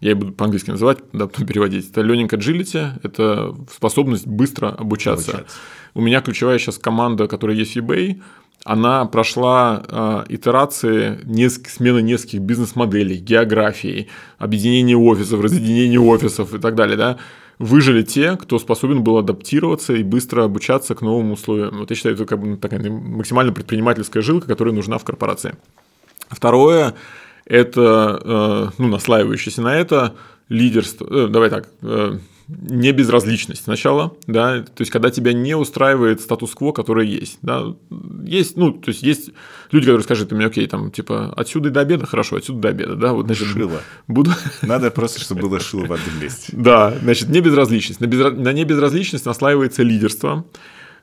я 0.00 0.16
буду 0.16 0.32
по-английски 0.32 0.70
называть, 0.70 0.98
да, 1.12 1.26
потом 1.28 1.46
переводить, 1.46 1.90
это 1.90 2.00
learning 2.00 2.30
agility, 2.30 2.98
это 3.02 3.54
способность 3.70 4.26
быстро 4.26 4.68
обучаться. 4.68 5.32
Обучаться. 5.32 5.56
У 5.94 6.00
меня 6.00 6.22
ключевая 6.22 6.58
сейчас 6.58 6.78
команда, 6.78 7.28
которая 7.28 7.54
есть 7.54 7.74
в 7.74 7.76
eBay, 7.76 8.22
она 8.64 9.04
прошла 9.06 9.82
э, 9.88 10.24
итерации 10.28 11.18
неск- 11.24 11.68
смены 11.68 12.00
нескольких 12.00 12.40
бизнес-моделей, 12.40 13.16
географии, 13.16 14.08
объединение 14.38 14.96
офисов, 14.96 15.40
разъединение 15.40 16.00
офисов 16.00 16.54
и 16.54 16.58
так 16.58 16.74
далее, 16.74 16.96
да, 16.96 17.18
выжили 17.58 18.02
те, 18.02 18.36
кто 18.36 18.58
способен 18.58 19.02
был 19.02 19.18
адаптироваться 19.18 19.94
и 19.94 20.02
быстро 20.02 20.44
обучаться 20.44 20.94
к 20.94 21.02
новым 21.02 21.32
условиям. 21.32 21.78
Вот 21.78 21.90
я 21.90 21.96
считаю, 21.96 22.14
это 22.14 22.24
как 22.24 22.40
бы 22.40 22.56
такая 22.56 22.88
максимально 22.90 23.52
предпринимательская 23.52 24.22
жилка, 24.22 24.46
которая 24.46 24.74
нужна 24.74 24.98
в 24.98 25.04
корпорации. 25.04 25.54
Второе– 26.28 26.94
это, 27.44 28.20
э, 28.24 28.68
ну, 28.78 28.88
наслаивающееся 28.88 29.62
на 29.62 29.76
это, 29.76 30.14
лидерство, 30.48 31.06
э, 31.10 31.28
давай 31.28 31.50
так, 31.50 31.68
э, 31.82 32.18
не 32.60 32.92
безразличность 32.92 33.64
сначала, 33.64 34.16
да, 34.26 34.60
то 34.62 34.80
есть 34.80 34.90
когда 34.90 35.10
тебя 35.10 35.32
не 35.32 35.54
устраивает 35.56 36.20
статус-кво, 36.20 36.72
который 36.72 37.06
есть, 37.08 37.38
да, 37.42 37.74
есть, 38.24 38.56
ну, 38.56 38.72
то 38.72 38.90
есть 38.90 39.02
есть 39.02 39.30
люди, 39.70 39.86
которые 39.86 40.02
скажут 40.04 40.32
мне, 40.32 40.46
окей, 40.46 40.66
там, 40.66 40.90
типа, 40.90 41.32
отсюда 41.36 41.68
и 41.68 41.72
до 41.72 41.80
обеда, 41.80 42.06
хорошо, 42.06 42.36
отсюда 42.36 42.60
до 42.60 42.68
обеда, 42.68 42.96
да, 42.96 43.12
вот, 43.12 43.26
значит, 43.26 43.48
Шило. 43.48 43.80
буду, 44.08 44.30
Надо 44.62 44.90
просто, 44.90 45.20
чтобы 45.20 45.42
было 45.42 45.60
шило 45.60 45.86
в 45.86 45.92
одном 45.92 46.20
месте. 46.20 46.52
да, 46.56 46.94
значит, 47.02 47.28
не 47.28 47.40
безразличность, 47.40 48.00
на, 48.00 48.06
безра- 48.06 48.36
на 48.36 48.52
небезразличность 48.52 49.26
наслаивается 49.26 49.82
лидерство 49.82 50.44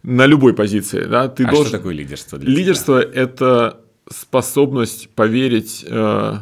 на 0.03 0.25
любой 0.25 0.53
позиции, 0.53 1.05
да, 1.05 1.27
ты 1.27 1.43
А 1.43 1.49
должен... 1.49 1.67
что 1.67 1.77
такое 1.77 1.93
лидерство? 1.93 2.37
Лидерство– 2.37 2.99
это 3.01 3.81
способность 4.11 5.09
поверить, 5.09 5.85
э, 5.87 6.33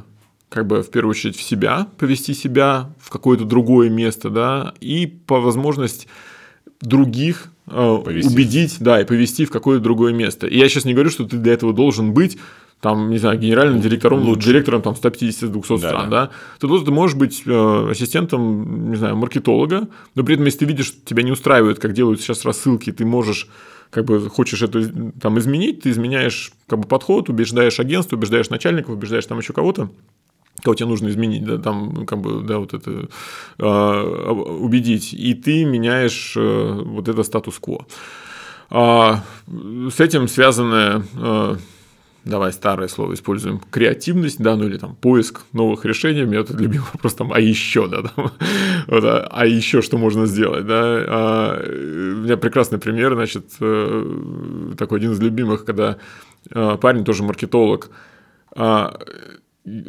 как 0.49 0.65
бы 0.67 0.81
в 0.81 0.89
первую 0.89 1.11
очередь 1.11 1.35
в 1.35 1.41
себя, 1.41 1.87
повести 1.97 2.33
себя 2.33 2.89
в 2.99 3.09
какое-то 3.09 3.45
другое 3.45 3.89
место, 3.89 4.29
да, 4.29 4.73
и 4.79 5.05
по 5.05 5.39
возможность 5.41 6.07
других 6.81 7.51
э, 7.67 7.97
Повести. 8.03 8.31
убедить, 8.33 8.77
да, 8.79 9.01
и 9.01 9.05
повести 9.05 9.45
в 9.45 9.51
какое-то 9.51 9.83
другое 9.83 10.13
место. 10.13 10.47
И 10.47 10.57
я 10.57 10.69
сейчас 10.69 10.85
не 10.85 10.93
говорю, 10.93 11.09
что 11.09 11.25
ты 11.25 11.37
для 11.37 11.53
этого 11.53 11.73
должен 11.73 12.13
быть 12.13 12.37
там, 12.79 13.09
не 13.09 13.17
знаю, 13.17 13.39
генеральным 13.39 13.81
директором, 13.81 14.21
Лучше. 14.21 14.49
директором 14.49 14.83
там 14.83 14.93
150-200 14.93 15.65
Да, 15.69 15.77
стран, 15.77 16.09
да, 16.11 16.29
то 16.59 16.67
тут 16.67 16.85
ты 16.85 16.91
можешь 16.91 17.17
быть 17.17 17.41
э, 17.45 17.87
ассистентом, 17.91 18.91
не 18.91 18.95
знаю, 18.97 19.15
маркетолога, 19.15 19.87
но 20.13 20.23
при 20.23 20.35
этом, 20.35 20.45
если 20.45 20.59
ты 20.59 20.65
видишь, 20.65 20.85
что 20.87 20.97
тебя 21.03 21.23
не 21.23 21.31
устраивает, 21.31 21.79
как 21.79 21.93
делают 21.93 22.21
сейчас 22.21 22.45
рассылки, 22.45 22.91
ты 22.91 23.03
можешь 23.03 23.49
как 23.89 24.05
бы 24.05 24.29
хочешь 24.29 24.61
это 24.61 24.87
там 25.19 25.39
изменить, 25.39 25.81
ты 25.83 25.89
изменяешь 25.89 26.51
как 26.67 26.79
бы 26.79 26.87
подход, 26.87 27.29
убеждаешь 27.29 27.79
агентство, 27.79 28.15
убеждаешь 28.15 28.49
начальников, 28.49 28.93
убеждаешь 28.93 29.25
там 29.25 29.39
еще 29.39 29.53
кого-то, 29.53 29.89
кого 30.61 30.75
тебе 30.75 30.89
нужно 30.89 31.09
изменить, 31.09 31.45
да, 31.45 31.57
там, 31.57 32.05
как 32.05 32.19
бы, 32.19 32.41
да, 32.41 32.59
вот 32.59 32.73
это 32.73 33.07
э, 33.59 33.65
убедить, 33.65 35.13
и 35.13 35.33
ты 35.33 35.65
меняешь 35.65 36.33
э, 36.35 36.81
вот 36.85 37.07
это 37.07 37.23
статус-кво. 37.23 37.85
А, 38.69 39.23
с 39.47 39.99
этим 39.99 40.27
связанная 40.27 41.03
э, 41.15 41.55
давай 42.27 42.51
старое 42.51 42.87
слово 42.87 43.13
используем, 43.13 43.59
креативность, 43.71 44.39
да, 44.39 44.55
ну 44.55 44.65
или 44.65 44.77
там 44.77 44.95
поиск 44.95 45.41
новых 45.53 45.85
решений, 45.85 46.23
у 46.23 46.27
меня 46.27 46.43
тут 46.43 46.59
любимый 46.59 46.85
вопрос 46.93 47.13
там, 47.15 47.31
а 47.33 47.39
еще, 47.39 47.87
да, 47.87 48.03
там, 48.03 48.31
вот, 48.87 49.03
а, 49.03 49.27
а 49.31 49.45
еще 49.45 49.81
что 49.81 49.97
можно 49.97 50.25
сделать, 50.25 50.65
да, 50.65 50.83
а, 50.83 51.63
у 51.65 52.23
меня 52.23 52.37
прекрасный 52.37 52.79
пример, 52.79 53.15
значит, 53.15 53.45
э, 53.59 54.73
такой 54.77 54.99
один 54.99 55.13
из 55.13 55.19
любимых, 55.21 55.65
когда 55.65 55.97
парень 56.49 57.03
тоже 57.03 57.23
маркетолог, 57.23 57.89
а, 58.51 58.99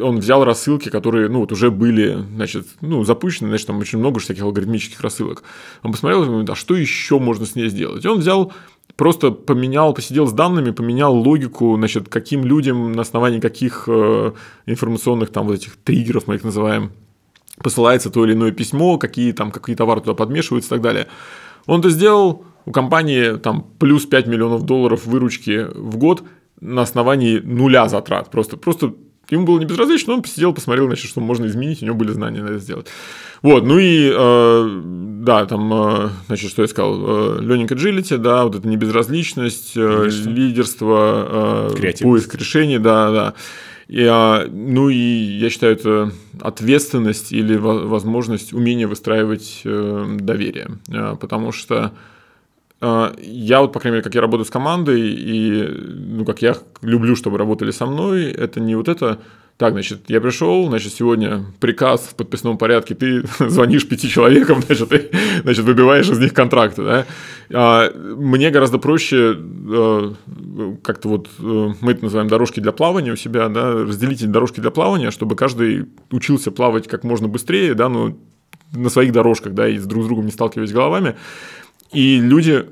он 0.00 0.18
взял 0.18 0.44
рассылки, 0.44 0.88
которые, 0.88 1.28
ну, 1.28 1.40
вот 1.40 1.52
уже 1.52 1.70
были, 1.70 2.24
значит, 2.34 2.66
ну, 2.80 3.04
запущены, 3.04 3.48
значит, 3.48 3.68
там 3.68 3.78
очень 3.78 3.98
много 3.98 4.18
всяких 4.18 4.42
алгоритмических 4.42 5.00
рассылок. 5.00 5.44
Он 5.82 5.92
посмотрел 5.92 6.40
и 6.40 6.50
а 6.50 6.54
что 6.56 6.74
еще 6.74 7.18
можно 7.18 7.46
с 7.46 7.54
ней 7.54 7.68
сделать? 7.68 8.04
И 8.04 8.08
он 8.08 8.18
взял 8.18 8.52
просто 8.96 9.30
поменял, 9.30 9.94
посидел 9.94 10.26
с 10.26 10.32
данными, 10.32 10.72
поменял 10.72 11.14
логику, 11.14 11.76
значит, 11.76 12.08
каким 12.08 12.44
людям, 12.44 12.92
на 12.92 13.02
основании 13.02 13.38
каких 13.38 13.84
э, 13.86 14.32
информационных 14.66 15.30
там 15.30 15.46
вот 15.46 15.54
этих 15.54 15.76
триггеров, 15.76 16.26
мы 16.26 16.34
их 16.34 16.42
называем, 16.42 16.90
посылается 17.62 18.10
то 18.10 18.24
или 18.24 18.32
иное 18.32 18.50
письмо, 18.50 18.98
какие 18.98 19.30
там, 19.32 19.52
какие 19.52 19.76
товары 19.76 20.00
туда 20.00 20.14
подмешиваются 20.14 20.74
и 20.74 20.76
так 20.76 20.80
далее. 20.80 21.06
Он 21.66 21.78
это 21.78 21.90
сделал, 21.90 22.44
у 22.64 22.72
компании 22.72 23.36
там 23.36 23.64
плюс 23.78 24.06
5 24.06 24.26
миллионов 24.26 24.64
долларов 24.64 25.06
выручки 25.06 25.68
в 25.72 25.96
год 25.96 26.24
на 26.60 26.82
основании 26.82 27.38
нуля 27.38 27.88
затрат. 27.88 28.30
Просто, 28.30 28.56
просто 28.56 28.94
ему 29.30 29.44
было 29.44 29.58
не 29.58 29.64
безразлично, 29.66 30.14
он 30.14 30.22
посидел, 30.22 30.52
посмотрел, 30.52 30.86
значит, 30.86 31.08
что 31.10 31.20
можно 31.20 31.46
изменить, 31.46 31.82
у 31.82 31.86
него 31.86 31.96
были 31.96 32.12
знания 32.12 32.42
на 32.42 32.48
это 32.48 32.58
сделать. 32.58 32.86
Вот, 33.42 33.64
ну 33.64 33.78
и, 33.78 34.10
э, 34.12 34.80
да, 35.24 35.46
там, 35.46 35.72
э, 35.72 36.08
значит, 36.26 36.50
что 36.50 36.62
я 36.62 36.68
сказал, 36.68 36.96
э, 36.98 37.40
learning 37.40 37.68
agility, 37.68 38.16
да, 38.18 38.44
вот 38.44 38.56
это 38.56 38.66
небезразличность, 38.68 39.72
э, 39.76 40.08
Лидерство. 40.26 41.68
э, 41.70 41.76
поиск 42.04 42.34
решений, 42.34 42.78
да, 42.78 43.10
да. 43.10 43.34
И, 43.88 44.04
а, 44.04 44.46
ну 44.50 44.90
и 44.90 44.96
я 44.96 45.48
считаю, 45.48 45.72
это 45.72 46.12
ответственность 46.40 47.32
или 47.32 47.56
во- 47.56 47.86
возможность, 47.86 48.52
умение 48.52 48.86
выстраивать 48.86 49.62
э, 49.64 50.16
доверие. 50.20 50.68
Э, 50.88 51.16
Потому 51.18 51.52
что 51.52 51.92
я 52.80 53.60
вот, 53.60 53.72
по 53.72 53.80
крайней 53.80 53.96
мере, 53.96 54.04
как 54.04 54.14
я 54.14 54.20
работаю 54.20 54.44
с 54.44 54.50
командой, 54.50 55.00
и 55.00 55.66
ну, 55.66 56.24
как 56.24 56.42
я 56.42 56.56
люблю, 56.82 57.16
чтобы 57.16 57.38
работали 57.38 57.70
со 57.72 57.86
мной, 57.86 58.26
это 58.26 58.60
не 58.60 58.76
вот 58.76 58.88
это, 58.88 59.18
так, 59.58 59.72
значит, 59.72 60.02
я 60.06 60.20
пришел, 60.20 60.68
значит, 60.68 60.92
сегодня 60.92 61.44
приказ 61.58 62.02
в 62.02 62.14
подписном 62.14 62.58
порядке, 62.58 62.94
ты 62.94 63.24
звонишь 63.40 63.88
пяти 63.88 64.08
человекам, 64.08 64.62
значит, 64.66 64.92
и, 64.92 65.10
значит, 65.42 65.64
выбиваешь 65.64 66.08
из 66.08 66.20
них 66.20 66.32
контракты, 66.32 66.84
да. 66.84 67.06
А, 67.52 67.90
мне 67.92 68.50
гораздо 68.50 68.78
проще 68.78 69.36
э, 69.36 70.12
как-то 70.84 71.08
вот, 71.08 71.28
э, 71.40 71.68
мы 71.80 71.90
это 71.90 72.04
называем 72.04 72.28
дорожки 72.28 72.60
для 72.60 72.70
плавания 72.70 73.10
у 73.10 73.16
себя, 73.16 73.48
да, 73.48 73.72
разделить 73.72 74.22
эти 74.22 74.28
дорожки 74.28 74.60
для 74.60 74.70
плавания, 74.70 75.10
чтобы 75.10 75.34
каждый 75.34 75.86
учился 76.12 76.52
плавать 76.52 76.86
как 76.86 77.02
можно 77.02 77.26
быстрее, 77.26 77.74
да, 77.74 77.88
ну, 77.88 78.16
на 78.72 78.90
своих 78.90 79.10
дорожках, 79.10 79.54
да, 79.54 79.68
и 79.68 79.78
с 79.78 79.86
друг 79.86 80.04
с 80.04 80.06
другом 80.06 80.26
не 80.26 80.30
сталкиваясь 80.30 80.70
головами. 80.70 81.16
И 81.92 82.20
люди... 82.20 82.66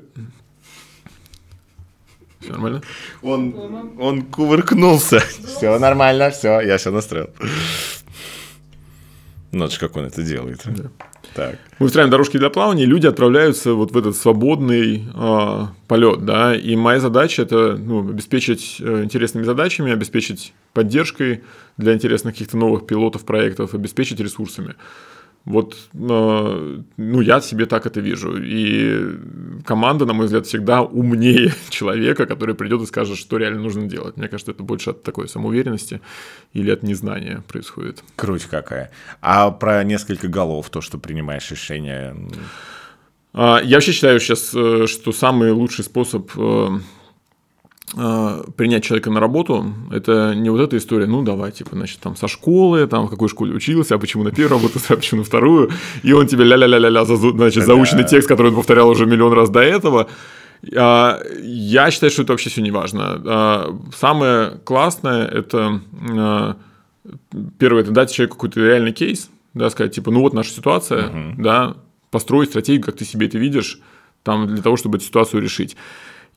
Все 2.39 2.51
нормально? 2.51 2.81
Он, 3.21 3.95
он 3.99 4.21
кувыркнулся. 4.23 5.19
Все 5.19 5.77
нормально, 5.79 6.29
все, 6.29 6.61
я 6.61 6.77
все 6.77 6.91
настроил. 6.91 7.29
Ну, 9.51 9.65
это 9.65 9.73
ж 9.73 9.79
как 9.79 9.95
он 9.97 10.05
это 10.05 10.23
делает. 10.23 10.63
Так. 11.33 11.57
Мы 11.79 11.85
устраиваем 11.85 12.11
дорожки 12.11 12.37
для 12.37 12.49
плавания, 12.49 12.83
и 12.83 12.87
люди 12.87 13.05
отправляются 13.05 13.73
вот 13.73 13.91
в 13.91 13.97
этот 13.97 14.15
свободный 14.15 15.07
э, 15.13 15.67
полет, 15.87 16.25
да, 16.25 16.55
и 16.55 16.75
моя 16.75 16.99
задача 16.99 17.43
это 17.43 17.77
ну, 17.77 18.09
обеспечить 18.09 18.77
э, 18.79 19.03
интересными 19.03 19.43
задачами, 19.43 19.91
обеспечить 19.91 20.53
поддержкой 20.73 21.43
для 21.77 21.93
интересных 21.93 22.33
каких-то 22.33 22.57
новых 22.57 22.87
пилотов 22.87 23.23
проектов, 23.23 23.73
обеспечить 23.73 24.19
ресурсами. 24.19 24.75
Вот, 25.47 25.77
э, 25.93 26.81
ну, 26.97 27.21
я 27.21 27.39
себе 27.39 27.67
так 27.67 27.85
это 27.85 28.01
вижу. 28.01 28.35
И 28.37 29.17
команда, 29.65 30.05
на 30.05 30.11
мой 30.11 30.25
взгляд, 30.25 30.45
всегда 30.45 30.81
умнее 30.81 31.53
человека, 31.69 32.25
который 32.25 32.53
придет 32.53 32.81
и 32.81 32.85
скажет, 32.85 33.17
что 33.17 33.37
реально 33.37 33.61
нужно 33.61 33.87
делать. 33.87 34.17
Мне 34.17 34.27
кажется, 34.27 34.51
это 34.51 34.63
больше 34.63 34.89
от 34.89 35.03
такой 35.03 35.29
самоуверенности 35.29 36.01
или 36.51 36.69
от 36.69 36.83
незнания 36.83 37.43
происходит. 37.47 38.03
Круть 38.17 38.43
какая. 38.43 38.91
А 39.21 39.49
про 39.51 39.85
несколько 39.85 40.27
голов, 40.27 40.69
то, 40.69 40.81
что 40.81 40.97
принимаешь 40.97 41.49
решение. 41.49 42.13
А, 43.33 43.61
Я 43.63 43.77
вообще 43.77 43.93
считаю 43.93 44.19
сейчас, 44.19 44.51
э, 44.53 44.85
что 44.87 45.13
самый 45.13 45.51
лучший 45.51 45.85
способ 45.85 46.29
э, 46.35 46.79
принять 47.95 48.83
человека 48.83 49.09
на 49.09 49.19
работу, 49.21 49.73
это 49.91 50.33
не 50.35 50.49
вот 50.49 50.59
эта 50.59 50.77
история, 50.77 51.05
ну 51.05 51.23
давай, 51.23 51.51
типа, 51.51 51.69
значит, 51.73 51.99
там 51.99 52.17
со 52.17 52.27
школы, 52.27 52.85
там 52.85 53.07
в 53.07 53.09
какой 53.09 53.29
школе 53.29 53.53
учился, 53.53 53.95
а 53.95 53.97
почему 53.97 54.23
на 54.23 54.31
первую 54.31 54.61
работу, 54.61 54.79
а 54.89 54.95
почему 54.95 55.21
на 55.21 55.25
вторую, 55.25 55.71
и 56.03 56.11
он 56.11 56.27
тебе 56.27 56.43
ля-ля-ля-ля-ля, 56.43 57.05
значит, 57.05 57.63
заученный 57.63 58.03
текст, 58.03 58.27
который 58.27 58.47
он 58.49 58.55
повторял 58.55 58.89
уже 58.89 59.05
миллион 59.05 59.33
раз 59.33 59.49
до 59.49 59.61
этого. 59.61 60.07
А, 60.75 61.21
Я 61.41 61.91
считаю, 61.91 62.11
что 62.11 62.23
это 62.23 62.33
вообще 62.33 62.49
все 62.49 62.61
не 62.61 62.71
важно. 62.71 63.21
А, 63.25 63.79
Самое 63.95 64.51
классное– 64.63 65.25
это 65.27 65.81
а, 66.09 66.57
первое, 67.57 67.83
это 67.83 67.91
дать 67.91 68.11
человеку 68.11 68.35
какой-то 68.35 68.59
реальный 68.59 68.91
кейс, 68.91 69.29
да, 69.53 69.69
сказать, 69.69 69.95
типа, 69.95 70.11
ну 70.11 70.21
вот 70.21 70.33
наша 70.33 70.51
ситуация, 70.51 71.09
да, 71.37 71.77
построить 72.11 72.49
стратегию, 72.49 72.83
как 72.83 72.97
ты 72.97 73.05
себе 73.05 73.27
это 73.27 73.37
видишь, 73.37 73.79
там, 74.23 74.47
для 74.47 74.61
того, 74.61 74.77
чтобы 74.77 74.97
эту 74.97 75.05
ситуацию 75.05 75.41
решить. 75.41 75.77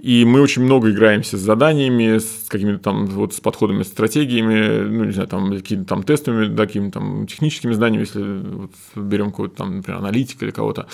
И 0.02 0.24
мы 0.24 0.40
очень 0.40 0.62
много 0.62 0.90
играемся 0.90 1.36
с 1.36 1.40
заданиями, 1.40 2.18
с 2.18 2.46
какими-то 2.48 2.78
там 2.78 3.06
вот 3.06 3.34
с 3.34 3.40
подходами, 3.40 3.82
стратегиями, 3.82 4.80
ну, 4.88 5.04
не 5.04 5.12
знаю, 5.12 5.28
там, 5.28 5.50
какими-то 5.50 5.88
там 5.88 6.02
тестами, 6.04 6.46
да, 6.46 6.66
какими-то 6.66 7.00
там 7.00 7.26
техническими 7.26 7.72
знаниями, 7.72 8.04
если 8.04 8.22
вот 8.22 8.72
берем 8.96 9.30
какого-то 9.30 9.56
там, 9.56 9.76
например, 9.76 10.00
аналитика 10.00 10.46
или 10.46 10.52
кого-то. 10.52 10.86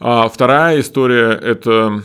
А 0.00 0.28
вторая 0.28 0.80
история– 0.80 1.30
это 1.42 2.02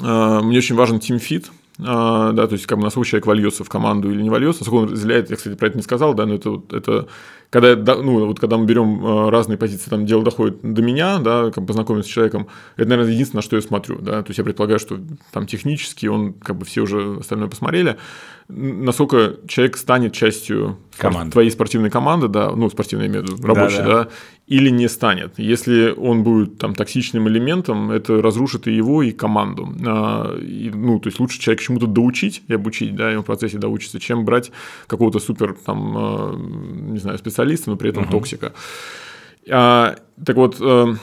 а, 0.00 0.40
мне 0.40 0.58
очень 0.58 0.76
важен 0.76 0.98
тимфит, 0.98 1.50
да, 1.78 2.46
то 2.46 2.52
есть 2.52 2.66
как 2.66 2.78
бы 2.78 2.84
насколько 2.84 3.08
человек 3.08 3.26
вольется 3.26 3.64
в 3.64 3.68
команду 3.68 4.10
или 4.10 4.22
не 4.22 4.30
вольется, 4.30 4.62
насколько 4.62 4.84
он 4.84 4.92
разделяет, 4.92 5.30
я, 5.30 5.36
кстати, 5.36 5.56
про 5.56 5.66
это 5.66 5.76
не 5.76 5.82
сказал, 5.82 6.14
да, 6.14 6.24
но 6.24 6.34
это, 6.34 6.62
это 6.70 7.08
когда, 7.50 7.74
да, 7.74 7.96
ну, 7.96 8.26
вот 8.26 8.38
когда 8.38 8.58
мы 8.58 8.66
берем 8.66 9.04
а, 9.04 9.30
разные 9.30 9.58
позиции, 9.58 9.90
там 9.90 10.06
дело 10.06 10.22
доходит 10.22 10.58
до 10.62 10.82
меня, 10.82 11.18
да, 11.18 11.50
как 11.50 11.66
познакомиться 11.66 12.10
с 12.10 12.12
человеком, 12.12 12.48
это, 12.76 12.88
наверное, 12.88 13.12
единственное, 13.12 13.38
на 13.38 13.42
что 13.42 13.56
я 13.56 13.62
смотрю, 13.62 13.98
да, 14.00 14.22
то 14.22 14.30
есть 14.30 14.38
я 14.38 14.44
предполагаю, 14.44 14.78
что 14.78 14.98
там 15.32 15.46
технически 15.46 16.06
он, 16.06 16.32
как 16.34 16.56
бы 16.56 16.64
все 16.64 16.82
уже 16.82 17.18
остальное 17.18 17.48
посмотрели, 17.48 17.96
насколько 18.48 19.36
человек 19.48 19.76
станет 19.76 20.12
частью 20.12 20.78
Команды. 20.98 21.32
твоей 21.32 21.50
спортивной 21.50 21.90
команды, 21.90 22.28
да, 22.28 22.50
ну, 22.50 22.70
спортивной, 22.70 23.06
я 23.06 23.10
имею 23.12 23.24
в 23.24 23.30
виду, 23.30 23.46
рабочей, 23.46 23.78
Да-да. 23.78 24.04
да, 24.04 24.08
или 24.46 24.68
не 24.68 24.88
станет. 24.88 25.38
Если 25.38 25.94
он 25.96 26.22
будет 26.22 26.58
там 26.58 26.74
токсичным 26.74 27.28
элементом, 27.28 27.90
это 27.90 28.20
разрушит 28.20 28.66
и 28.66 28.76
его, 28.76 29.02
и 29.02 29.10
команду. 29.10 29.74
А, 29.86 30.38
и, 30.38 30.70
ну, 30.70 31.00
то 31.00 31.08
есть 31.08 31.18
лучше 31.18 31.40
человек 31.40 31.62
чему-то 31.62 31.86
доучить 31.86 32.42
и 32.48 32.54
обучить, 32.54 32.94
да, 32.94 33.12
и 33.12 33.16
он 33.16 33.22
в 33.22 33.26
процессе 33.26 33.58
доучится, 33.58 33.98
чем 34.00 34.24
брать 34.24 34.52
какого-то 34.86 35.18
супер, 35.18 35.56
там, 35.64 35.94
а, 35.96 36.36
не 36.36 36.98
знаю, 36.98 37.18
специалиста, 37.18 37.70
но 37.70 37.76
при 37.76 37.90
этом 37.90 38.06
токсика. 38.08 38.52
А, 39.50 39.96
так 40.24 40.36
вот, 40.36 40.56
э, 40.60 40.94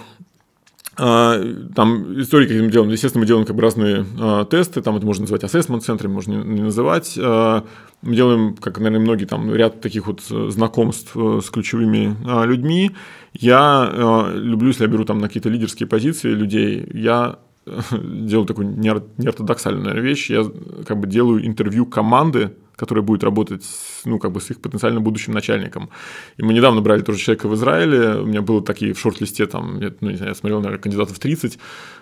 а, 0.98 1.42
там 1.74 2.22
истории, 2.22 2.48
как 2.48 2.58
мы 2.58 2.70
делаем, 2.70 2.92
естественно, 2.92 3.22
мы 3.22 3.28
делаем 3.28 3.46
как 3.46 3.56
бы 3.56 3.62
разные 3.62 4.06
а, 4.20 4.46
тесты, 4.46 4.82
там 4.82 4.98
это 4.98 5.06
можно 5.06 5.24
называть 5.24 5.44
assessment 5.44 5.80
центрами, 5.80 6.12
можно 6.12 6.34
не, 6.34 6.56
не 6.56 6.62
называть. 6.62 7.18
А, 7.18 7.64
мы 8.02 8.16
делаем, 8.16 8.56
как, 8.56 8.78
наверное, 8.78 9.00
многие, 9.00 9.26
там 9.26 9.54
ряд 9.54 9.80
таких 9.80 10.08
вот 10.08 10.22
э, 10.30 10.50
знакомств 10.50 11.16
э, 11.16 11.40
с 11.44 11.50
ключевыми 11.50 12.16
а, 12.26 12.46
людьми. 12.46 12.92
Я 13.34 13.60
а, 13.60 14.34
люблю, 14.34 14.70
если 14.70 14.84
я 14.84 14.90
беру 14.90 15.06
там 15.06 15.20
на 15.20 15.28
какие-то 15.28 15.50
лидерские 15.50 15.88
позиции 15.88 16.30
людей, 16.30 16.88
я 16.94 17.40
э, 17.66 17.80
делаю 18.04 18.46
такую 18.46 18.76
неор- 18.76 19.08
неортодоксальную 19.18 20.02
вещь, 20.02 20.30
я 20.30 20.46
как 20.86 21.00
бы 21.00 21.08
делаю 21.08 21.46
интервью 21.46 21.86
команды, 21.86 22.52
которая 22.76 23.04
будет 23.04 23.24
работать 23.24 23.64
ну, 24.06 24.20
как 24.20 24.32
бы 24.32 24.42
с 24.42 24.50
их 24.52 24.60
потенциально 24.60 25.00
будущим 25.00 25.34
начальником. 25.34 25.90
И 26.38 26.44
мы 26.44 26.54
недавно 26.54 26.82
брали 26.82 27.04
тоже 27.04 27.20
человека 27.20 27.48
в 27.48 27.56
Израиле, 27.56 28.22
у 28.22 28.26
меня 28.26 28.42
было 28.42 28.62
такие 28.62 28.94
в 28.94 29.00
шорт-листе, 29.00 29.46
там, 29.46 29.80
ну, 29.80 30.10
не 30.10 30.18
знаю, 30.18 30.32
я 30.32 30.36
смотрел, 30.36 30.60
наверное, 30.60 30.82
кандидатов 30.82 31.20
30, 31.20 31.60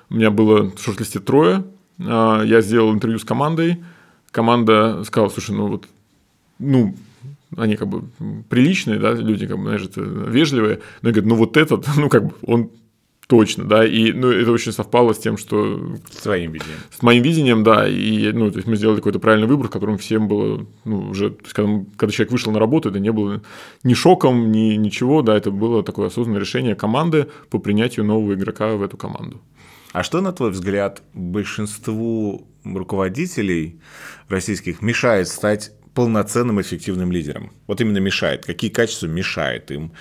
у 0.10 0.16
меня 0.16 0.32
было 0.32 0.72
в 0.72 0.80
шорт-листе 0.80 1.20
трое, 1.20 1.64
А, 2.00 2.42
я 2.44 2.62
сделал 2.62 2.94
интервью 2.94 3.20
с 3.20 3.26
командой, 3.26 3.84
команда 4.32 5.04
сказала, 5.04 5.30
слушай, 5.30 5.56
ну 5.56 5.68
вот 5.68 5.86
ну, 6.60 6.96
они 7.58 7.76
как 7.76 7.88
бы 7.88 8.04
приличные, 8.50 9.00
да, 9.00 9.14
люди, 9.14 9.48
как 9.48 9.58
бы, 9.58 9.64
знаешь, 9.64 9.84
это 9.84 10.02
вежливые, 10.02 10.80
но 11.02 11.10
говорят, 11.10 11.26
ну 11.26 11.36
вот 11.36 11.58
этот, 11.58 11.88
ну 11.98 12.10
как 12.10 12.26
бы 12.26 12.34
он 12.44 12.72
точно, 13.30 13.64
да, 13.64 13.86
и 13.86 14.12
ну, 14.12 14.32
это 14.32 14.52
очень 14.52 14.72
совпало 14.72 15.14
с 15.14 15.20
тем, 15.20 15.38
что... 15.38 15.96
С 16.12 16.24
твоим 16.24 16.52
видением. 16.52 16.80
С 16.90 17.04
моим 17.04 17.22
видением, 17.22 17.64
да, 17.64 17.88
и, 17.88 18.32
ну, 18.32 18.50
то 18.50 18.58
есть 18.58 18.68
мы 18.68 18.76
сделали 18.76 18.98
какой-то 18.98 19.20
правильный 19.20 19.48
выбор, 19.48 19.68
в 19.68 19.70
котором 19.70 20.00
всем 20.00 20.28
было, 20.28 20.66
ну, 20.84 21.10
уже, 21.10 21.30
то 21.30 21.44
есть, 21.44 21.54
когда, 21.54 21.86
когда 21.96 22.12
человек 22.12 22.32
вышел 22.32 22.52
на 22.52 22.60
работу, 22.60 22.90
это 22.90 23.00
не 23.00 23.12
было 23.12 23.44
ни 23.84 23.94
шоком, 23.94 24.52
ни 24.52 24.76
ничего, 24.76 25.22
да, 25.22 25.38
это 25.38 25.52
было 25.52 25.84
такое 25.84 26.08
осознанное 26.08 26.40
решение 26.40 26.74
команды 26.74 27.28
по 27.52 27.60
принятию 27.60 28.04
нового 28.04 28.34
игрока 28.34 28.76
в 28.76 28.82
эту 28.82 28.98
команду. 28.98 29.40
А 29.92 30.02
что, 30.02 30.22
на 30.22 30.32
твой 30.32 30.50
взгляд, 30.50 31.04
большинству 31.14 32.48
руководителей 32.64 33.80
российских 34.28 34.82
мешает 34.82 35.28
стать 35.28 35.72
полноценным 35.94 36.62
эффективным 36.62 37.12
лидером? 37.12 37.52
Вот 37.68 37.82
именно 37.82 38.00
мешает. 38.00 38.46
Какие 38.46 38.72
качества 38.72 39.08
мешают 39.08 39.72
им 39.72 39.92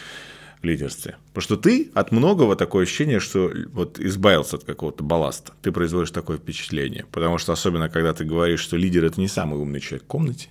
в 0.60 0.64
лидерстве? 0.64 1.16
Потому 1.28 1.42
что 1.42 1.56
ты 1.56 1.90
от 1.94 2.12
многого 2.12 2.56
такое 2.56 2.84
ощущение, 2.84 3.20
что 3.20 3.50
вот 3.72 3.98
избавился 3.98 4.56
от 4.56 4.64
какого-то 4.64 5.02
балласта. 5.02 5.52
Ты 5.62 5.72
производишь 5.72 6.10
такое 6.10 6.38
впечатление. 6.38 7.06
Потому 7.10 7.38
что 7.38 7.52
особенно, 7.52 7.88
когда 7.88 8.12
ты 8.12 8.24
говоришь, 8.24 8.60
что 8.60 8.76
лидер– 8.76 9.04
это 9.06 9.20
не 9.20 9.28
самый 9.28 9.58
умный 9.58 9.80
человек 9.80 10.04
в 10.04 10.08
комнате, 10.08 10.48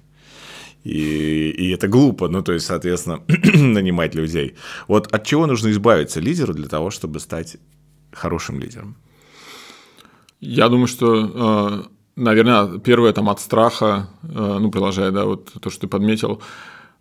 и, 0.84 1.50
и 1.50 1.72
это 1.72 1.90
глупо, 1.90 2.30
ну, 2.30 2.42
то 2.42 2.54
есть, 2.54 2.66
соответственно, 2.66 3.22
нанимать 3.28 4.16
людей. 4.16 4.56
Вот 4.88 5.08
от 5.14 5.26
чего 5.26 5.46
нужно 5.46 5.70
избавиться 5.72 6.22
лидеру 6.22 6.54
для 6.54 6.68
того, 6.68 6.92
чтобы 6.92 7.20
стать 7.20 7.58
хорошим 8.14 8.62
лидером? 8.62 8.96
Я 10.40 10.70
думаю, 10.70 10.88
что, 10.88 11.88
э, 11.90 11.97
наверное, 12.18 12.80
первое 12.80 13.14
там 13.14 13.30
от 13.30 13.40
страха, 13.40 14.10
э, 14.24 14.58
ну, 14.60 14.72
продолжая, 14.72 15.12
да, 15.12 15.26
вот 15.26 15.54
то, 15.62 15.70
что 15.70 15.82
ты 15.82 15.88
подметил, 15.88 16.42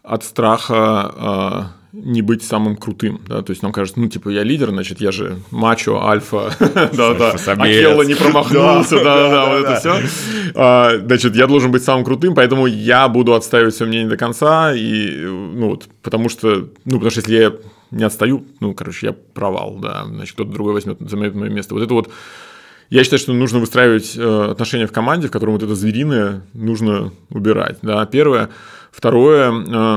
от 0.03 0.23
страха 0.23 1.73
э, 1.93 1.99
не 1.99 2.23
быть 2.23 2.45
самым 2.45 2.77
крутым, 2.77 3.21
да, 3.27 3.43
то 3.43 3.51
есть 3.51 3.63
нам 3.63 3.73
кажется, 3.73 3.99
ну, 3.99 4.09
типа, 4.09 4.29
я 4.29 4.45
лидер, 4.45 4.71
значит, 4.71 5.01
я 5.01 5.11
же 5.11 5.39
мачо, 5.51 6.07
альфа, 6.07 6.53
да-да, 6.61 7.31
Акелла 7.31 8.03
не 8.03 8.15
промахнулся, 8.15 9.03
да-да, 9.03 9.47
вот 9.49 9.65
это 9.65 9.77
все, 9.81 11.01
значит, 11.07 11.35
я 11.35 11.47
должен 11.47 11.73
быть 11.73 11.83
самым 11.83 12.05
крутым, 12.05 12.35
поэтому 12.35 12.67
я 12.67 13.09
буду 13.09 13.35
отстаивать 13.35 13.75
свое 13.75 13.89
мнение 13.89 14.09
до 14.09 14.17
конца, 14.17 14.75
и, 14.75 15.25
ну, 15.25 15.71
вот, 15.71 15.89
потому 16.03 16.29
что, 16.29 16.69
ну, 16.85 16.93
потому 16.93 17.11
что 17.11 17.21
если 17.21 17.35
я 17.35 17.53
не 17.91 18.05
отстаю, 18.05 18.45
ну, 18.61 18.75
короче, 18.75 19.09
я 19.09 19.13
провал, 19.13 19.79
да, 19.81 20.05
значит, 20.05 20.35
кто-то 20.35 20.53
другой 20.53 20.75
возьмет, 20.75 20.99
займет 21.01 21.35
мое 21.35 21.51
место, 21.51 21.75
вот 21.75 21.83
это 21.83 21.95
вот 21.95 22.11
я 22.91 23.03
считаю, 23.03 23.21
что 23.21 23.33
нужно 23.33 23.59
выстраивать 23.59 24.17
э, 24.17 24.49
отношения 24.51 24.87
в 24.87 24.93
команде, 24.93 25.29
в 25.29 25.31
котором 25.31 25.55
вот 25.55 25.63
это 25.63 25.75
звериное 25.75 26.43
нужно 26.53 27.13
убирать. 27.31 27.79
Да, 27.83 28.05
первое. 28.07 28.51
Второе, 28.91 29.53
э, 29.53 29.97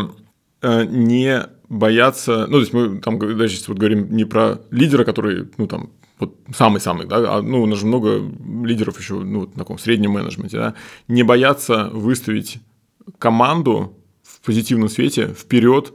э, 0.61 0.85
не 0.85 1.47
бояться, 1.69 2.47
ну, 2.47 2.53
то 2.53 2.59
есть 2.59 2.73
мы 2.73 2.99
там 2.99 3.19
даже 3.19 3.57
вот 3.67 3.77
говорим 3.77 4.11
не 4.11 4.25
про 4.25 4.59
лидера, 4.71 5.03
который, 5.03 5.47
ну, 5.57 5.67
там, 5.67 5.91
вот 6.17 6.35
самый-самый, 6.53 7.05
да, 7.05 7.37
а, 7.37 7.41
ну, 7.41 7.61
у 7.61 7.65
нас 7.65 7.79
же 7.79 7.85
много 7.85 8.21
лидеров 8.63 8.99
еще, 8.99 9.19
ну, 9.19 9.41
в 9.41 9.57
таком 9.57 9.77
среднем 9.77 10.11
менеджменте, 10.11 10.57
да, 10.57 10.73
не 11.07 11.23
бояться 11.23 11.89
выставить 11.93 12.57
команду 13.19 13.95
в 14.23 14.41
позитивном 14.45 14.89
свете 14.89 15.27
вперед 15.27 15.93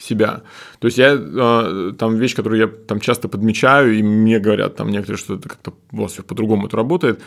себя. 0.00 0.42
То 0.78 0.86
есть 0.86 0.98
я 0.98 1.14
э, 1.14 1.92
там 1.98 2.16
вещь, 2.16 2.34
которую 2.34 2.60
я 2.60 2.66
там 2.66 3.00
часто 3.00 3.28
подмечаю, 3.28 3.96
и 3.96 4.02
мне 4.02 4.38
говорят 4.38 4.76
там 4.76 4.90
некоторые, 4.90 5.18
что 5.18 5.34
это 5.34 5.48
как-то 5.48 5.74
у 5.92 6.02
вас 6.02 6.12
все 6.12 6.22
по-другому 6.22 6.66
это 6.66 6.76
работает, 6.76 7.20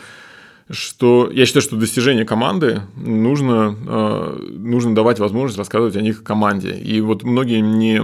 что 0.70 1.30
я 1.32 1.46
считаю, 1.46 1.62
что 1.62 1.76
достижение 1.76 2.24
команды 2.24 2.82
нужно, 2.96 3.76
э, 3.86 4.48
нужно 4.52 4.94
давать 4.94 5.18
возможность 5.18 5.58
рассказывать 5.58 5.96
о 5.96 6.00
них 6.00 6.24
команде. 6.24 6.72
И 6.72 7.00
вот 7.00 7.22
многие 7.22 7.60
не 7.60 8.02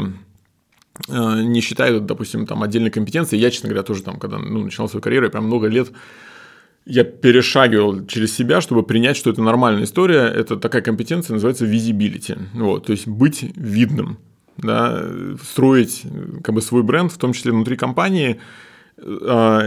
э, 1.09 1.43
не 1.43 1.61
считают, 1.61 2.07
допустим, 2.07 2.47
там 2.47 2.63
отдельной 2.63 2.91
компетенцией. 2.91 3.43
Я, 3.43 3.51
честно 3.51 3.69
говоря, 3.69 3.83
тоже 3.83 4.03
там, 4.03 4.19
когда 4.19 4.39
ну, 4.39 4.65
начинал 4.65 4.89
свою 4.89 5.03
карьеру, 5.03 5.27
я 5.27 5.31
прям 5.31 5.47
много 5.47 5.67
лет 5.67 5.91
я 6.87 7.05
перешагивал 7.05 8.07
через 8.07 8.35
себя, 8.35 8.61
чтобы 8.61 8.83
принять, 8.83 9.17
что 9.17 9.31
это 9.31 9.43
нормальная 9.43 9.85
история. 9.85 10.23
Это 10.23 10.57
такая 10.57 10.83
компетенция, 10.83 11.35
называется 11.35 11.67
visibility. 11.67 12.39
Вот, 12.55 12.87
то 12.87 12.93
есть 12.93 13.07
быть 13.07 13.43
видным 13.55 14.19
да, 14.63 15.05
строить 15.43 16.03
как 16.43 16.55
бы 16.55 16.63
свой 16.63 16.83
бренд, 16.83 17.13
в 17.13 17.19
том 17.19 17.33
числе 17.33 17.53
внутри 17.53 17.77
компании. 17.77 18.41
А, 19.03 19.63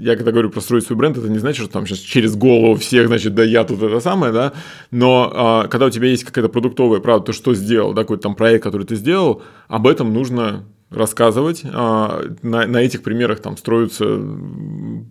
я 0.00 0.16
когда 0.16 0.30
говорю 0.30 0.50
про 0.50 0.60
строить 0.60 0.84
свой 0.84 0.96
бренд, 0.96 1.16
это 1.18 1.28
не 1.28 1.38
значит, 1.38 1.64
что 1.64 1.72
там 1.72 1.86
сейчас 1.86 1.98
через 1.98 2.36
голову 2.36 2.76
всех, 2.76 3.08
значит, 3.08 3.34
да 3.34 3.42
я 3.42 3.64
тут 3.64 3.82
это 3.82 4.00
самое, 4.00 4.32
да, 4.32 4.52
но 4.90 5.30
а, 5.34 5.68
когда 5.68 5.86
у 5.86 5.90
тебя 5.90 6.08
есть 6.08 6.24
какая-то 6.24 6.48
продуктовая 6.48 7.00
правда, 7.00 7.26
то 7.26 7.32
что 7.32 7.54
сделал, 7.54 7.92
да, 7.92 8.02
какой-то 8.02 8.24
там 8.24 8.34
проект, 8.34 8.62
который 8.64 8.86
ты 8.86 8.96
сделал, 8.96 9.42
об 9.68 9.86
этом 9.86 10.12
нужно 10.12 10.64
рассказывать. 10.88 11.62
А, 11.64 12.22
на, 12.42 12.66
на 12.66 12.76
этих 12.76 13.02
примерах 13.02 13.40
там 13.40 13.56
строятся 13.56 14.04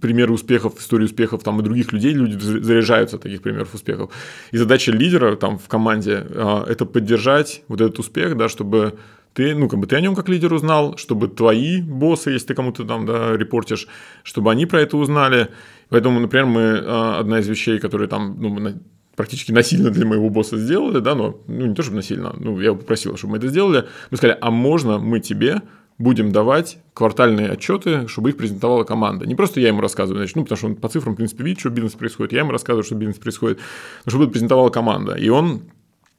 примеры 0.02 0.32
успехов, 0.32 0.80
истории 0.80 1.06
успехов 1.06 1.44
там 1.44 1.60
и 1.60 1.64
других 1.64 1.92
людей, 1.92 2.14
люди 2.14 2.38
заряжаются 2.38 3.18
от 3.18 3.24
таких 3.24 3.42
примеров 3.42 3.74
успехов. 3.74 4.12
И 4.52 4.58
задача 4.58 4.94
лидера 4.94 5.36
там 5.36 5.58
в 5.58 5.68
команде 5.68 6.26
это 6.68 6.86
поддержать 6.86 7.64
вот 7.68 7.82
этот 7.82 8.00
успех, 8.00 8.38
да, 8.38 8.48
чтобы 8.48 8.98
ты, 9.36 9.54
ну, 9.54 9.68
как 9.68 9.80
бы 9.80 9.86
ты 9.86 9.98
о 9.98 10.02
нем 10.02 10.16
как 10.16 10.30
лидер 10.30 10.54
узнал, 10.54 10.96
чтобы 10.98 11.28
твои 11.28 11.82
боссы, 11.82 12.32
если 12.32 12.48
ты 12.48 12.54
кому-то 12.54 12.86
там, 12.86 13.06
да, 13.06 13.36
репортишь, 13.36 13.88
чтобы 14.24 14.50
они 14.50 14.66
про 14.66 14.80
это 14.82 14.96
узнали. 14.96 15.50
Поэтому, 15.90 16.22
например, 16.22 16.46
мы, 16.46 16.82
а, 16.82 17.20
одна 17.20 17.40
из 17.40 17.48
вещей, 17.48 17.80
которые 17.80 18.08
там, 18.08 18.38
ну, 18.40 18.80
практически 19.18 19.52
насильно 19.52 19.90
для 19.90 20.06
моего 20.06 20.30
босса 20.30 20.58
сделали, 20.58 21.00
да, 21.00 21.16
но, 21.16 21.42
ну, 21.48 21.66
не 21.66 21.76
то, 21.76 21.84
чтобы 21.84 21.98
насильно, 21.98 22.34
ну, 22.40 22.62
я 22.62 22.74
попросил, 22.74 23.18
чтобы 23.18 23.34
мы 23.34 23.38
это 23.40 23.50
сделали, 23.50 23.86
мы 24.10 24.18
сказали, 24.18 24.38
а 24.40 24.52
можно 24.52 25.00
мы 25.00 25.20
тебе 25.20 25.62
будем 25.98 26.32
давать 26.32 26.78
квартальные 26.94 27.50
отчеты, 27.50 28.08
чтобы 28.08 28.30
их 28.30 28.38
презентовала 28.38 28.86
команда. 28.86 29.26
Не 29.26 29.36
просто 29.36 29.60
я 29.60 29.68
ему 29.68 29.82
рассказываю, 29.82 30.20
значит, 30.20 30.38
ну, 30.38 30.44
потому 30.44 30.58
что 30.58 30.68
он 30.68 30.76
по 30.76 30.88
цифрам, 30.88 31.14
в 31.14 31.18
принципе, 31.18 31.44
видит, 31.44 31.60
что 31.60 31.70
бизнес 31.70 31.94
происходит, 31.94 32.32
я 32.32 32.40
ему 32.40 32.52
рассказываю, 32.52 32.84
что 32.84 32.96
бизнес 32.96 33.18
происходит, 33.18 33.60
но 34.06 34.10
чтобы 34.10 34.26
это 34.26 34.34
презентовала 34.34 34.70
команда. 34.70 35.16
И 35.16 35.28
он, 35.28 35.64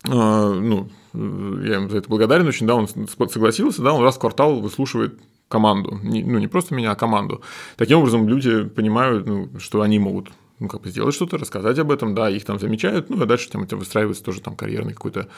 э, 0.04 0.10
ну, 0.10 0.88
я 1.16 1.76
ему 1.76 1.88
за 1.88 1.98
это 1.98 2.08
благодарен 2.08 2.46
очень, 2.46 2.66
да, 2.66 2.74
он 2.74 2.88
согласился, 2.88 3.82
да, 3.82 3.92
он 3.92 4.02
раз 4.02 4.16
в 4.16 4.20
квартал 4.20 4.60
выслушивает 4.60 5.18
команду, 5.48 5.98
не, 6.02 6.22
ну, 6.22 6.38
не 6.38 6.48
просто 6.48 6.74
меня, 6.74 6.92
а 6.92 6.96
команду. 6.96 7.42
Таким 7.76 7.98
образом, 7.98 8.28
люди 8.28 8.64
понимают, 8.64 9.26
ну, 9.26 9.48
что 9.58 9.82
они 9.82 9.98
могут 9.98 10.30
ну, 10.58 10.68
как 10.68 10.82
бы 10.82 10.88
сделать 10.88 11.14
что-то, 11.14 11.36
рассказать 11.36 11.78
об 11.78 11.90
этом, 11.90 12.14
да, 12.14 12.30
их 12.30 12.44
там 12.44 12.58
замечают, 12.58 13.10
ну, 13.10 13.20
а 13.22 13.26
дальше 13.26 13.50
там 13.50 13.62
это 13.62 13.76
выстраивается 13.76 14.24
тоже 14.24 14.40
там 14.40 14.56
карьерный 14.56 14.94
какой-то 14.94 15.28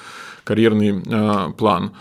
карьерный 0.45 1.03
э, 1.05 1.53
план. 1.57 1.93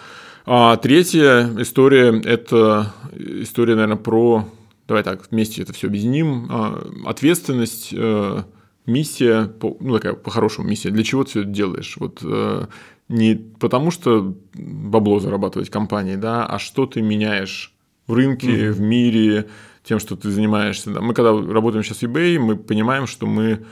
А 0.45 0.77
третья 0.77 1.49
история– 1.57 2.21
это 2.23 2.93
история, 3.13 3.73
наверное, 3.73 3.97
про, 3.97 4.47
давай 4.87 5.03
так, 5.03 5.29
вместе 5.31 5.61
это 5.61 5.73
все 5.73 5.87
объединим, 5.87 6.47
э, 6.49 7.07
ответственность, 7.07 7.89
э, 7.91 8.43
миссия, 8.85 9.51
ну, 9.61 9.93
такая 9.93 10.13
по-хорошему 10.13 10.67
миссия, 10.67 10.91
для 10.91 11.03
чего 11.03 11.23
ты 11.23 11.31
все 11.31 11.41
это 11.41 11.49
делаешь? 11.49 11.97
Вот 11.99 12.19
э, 12.23 12.67
не 13.09 13.35
потому, 13.35 13.91
что 13.91 14.35
бабло 14.53 15.19
зарабатывать 15.19 15.69
компании, 15.69 16.15
да, 16.15 16.45
а 16.45 16.59
что 16.59 16.85
ты 16.85 17.01
меняешь 17.01 17.73
в 18.05 18.13
рынке, 18.13 18.47
mm-hmm. 18.47 18.71
в 18.71 18.81
мире, 18.81 19.47
тем, 19.83 19.99
что 19.99 20.15
ты 20.15 20.29
занимаешься. 20.29 20.89
Мы 20.89 21.13
когда 21.13 21.31
работаем 21.31 21.83
сейчас 21.83 21.99
в 21.99 22.03
eBay, 22.03 22.39
мы 22.39 22.57
понимаем, 22.57 23.07
что 23.07 23.25
мы 23.25 23.65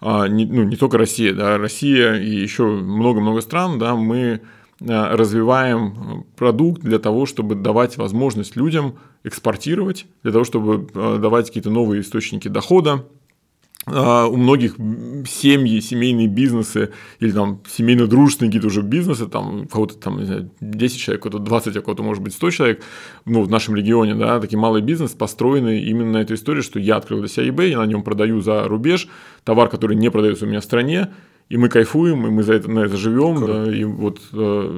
а, 0.00 0.26
не, 0.26 0.46
ну, 0.46 0.64
не 0.64 0.76
только 0.76 0.96
Россия, 0.98 1.34
да, 1.34 1.58
Россия 1.58 2.14
и 2.14 2.30
еще 2.30 2.64
много-много 2.64 3.42
стран, 3.42 3.78
да, 3.78 3.94
мы 3.94 4.40
а, 4.88 5.16
развиваем 5.16 6.24
продукт 6.36 6.80
для 6.80 6.98
того, 6.98 7.26
чтобы 7.26 7.54
давать 7.54 7.98
возможность 7.98 8.56
людям 8.56 8.96
экспортировать, 9.24 10.06
для 10.22 10.32
того, 10.32 10.44
чтобы 10.44 10.88
а, 10.94 11.18
давать 11.18 11.48
какие-то 11.48 11.70
новые 11.70 12.00
источники 12.00 12.48
дохода, 12.48 13.04
у 13.86 14.36
многих 14.36 14.76
семьи, 14.76 15.80
семейные 15.80 16.28
бизнесы 16.28 16.90
или 17.18 17.32
там 17.32 17.62
семейно-дружественные 17.66 18.50
какие-то 18.50 18.66
уже 18.66 18.82
бизнесы, 18.82 19.26
там 19.26 19.66
кого-то 19.66 19.96
там, 19.96 20.18
не 20.18 20.26
знаю, 20.26 20.50
10 20.60 20.98
человек, 20.98 21.22
кого-то 21.22 21.38
20, 21.38 21.76
а 21.76 21.80
кого-то 21.80 22.02
может 22.02 22.22
быть 22.22 22.34
100 22.34 22.50
человек, 22.50 22.82
ну, 23.24 23.42
в 23.42 23.50
нашем 23.50 23.74
регионе, 23.74 24.14
да, 24.14 24.38
такие 24.38 24.58
малый 24.58 24.82
бизнес 24.82 25.12
построены 25.12 25.80
именно 25.80 26.12
на 26.12 26.18
этой 26.18 26.36
истории, 26.36 26.60
что 26.60 26.78
я 26.78 26.96
открыл 26.96 27.20
для 27.20 27.28
себя 27.28 27.48
eBay, 27.48 27.70
я 27.70 27.78
на 27.78 27.86
нем 27.86 28.02
продаю 28.02 28.40
за 28.42 28.64
рубеж 28.64 29.08
товар, 29.44 29.68
который 29.70 29.96
не 29.96 30.10
продается 30.10 30.44
у 30.44 30.48
меня 30.48 30.60
в 30.60 30.64
стране, 30.64 31.08
и 31.50 31.56
мы 31.56 31.68
кайфуем, 31.68 32.26
и 32.26 32.30
мы 32.30 32.42
за 32.44 32.54
это, 32.54 32.70
на 32.70 32.80
это 32.80 32.96
живем, 32.96 33.44
да, 33.44 33.70
и 33.70 33.84
вот 33.84 34.20
э, 34.32 34.70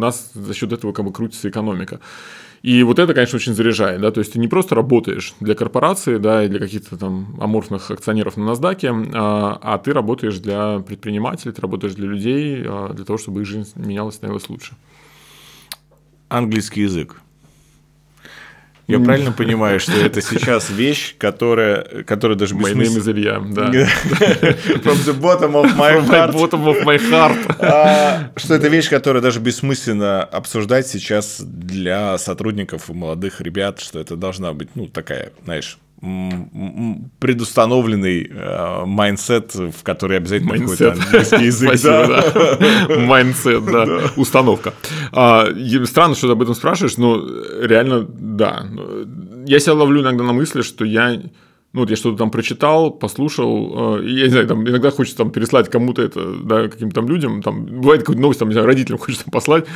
нас 0.00 0.30
за 0.32 0.54
счет 0.54 0.72
этого 0.72 0.92
как 0.92 1.04
бы 1.04 1.12
крутится 1.12 1.48
экономика. 1.50 2.00
И 2.62 2.82
вот 2.82 2.98
это, 2.98 3.14
конечно, 3.14 3.36
очень 3.36 3.54
заряжает, 3.54 4.00
да, 4.00 4.10
то 4.10 4.20
есть 4.20 4.32
ты 4.32 4.38
не 4.40 4.48
просто 4.48 4.74
работаешь 4.74 5.34
для 5.38 5.54
корпорации, 5.54 6.16
да, 6.16 6.44
и 6.44 6.48
для 6.48 6.58
каких-то 6.58 6.96
там 6.96 7.36
аморфных 7.38 7.90
акционеров 7.90 8.36
на 8.38 8.50
NASDAQ, 8.50 9.12
а, 9.14 9.58
а 9.62 9.78
ты 9.78 9.92
работаешь 9.92 10.38
для 10.38 10.80
предпринимателей, 10.80 11.52
ты 11.52 11.60
работаешь 11.60 11.94
для 11.94 12.08
людей, 12.08 12.64
а, 12.66 12.92
для 12.94 13.04
того, 13.04 13.18
чтобы 13.18 13.42
их 13.42 13.46
жизнь 13.46 13.70
менялась, 13.76 14.14
становилась 14.14 14.48
лучше. 14.48 14.72
Английский 16.30 16.82
язык. 16.82 17.20
Я 18.88 19.00
правильно 19.00 19.32
понимаю, 19.32 19.80
что 19.80 19.92
это 19.92 20.22
сейчас 20.22 20.70
вещь, 20.70 21.14
которая, 21.18 22.02
которая 22.04 22.38
даже 22.38 22.54
My 22.54 22.72
name 22.72 22.96
is? 22.98 23.10
Илья, 23.10 23.38
да. 23.38 23.66
From 23.70 24.96
the 25.04 25.20
bottom 25.20 25.52
of 25.52 25.76
my 25.76 26.00
heart. 26.06 26.32
bottom 26.32 26.64
of 26.66 26.82
my 26.84 26.96
heart. 26.98 27.36
А, 27.60 28.30
Что 28.36 28.54
это 28.54 28.68
вещь, 28.68 28.88
которая 28.88 29.22
даже 29.22 29.40
бессмысленно 29.40 30.22
обсуждать 30.24 30.86
сейчас 30.86 31.38
для 31.40 32.16
сотрудников 32.16 32.88
и 32.88 32.94
молодых 32.94 33.42
ребят, 33.42 33.80
что 33.80 34.00
это 34.00 34.16
должна 34.16 34.54
быть, 34.54 34.70
ну, 34.74 34.86
такая, 34.86 35.32
знаешь, 35.44 35.78
предустановленный 36.00 38.30
э, 38.30 38.84
mindset, 38.84 39.54
в 39.54 39.82
который 39.82 40.18
обязательно 40.18 40.58
какой-то 40.58 40.92
английский 40.92 41.46
язык. 41.46 41.68
Спасибо, 41.78 42.06
да. 42.06 42.58
да. 43.66 43.86
Да. 43.86 44.00
Установка. 44.16 44.74
А, 45.12 45.48
Странно, 45.84 46.14
что 46.14 46.28
ты 46.28 46.34
об 46.34 46.42
этом 46.42 46.54
спрашиваешь, 46.54 46.98
но 46.98 47.20
реально, 47.60 48.06
да. 48.08 48.64
Я 49.46 49.58
себя 49.58 49.74
ловлю 49.74 50.02
иногда 50.02 50.22
на 50.24 50.32
мысли, 50.32 50.62
что 50.62 50.84
я 50.84 51.20
ну, 51.72 51.80
вот 51.80 51.90
я 51.90 51.96
что-то 51.96 52.16
там 52.16 52.30
прочитал, 52.30 52.90
послушал, 52.90 53.98
э, 53.98 54.06
я 54.06 54.24
не 54.24 54.30
знаю, 54.30 54.46
там, 54.46 54.66
иногда 54.66 54.90
хочется 54.90 55.18
там 55.18 55.30
переслать 55.30 55.68
кому-то 55.68 56.00
это, 56.00 56.34
да, 56.42 56.68
каким-то 56.68 56.94
там 56.94 57.08
людям, 57.08 57.42
там, 57.42 57.66
бывает 57.66 58.00
какую-то 58.00 58.22
новость, 58.22 58.40
там, 58.40 58.48
не 58.48 58.54
знаю, 58.54 58.66
родителям 58.66 58.98
хочется 58.98 59.24
там 59.24 59.32
послать, 59.32 59.66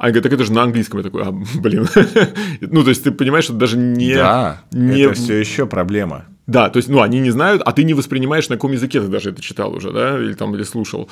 а 0.00 0.04
они 0.04 0.12
говорят, 0.14 0.22
так 0.22 0.32
это 0.32 0.44
же 0.44 0.52
на 0.54 0.62
английском. 0.62 0.98
Я 0.98 1.04
такой, 1.04 1.22
а, 1.22 1.30
блин. 1.60 1.86
ну, 2.62 2.82
то 2.82 2.88
есть, 2.88 3.04
ты 3.04 3.10
понимаешь, 3.10 3.44
что 3.44 3.52
даже 3.52 3.76
не... 3.76 4.14
Да, 4.14 4.62
не... 4.72 5.02
это 5.02 5.12
все 5.12 5.34
еще 5.34 5.66
проблема. 5.66 6.24
Да, 6.46 6.70
то 6.70 6.78
есть, 6.78 6.88
ну, 6.88 7.02
они 7.02 7.20
не 7.20 7.30
знают, 7.30 7.60
а 7.66 7.72
ты 7.72 7.84
не 7.84 7.92
воспринимаешь, 7.92 8.48
на 8.48 8.56
каком 8.56 8.72
языке 8.72 9.02
ты 9.02 9.08
даже 9.08 9.28
это 9.28 9.42
читал 9.42 9.74
уже, 9.74 9.92
да, 9.92 10.18
или 10.18 10.32
там, 10.32 10.54
или 10.54 10.62
слушал. 10.62 11.10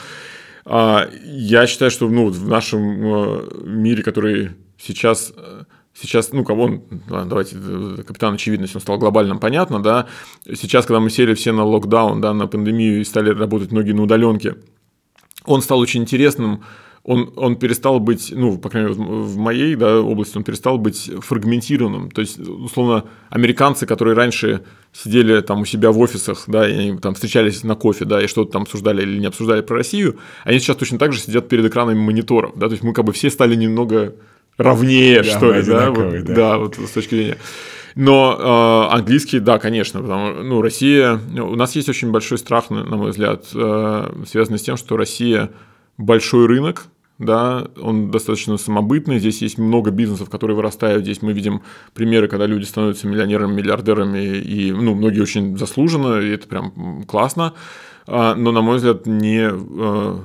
А, 0.65 1.07
я 1.23 1.67
считаю, 1.67 1.91
что, 1.91 2.09
ну, 2.09 2.31
в 2.31 2.49
нашем 2.49 2.81
э, 2.83 3.49
мире, 3.67 4.03
который 4.03 4.53
сейчас, 4.79 5.35
э, 5.37 5.65
сейчас, 5.93 6.33
ну, 6.33 6.43
кого 6.43 6.63
он, 6.63 6.83
давайте, 7.09 7.57
э, 7.61 8.03
капитан 8.07 8.37
очевидность, 8.37 8.75
он 8.75 8.81
стал 8.81 8.97
глобальным, 8.97 9.39
понятно, 9.39 9.83
да, 9.83 10.07
сейчас, 10.47 10.87
когда 10.87 11.01
мы 11.01 11.11
сели 11.11 11.35
все 11.35 11.53
на 11.53 11.65
локдаун, 11.65 12.23
да, 12.23 12.33
на 12.33 12.47
пандемию 12.47 13.03
и 13.03 13.05
стали 13.05 13.29
работать 13.29 13.71
многие 13.71 13.93
на 13.93 14.05
удаленке, 14.05 14.55
он 15.45 15.61
стал 15.61 15.79
очень 15.79 16.01
интересным, 16.01 16.65
он, 17.05 17.33
он 17.37 17.57
перестал 17.57 18.01
быть, 18.01 18.33
ну, 18.35 18.59
по 18.59 18.69
крайней 18.69 18.91
мере, 18.91 19.01
в 19.01 19.37
моей 19.37 19.75
да, 19.77 20.01
области, 20.01 20.37
он 20.37 20.45
перестал 20.45 20.79
быть 20.79 21.11
фрагментированным. 21.21 22.11
То 22.11 22.21
есть, 22.21 22.39
условно, 22.39 23.05
американцы, 23.31 23.87
которые 23.87 24.15
раньше 24.15 24.63
сидели 24.93 25.41
там 25.41 25.63
у 25.63 25.65
себя 25.65 25.91
в 25.91 25.99
офисах, 25.99 26.45
да, 26.47 26.69
и 26.69 26.73
они 26.73 26.99
там 26.99 27.15
встречались 27.15 27.63
на 27.63 27.75
кофе, 27.75 28.05
да, 28.05 28.23
и 28.23 28.27
что-то 28.27 28.53
там 28.53 28.63
обсуждали 28.63 29.03
или 29.03 29.19
не 29.19 29.27
обсуждали 29.27 29.61
про 29.61 29.77
Россию, 29.77 30.19
они 30.45 30.59
сейчас 30.59 30.77
точно 30.77 30.99
так 30.99 31.13
же 31.13 31.21
сидят 31.21 31.49
перед 31.49 31.65
экранами 31.65 31.99
мониторов, 31.99 32.53
да, 32.57 32.67
то 32.67 32.73
есть 32.73 32.83
мы 32.83 32.93
как 32.93 33.05
бы 33.05 33.13
все 33.13 33.31
стали 33.31 33.55
немного 33.55 34.15
равнее, 34.57 35.23
Да, 35.23 35.37
что 35.37 35.53
ли, 35.53 35.63
да, 35.63 35.91
вот, 35.91 36.25
да. 36.25 36.35
да, 36.35 36.59
вот 36.59 36.77
с 36.77 36.91
точки 36.91 37.15
зрения. 37.15 37.39
Но 37.95 38.89
э, 38.91 38.95
английский, 38.95 39.41
да, 39.41 39.59
конечно, 39.59 40.01
потому 40.01 40.43
ну, 40.43 40.63
Россия, 40.63 41.19
у 41.35 41.57
нас 41.57 41.75
есть 41.75 41.89
очень 41.89 42.11
большой 42.11 42.39
страх, 42.39 42.71
на, 42.71 42.85
на 42.85 42.97
мой 42.97 43.11
взгляд, 43.11 43.47
э, 43.55 44.13
связанный 44.27 44.59
с 44.59 44.63
тем, 44.63 44.77
что 44.77 44.97
Россия 44.97 45.51
большой 45.99 46.47
рынок, 46.47 46.87
да, 47.19 47.67
он 47.83 48.11
достаточно 48.11 48.57
самобытный, 48.57 49.19
здесь 49.19 49.43
есть 49.43 49.59
много 49.59 49.91
бизнесов, 49.91 50.31
которые 50.31 50.57
вырастают, 50.57 51.03
здесь 51.03 51.21
мы 51.21 51.33
видим 51.33 51.63
примеры, 51.93 52.29
когда 52.29 52.47
люди 52.47 52.65
становятся 52.65 53.09
миллионерами, 53.09 53.55
миллиардерами, 53.55 54.39
и, 54.39 54.73
ну, 54.73 54.95
многие 54.95 55.21
очень 55.21 55.59
заслуженно, 55.59 56.21
и 56.21 56.31
это 56.31 56.47
прям 56.47 57.03
классно, 57.07 57.55
А, 58.11 58.35
но, 58.35 58.53
на 58.53 58.63
мой 58.63 58.77
взгляд, 58.77 59.07
не 59.07 59.51
э, 59.51 59.53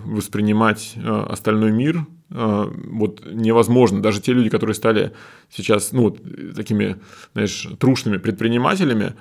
воспринимать 0.06 0.94
э, 0.96 1.26
остальной 1.30 1.74
мир 1.74 2.06
э, 2.30 2.72
вот 2.92 3.24
невозможно. 3.26 4.02
Даже 4.02 4.22
те 4.22 4.32
люди, 4.32 4.50
которые 4.50 4.74
стали 4.74 5.12
сейчас, 5.50 5.92
ну, 5.92 6.04
вот, 6.04 6.22
такими, 6.56 6.96
знаешь, 7.34 7.68
трушными 7.80 8.18
предпринимателями, 8.18 9.16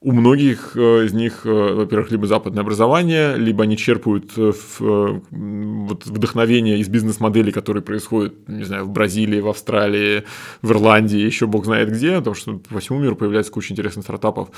у 0.00 0.12
многих 0.12 0.72
э, 0.76 1.06
из 1.06 1.14
них, 1.14 1.46
э, 1.46 1.48
во-первых, 1.50 2.10
либо 2.10 2.26
западное 2.26 2.62
образование, 2.62 3.36
либо 3.36 3.64
они 3.64 3.76
черпают 3.76 4.36
э, 4.36 4.52
в, 4.52 4.80
м, 4.80 5.86
вот, 5.86 6.06
вдохновение 6.06 6.78
из 6.78 6.88
бизнес-моделей, 6.88 7.50
которые 7.50 7.82
происходят, 7.82 8.48
не 8.48 8.64
знаю, 8.64 8.84
в 8.84 8.90
Бразилии, 8.90 9.40
в 9.40 9.48
Австралии, 9.48 10.24
в 10.60 10.70
Ирландии, 10.70 11.18
еще 11.18 11.46
бог 11.46 11.64
знает 11.64 11.90
где, 11.90 12.18
потому 12.18 12.36
что 12.36 12.58
по 12.58 12.78
всему 12.78 12.98
миру 12.98 13.16
появляется 13.16 13.50
куча 13.50 13.72
интересных 13.72 14.04
стартапов. 14.04 14.50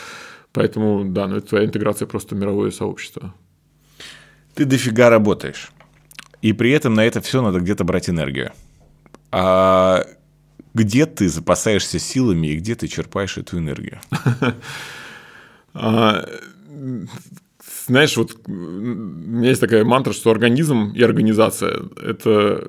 Поэтому, 0.53 1.05
да, 1.05 1.29
ну, 1.29 1.37
это 1.37 1.49
твоя 1.49 1.67
интеграция 1.67 2.07
просто 2.07 2.35
в 2.35 2.39
мировое 2.39 2.71
сообщество. 2.71 3.33
Ты 4.55 4.65
дофига 4.65 5.09
работаешь. 5.09 5.71
И 6.43 6.53
при 6.53 6.73
этом 6.73 6.95
на 6.95 7.05
это 7.05 7.21
все 7.21 7.43
надо 7.43 7.61
где-то 7.61 7.85
брать 7.85 8.11
энергию. 8.11 8.53
А 9.31 10.05
где 10.75 11.07
ты 11.07 11.29
запасаешься 11.29 11.99
силами 11.99 12.49
и 12.49 12.57
где 12.57 12.75
ты 12.75 12.89
черпаешь 12.89 13.39
эту 13.39 13.59
энергию? 13.59 14.01
А, 15.81 16.29
знаешь, 17.87 18.17
вот 18.17 18.37
у 18.47 18.51
меня 18.51 19.51
есть 19.51 19.61
такая 19.61 19.85
мантра, 19.85 20.13
что 20.13 20.31
организм 20.31 20.93
и 20.95 21.03
организация– 21.03 21.83
это 22.03 22.67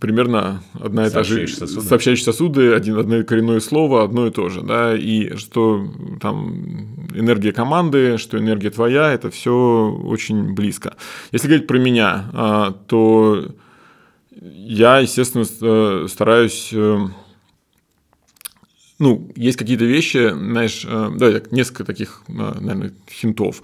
примерно 0.00 0.62
одна 0.72 1.06
и 1.06 1.10
та 1.10 1.22
же... 1.22 1.34
Сообщающие 1.34 1.56
сосуды. 1.58 1.86
Сообщающие 1.86 2.24
сосуды, 2.24 2.72
один, 2.72 2.98
одно 2.98 3.22
коренное 3.24 3.60
слово, 3.60 4.04
одно 4.04 4.26
и 4.26 4.30
то 4.30 4.48
же, 4.48 4.62
да, 4.62 4.96
и 4.96 5.36
что 5.36 5.86
там 6.20 7.08
энергия 7.14 7.52
команды, 7.52 8.16
что 8.18 8.38
энергия 8.38 8.70
твоя, 8.70 9.12
это 9.12 9.30
все 9.30 9.90
очень 10.04 10.54
близко. 10.54 10.96
Если 11.32 11.48
говорить 11.48 11.66
про 11.66 11.78
меня, 11.78 12.30
а, 12.32 12.72
то 12.86 13.44
я, 14.40 15.00
естественно, 15.00 15.44
э, 15.44 16.06
стараюсь 16.08 16.70
э, 16.72 16.98
ну, 18.98 19.30
есть 19.36 19.56
какие-то 19.56 19.84
вещи, 19.84 20.30
знаешь, 20.30 20.84
э, 20.88 21.10
да, 21.16 21.32
так, 21.32 21.52
несколько 21.52 21.84
таких, 21.84 22.22
э, 22.28 22.32
наверное, 22.32 22.92
хинтов. 23.10 23.62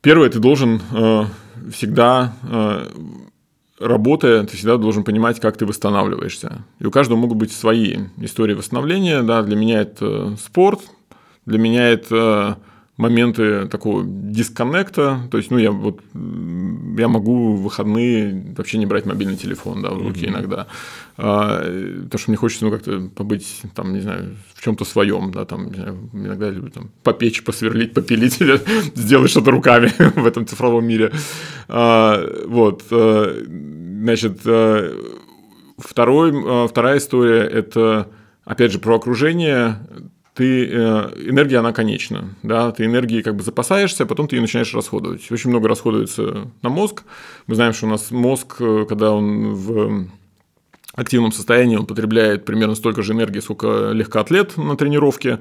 Первое, 0.00 0.30
ты 0.30 0.38
должен 0.38 0.80
э, 0.92 1.24
всегда, 1.70 2.34
э, 2.42 2.88
работая, 3.78 4.44
ты 4.44 4.56
всегда 4.56 4.76
должен 4.78 5.04
понимать, 5.04 5.38
как 5.38 5.56
ты 5.56 5.66
восстанавливаешься. 5.66 6.64
И 6.78 6.86
у 6.86 6.90
каждого 6.90 7.18
могут 7.18 7.38
быть 7.38 7.52
свои 7.52 7.98
истории 8.18 8.54
восстановления. 8.54 9.22
Да, 9.22 9.42
для 9.42 9.56
меня 9.56 9.82
это 9.82 10.36
спорт, 10.42 10.80
для 11.46 11.58
меня 11.58 11.88
это 11.88 12.58
моменты 13.02 13.66
такого 13.66 14.04
дисконнекта. 14.04 15.20
То 15.30 15.38
есть, 15.38 15.50
ну, 15.50 15.58
я 15.58 15.72
вот 15.72 16.00
я 16.98 17.08
могу 17.08 17.54
в 17.54 17.62
выходные 17.62 18.54
вообще 18.56 18.78
не 18.78 18.86
брать 18.86 19.06
мобильный 19.06 19.36
телефон, 19.36 19.82
да, 19.82 19.90
в 19.90 20.02
руки 20.02 20.26
иногда. 20.26 20.66
А, 21.16 21.58
потому 22.04 22.18
что 22.18 22.30
мне 22.30 22.36
хочется, 22.36 22.64
ну, 22.64 22.70
как-то 22.70 23.10
побыть, 23.14 23.62
там, 23.74 23.92
не 23.92 24.00
знаю, 24.00 24.36
в 24.54 24.62
чем-то 24.62 24.84
своем, 24.84 25.32
да, 25.32 25.44
там, 25.44 25.68
не 25.68 25.74
знаю, 25.74 26.10
иногда 26.12 26.50
люблю 26.50 26.70
там 26.70 26.90
попечь, 27.02 27.44
посверлить, 27.44 27.94
попилить 27.94 28.40
или 28.40 28.60
сделать 28.94 29.30
что-то 29.30 29.50
руками 29.50 29.92
в 30.16 30.26
этом 30.26 30.46
цифровом 30.46 30.86
мире. 30.86 31.12
А, 31.68 32.24
вот, 32.46 32.84
э, 32.90 33.44
значит, 34.02 34.40
э, 34.44 34.92
второй, 35.78 36.32
э, 36.32 36.68
вторая 36.68 36.98
история– 36.98 37.40
это, 37.52 38.08
опять 38.44 38.72
же, 38.72 38.78
про 38.78 38.96
окружение. 38.96 39.78
Ты, 40.34 40.66
э, 40.66 40.70
энергия, 41.28 41.58
она 41.58 41.74
конечна, 41.74 42.34
да, 42.42 42.72
ты 42.72 42.86
энергией 42.86 43.22
как 43.22 43.36
бы 43.36 43.42
запасаешься, 43.42 44.04
а 44.04 44.06
потом 44.06 44.28
ты 44.28 44.36
ее 44.36 44.40
начинаешь 44.40 44.72
расходовать. 44.72 45.30
Очень 45.30 45.50
много 45.50 45.68
расходуется 45.68 46.50
на 46.62 46.70
мозг. 46.70 47.02
Мы 47.46 47.54
знаем, 47.54 47.74
что 47.74 47.84
у 47.84 47.90
нас 47.90 48.10
мозг, 48.10 48.56
э, 48.60 48.86
когда 48.88 49.12
он 49.12 49.52
в 49.54 50.06
активном 50.94 51.32
состоянии, 51.32 51.76
он 51.76 51.84
потребляет 51.84 52.46
примерно 52.46 52.74
столько 52.74 53.02
же 53.02 53.12
энергии, 53.12 53.40
сколько 53.40 53.90
легкоатлет 53.92 54.56
на 54.56 54.74
тренировке. 54.76 55.38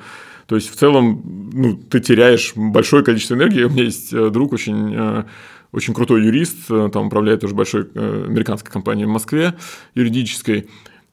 То 0.47 0.55
есть, 0.55 0.69
в 0.69 0.75
целом, 0.75 1.21
ну, 1.53 1.77
ты 1.77 2.01
теряешь 2.01 2.51
большое 2.57 3.05
количество 3.05 3.35
энергии. 3.35 3.63
У 3.63 3.69
меня 3.69 3.85
есть 3.85 4.11
э, 4.11 4.29
друг 4.29 4.51
очень 4.51 5.25
очень 5.71 5.93
крутой 5.93 6.25
юрист, 6.25 6.67
там 6.67 7.07
управляет 7.07 7.45
уже 7.45 7.55
большой 7.55 7.87
американской 7.93 8.69
компанией 8.69 9.05
в 9.05 9.09
Москве 9.09 9.53
юридической. 9.95 10.67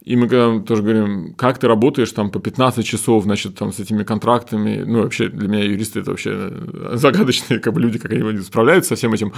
И 0.08 0.16
мы 0.16 0.26
когда 0.26 0.58
тоже 0.60 0.82
говорим, 0.82 1.34
как 1.34 1.58
ты 1.58 1.68
работаешь 1.68 2.10
там 2.12 2.30
по 2.30 2.40
15 2.40 2.86
часов, 2.86 3.24
значит, 3.24 3.56
там 3.56 3.72
с 3.74 3.78
этими 3.78 4.04
контрактами. 4.04 4.82
Ну, 4.82 5.02
вообще 5.02 5.28
для 5.28 5.48
меня 5.48 5.64
юристы 5.64 6.00
это 6.00 6.12
вообще 6.12 6.30
э, 6.32 6.92
загадочные 6.94 7.60
как 7.60 7.74
бы 7.74 7.80
люди, 7.82 7.98
как 7.98 8.12
они 8.12 8.38
справляются 8.38 8.88
со 8.88 8.96
всем 8.96 9.12
этим. 9.12 9.34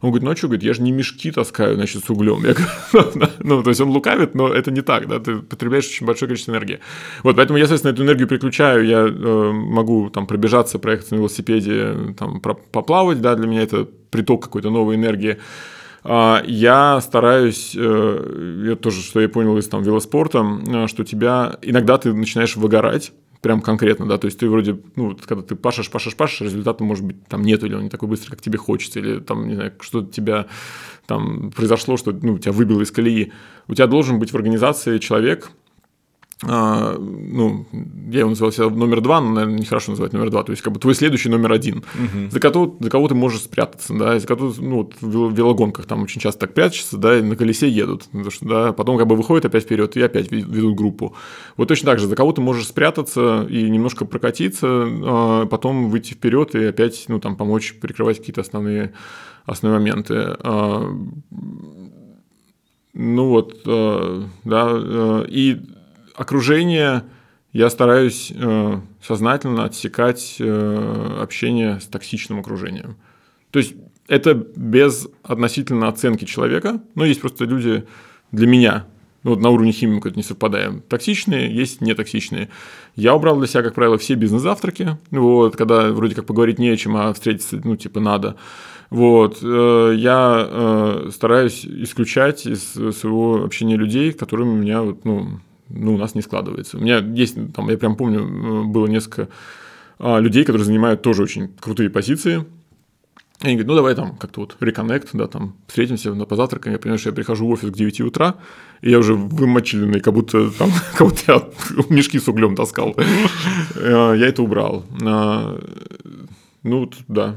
Он 0.00 0.10
говорит, 0.10 0.22
ну 0.22 0.30
а 0.30 0.36
что, 0.36 0.46
говорит, 0.46 0.62
я 0.62 0.72
же 0.72 0.82
не 0.82 0.92
мешки 0.92 1.32
таскаю, 1.32 1.74
значит, 1.74 2.04
с 2.04 2.10
углем. 2.10 2.44
Я 2.44 2.54
говорю, 2.54 3.28
ну, 3.40 3.62
то 3.64 3.70
есть 3.70 3.80
он 3.80 3.88
лукавит, 3.88 4.36
но 4.36 4.54
это 4.54 4.70
не 4.70 4.82
так, 4.82 5.08
да, 5.08 5.18
ты 5.18 5.38
потребляешь 5.38 5.86
очень 5.86 6.06
большое 6.06 6.28
количество 6.28 6.52
энергии. 6.52 6.78
Вот, 7.24 7.34
поэтому 7.34 7.58
я, 7.58 7.64
соответственно, 7.64 7.92
эту 7.94 8.04
энергию 8.04 8.28
переключаю, 8.28 8.86
я 8.86 9.00
э, 9.00 9.52
могу 9.52 10.10
там 10.10 10.28
пробежаться, 10.28 10.78
проехать 10.78 11.10
на 11.10 11.16
велосипеде, 11.16 12.14
там, 12.16 12.40
про- 12.40 12.54
поплавать, 12.54 13.20
да, 13.20 13.34
для 13.34 13.48
меня 13.48 13.62
это 13.62 13.88
приток 14.10 14.44
какой-то 14.44 14.70
новой 14.70 14.94
энергии. 14.94 15.38
А, 16.04 16.42
Я 16.46 17.00
стараюсь, 17.00 17.74
э, 17.74 18.66
это 18.72 18.76
тоже, 18.76 19.00
что 19.00 19.20
я 19.20 19.28
понял 19.28 19.56
из 19.56 19.66
там 19.68 19.82
велоспорта, 19.82 20.44
э, 20.66 20.86
что 20.86 21.02
тебя 21.02 21.56
иногда 21.62 21.96
ты 21.96 22.12
начинаешь 22.12 22.56
выгорать, 22.56 23.12
прям 23.40 23.62
конкретно, 23.62 24.06
да, 24.06 24.18
то 24.18 24.26
есть 24.26 24.38
ты 24.38 24.48
вроде, 24.48 24.78
ну, 24.96 25.16
когда 25.26 25.42
ты 25.42 25.54
пашешь, 25.54 25.90
пашешь, 25.90 26.14
пашешь, 26.14 26.42
результата, 26.42 26.84
может 26.84 27.04
быть, 27.04 27.26
там 27.26 27.42
нет, 27.42 27.62
или 27.62 27.74
он 27.74 27.84
не 27.84 27.90
такой 27.90 28.08
быстрый, 28.08 28.30
как 28.30 28.42
тебе 28.42 28.58
хочется, 28.58 29.00
или 29.00 29.18
там, 29.18 29.48
не 29.48 29.54
знаю, 29.54 29.72
что-то 29.80 30.12
тебя 30.12 30.46
там 31.06 31.50
произошло, 31.50 31.96
что, 31.96 32.12
ну, 32.12 32.38
тебя 32.38 32.52
выбило 32.52 32.82
из 32.82 32.90
колеи. 32.90 33.32
У 33.68 33.74
тебя 33.74 33.86
должен 33.86 34.18
быть 34.18 34.32
в 34.32 34.34
организации 34.34 34.98
человек, 34.98 35.50
а, 36.48 36.96
ну, 36.98 37.66
я 38.10 38.20
его 38.20 38.30
называл 38.30 38.52
себя 38.52 38.68
номер 38.68 39.00
два, 39.00 39.20
но, 39.20 39.30
наверное, 39.30 39.58
нехорошо 39.58 39.92
называть 39.92 40.12
номер 40.12 40.30
два, 40.30 40.42
то 40.42 40.52
есть, 40.52 40.62
как 40.62 40.72
бы 40.72 40.80
твой 40.80 40.94
следующий 40.94 41.28
номер 41.28 41.52
один, 41.52 41.78
угу. 41.78 42.30
за, 42.30 42.40
кого, 42.40 42.76
за 42.80 42.90
кого 42.90 43.08
ты 43.08 43.14
можешь 43.14 43.42
спрятаться, 43.42 43.94
да, 43.94 44.18
за 44.18 44.26
кого, 44.26 44.52
ну, 44.58 44.76
вот 44.76 44.94
в 45.00 45.32
велогонках 45.32 45.86
там 45.86 46.02
очень 46.02 46.20
часто 46.20 46.40
так 46.40 46.54
прячутся, 46.54 46.96
да, 46.96 47.18
и 47.18 47.22
на 47.22 47.36
колесе 47.36 47.68
едут, 47.68 48.04
потому 48.04 48.30
что, 48.30 48.46
да, 48.46 48.72
потом 48.72 48.98
как 48.98 49.06
бы 49.06 49.16
выходят 49.16 49.44
опять 49.44 49.64
вперед 49.64 49.96
и 49.96 50.02
опять 50.02 50.30
ведут 50.30 50.74
группу. 50.76 51.14
Вот 51.56 51.68
точно 51.68 51.90
так 51.90 51.98
же, 51.98 52.06
за 52.06 52.16
кого 52.16 52.32
ты 52.32 52.40
можешь 52.40 52.66
спрятаться 52.66 53.46
и 53.48 53.68
немножко 53.70 54.04
прокатиться, 54.04 54.66
а 54.68 55.46
потом 55.46 55.90
выйти 55.90 56.14
вперед 56.14 56.54
и 56.54 56.64
опять, 56.64 57.04
ну, 57.08 57.20
там, 57.20 57.36
помочь 57.36 57.74
прикрывать 57.80 58.18
какие-то 58.18 58.40
основные, 58.40 58.92
основные 59.46 59.80
моменты. 59.80 60.14
А, 60.16 60.90
ну 62.92 63.28
вот, 63.28 63.62
да, 64.44 65.24
и 65.28 65.60
окружение 66.14 67.04
я 67.52 67.70
стараюсь 67.70 68.32
э, 68.34 68.80
сознательно 69.00 69.64
отсекать 69.64 70.36
э, 70.40 71.18
общение 71.20 71.80
с 71.80 71.86
токсичным 71.86 72.40
окружением. 72.40 72.96
То 73.52 73.60
есть 73.60 73.74
это 74.08 74.34
без 74.34 75.08
относительно 75.22 75.88
оценки 75.88 76.24
человека, 76.24 76.80
но 76.96 77.04
есть 77.04 77.20
просто 77.20 77.44
люди 77.44 77.84
для 78.32 78.48
меня, 78.48 78.86
ну, 79.22 79.30
вот 79.30 79.40
на 79.40 79.48
уровне 79.48 79.72
химии 79.72 80.00
мы 80.04 80.12
не 80.16 80.22
совпадаем. 80.22 80.82
Токсичные, 80.82 81.54
есть 81.54 81.80
нетоксичные. 81.80 82.50
Я 82.94 83.14
убрал 83.14 83.38
для 83.38 83.46
себя, 83.46 83.62
как 83.62 83.74
правило, 83.74 83.96
все 83.96 84.14
бизнес-завтраки, 84.14 84.98
вот, 85.10 85.56
когда 85.56 85.92
вроде 85.92 86.14
как 86.14 86.26
поговорить 86.26 86.58
не 86.58 86.68
о 86.68 86.76
чем, 86.76 86.96
а 86.96 87.12
встретиться, 87.14 87.60
ну, 87.64 87.76
типа, 87.76 88.00
надо. 88.00 88.36
Вот, 88.90 89.38
э, 89.42 89.94
я 89.96 90.46
э, 90.46 91.10
стараюсь 91.12 91.64
исключать 91.64 92.46
из 92.46 92.72
своего 92.72 93.44
общения 93.44 93.76
людей, 93.76 94.12
которыми 94.12 94.50
у 94.50 94.56
меня, 94.56 94.82
вот, 94.82 95.04
ну, 95.04 95.40
ну, 95.68 95.94
у 95.94 95.98
нас 95.98 96.14
не 96.14 96.22
складывается. 96.22 96.78
У 96.78 96.80
меня 96.80 96.98
есть, 96.98 97.36
там, 97.52 97.70
я 97.70 97.78
прям 97.78 97.96
помню, 97.96 98.20
э, 98.20 98.64
было 98.64 98.86
несколько 98.86 99.28
а, 99.98 100.18
людей, 100.18 100.44
которые 100.44 100.64
занимают 100.64 101.02
тоже 101.02 101.22
очень 101.22 101.48
крутые 101.60 101.90
позиции. 101.90 102.44
И 103.40 103.46
они 103.46 103.56
говорят, 103.56 103.68
ну 103.68 103.74
давай 103.74 103.94
там 103.94 104.16
как-то 104.16 104.40
вот 104.40 104.56
реконнект, 104.60 105.10
да, 105.12 105.26
там 105.26 105.56
встретимся, 105.66 106.14
на 106.14 106.24
позавтракаем. 106.24 106.74
Я 106.74 106.78
понимаю, 106.78 106.98
что 106.98 107.10
я 107.10 107.14
прихожу 107.14 107.46
в 107.46 107.50
офис 107.50 107.70
к 107.70 107.74
9 107.74 108.00
утра, 108.02 108.36
и 108.80 108.90
я 108.90 108.98
уже 108.98 109.14
вымоченный, 109.14 110.00
как 110.00 110.14
будто 110.14 110.50
там, 110.50 110.70
как 110.96 111.08
будто 111.08 111.32
я 111.32 111.42
мешки 111.88 112.18
с 112.18 112.28
углем 112.28 112.54
таскал. 112.56 112.94
Э, 113.74 114.14
я 114.16 114.26
это 114.26 114.42
убрал. 114.42 114.84
А, 115.02 115.60
ну, 116.62 116.90
да. 117.08 117.36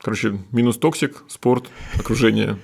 Короче, 0.00 0.38
минус 0.52 0.78
toxic, 0.78 1.24
спорт, 1.28 1.68
окружение 1.98 2.58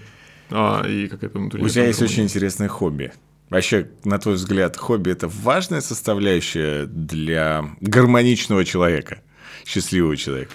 а, 0.51 0.87
и 0.87 1.09
какая-то 1.09 1.39
внутренняя... 1.39 1.67
У 1.67 1.69
тебя 1.69 1.87
есть 1.87 2.03
очень 2.03 2.25
интересное 2.25 2.69
хобби. 2.69 3.13
Вообще, 3.53 3.91
на 4.05 4.19
твой 4.19 4.37
взгляд, 4.37 4.79
хобби– 4.79 5.11
это 5.13 5.29
важная 5.29 5.83
составляющая 5.83 6.87
для 6.87 7.67
гармоничного 7.83 8.65
человека, 8.65 9.21
счастливого 9.67 10.17
человека? 10.17 10.53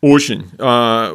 Очень. 0.00 0.46
А, 0.58 1.12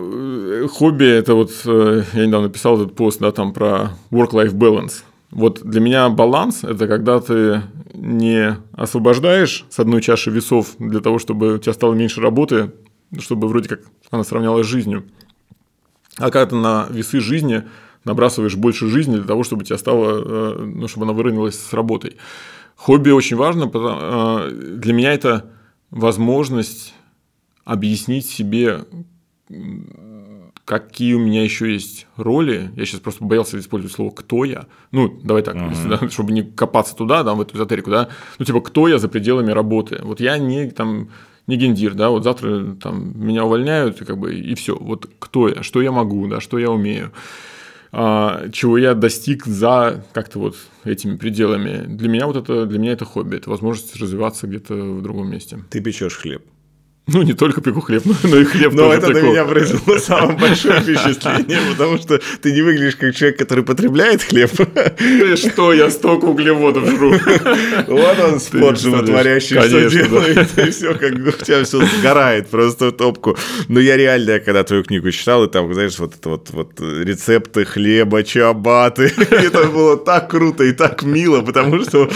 хобби– 0.72 1.06
это 1.18 1.34
вот, 1.34 1.52
э, 1.66 2.04
я 2.14 2.28
недавно 2.28 2.50
писал 2.50 2.80
этот 2.80 2.96
пост, 2.96 3.20
да, 3.20 3.32
там 3.32 3.54
про 3.54 3.94
work-life 4.12 4.54
balance. 4.54 5.02
Вот 5.32 5.64
для 5.64 5.82
меня 5.82 6.10
баланс– 6.10 6.60
это 6.64 6.88
когда 6.88 7.20
ты 7.20 7.64
не 7.96 8.56
освобождаешь 8.74 9.66
с 9.72 9.80
одной 9.80 10.00
чаши 10.00 10.30
весов 10.30 10.76
для 10.78 11.00
того, 11.00 11.18
чтобы 11.18 11.56
у 11.56 11.58
тебя 11.58 11.74
стало 11.74 11.96
меньше 11.96 12.22
работы, 12.22 12.72
чтобы 13.18 13.48
вроде 13.48 13.68
как 13.68 13.80
она 14.12 14.24
сравнялась 14.24 14.68
с 14.68 14.70
жизнью, 14.70 15.06
а 16.18 16.30
когда 16.30 16.46
ты 16.46 16.56
на 16.56 16.86
весы 16.91 17.20
жизни– 17.20 17.64
набрасываешь 18.06 18.56
больше 18.56 18.88
жизни 18.88 19.16
для 19.16 19.26
того, 19.26 19.43
чтобы 19.43 19.64
тебя 19.64 19.78
стало, 19.78 20.56
э, 20.56 20.64
ну, 20.64 20.88
чтобы 20.88 21.06
она 21.06 21.14
выровнялась 21.14 21.60
с 21.60 21.74
работой. 21.74 22.18
Хобби 22.76 23.12
очень 23.12 23.38
важно, 23.38 23.68
потому, 23.68 23.97
э, 23.99 24.51
для 24.51 24.93
меня 24.93 25.14
это 25.14 25.49
возможность 25.89 26.93
объяснить 27.66 28.26
себе, 28.26 28.86
какие 30.66 31.14
у 31.14 31.20
меня 31.20 31.43
еще 31.43 31.72
есть 31.72 32.08
роли. 32.16 32.72
Я 32.76 32.86
сейчас 32.86 33.01
просто 33.01 33.24
боялся 33.24 33.60
использовать 33.60 33.95
слово 33.95 34.12
«кто 34.12 34.45
я». 34.45 34.66
Ну, 34.91 35.20
давай 35.24 35.43
так, 35.43 35.56
uh-huh. 35.56 35.70
если, 35.70 35.88
да, 35.88 36.10
чтобы 36.10 36.32
не 36.32 36.43
копаться 36.43 36.95
туда, 36.95 37.24
да, 37.24 37.34
в 37.34 37.41
эту 37.41 37.58
эзотерику, 37.58 37.91
да. 37.91 38.10
Ну, 38.39 38.45
типа, 38.45 38.62
кто 38.62 38.88
я 38.88 38.97
за 38.97 39.10
пределами 39.10 39.51
работы? 39.51 39.99
Вот 40.04 40.20
я 40.20 40.38
не 40.38 40.72
там 40.72 41.10
не 41.47 41.58
гендир, 41.58 41.93
да, 41.93 42.10
вот 42.10 42.24
завтра 42.24 42.76
там 42.82 43.14
меня 43.16 43.43
увольняют, 43.43 44.01
и 44.01 44.06
как 44.06 44.18
бы, 44.18 44.34
и 44.34 44.56
все. 44.56 44.78
Вот 44.78 45.10
кто 45.20 45.49
я, 45.49 45.62
что 45.62 45.82
я 45.82 45.91
могу, 45.91 46.28
да, 46.28 46.39
что 46.39 46.58
я 46.58 46.72
умею. 46.72 47.12
А, 47.96 48.50
чего 48.50 48.80
я 48.80 48.96
достиг 48.96 49.46
за 49.46 50.04
как-то 50.14 50.39
вот 50.39 50.56
этими 50.84 51.16
пределами. 51.16 51.86
Для 51.86 52.10
меня 52.10 52.26
вот 52.26 52.36
это, 52.36 52.66
для 52.66 52.80
меня 52.80 52.94
это 52.94 53.06
хобби, 53.06 53.38
это 53.38 53.52
возможность 53.52 53.96
развиваться 53.96 54.48
где-то 54.48 54.74
в 54.74 55.02
другом 55.04 55.30
месте. 55.30 55.60
Ты 55.70 55.80
печешь 55.80 56.18
хлеб. 56.18 56.44
Ну, 57.06 57.22
не 57.22 57.34
только 57.34 57.60
пеку 57.60 57.82
хлеб, 57.82 58.04
но 58.24 58.39
и 58.39 58.45
хлеб 58.45 58.74
Но 58.74 58.93
это 58.93 59.10
на 59.10 59.20
меня 59.20 59.43
произвело 59.43 59.99
самое 59.99 60.38
большое 60.38 60.80
впечатление, 60.82 61.60
потому 61.72 61.97
что 61.97 62.22
ты 62.41 62.54
не 62.54 62.62
выглядишь 62.62 62.95
как 62.95 63.14
человек, 63.14 63.38
который 63.38 63.64
потребляет 63.64 64.24
хлеб. 64.24 64.49
Ты 64.97 65.36
что, 65.36 65.74
я 65.74 65.89
столько 65.89 66.26
углеводов 66.26 66.89
жру. 66.89 67.14
Вот 67.88 68.20
он, 68.20 68.39
спорт 68.39 68.80
животворящий, 68.80 69.60
что 69.60 69.89
делает, 69.89 70.58
и 70.58 70.72
все, 70.72 70.93
как 70.93 71.12
у 71.14 71.43
тебя 71.43 71.64
все 71.66 71.86
сгорает 71.86 72.47
просто 72.47 72.88
в 72.88 72.91
топку. 72.93 73.38
Но 73.68 73.80
я 73.80 73.97
реально, 73.97 74.39
когда 74.39 74.64
твою 74.64 74.84
книгу 74.84 75.12
читал, 75.12 75.43
и 75.43 75.49
там, 75.49 75.74
знаешь, 75.74 75.99
вот 75.99 76.16
это 76.16 76.30
вот, 76.30 76.49
вот 76.51 76.80
рецепты 76.80 77.66
хлеба, 77.66 78.24
чабаты, 78.24 79.12
это 79.30 79.66
было 79.66 79.97
так 79.97 80.30
круто 80.30 80.64
и 80.64 80.72
так 80.72 81.04
мило, 81.04 81.41
потому 81.41 81.82
что 81.82 82.10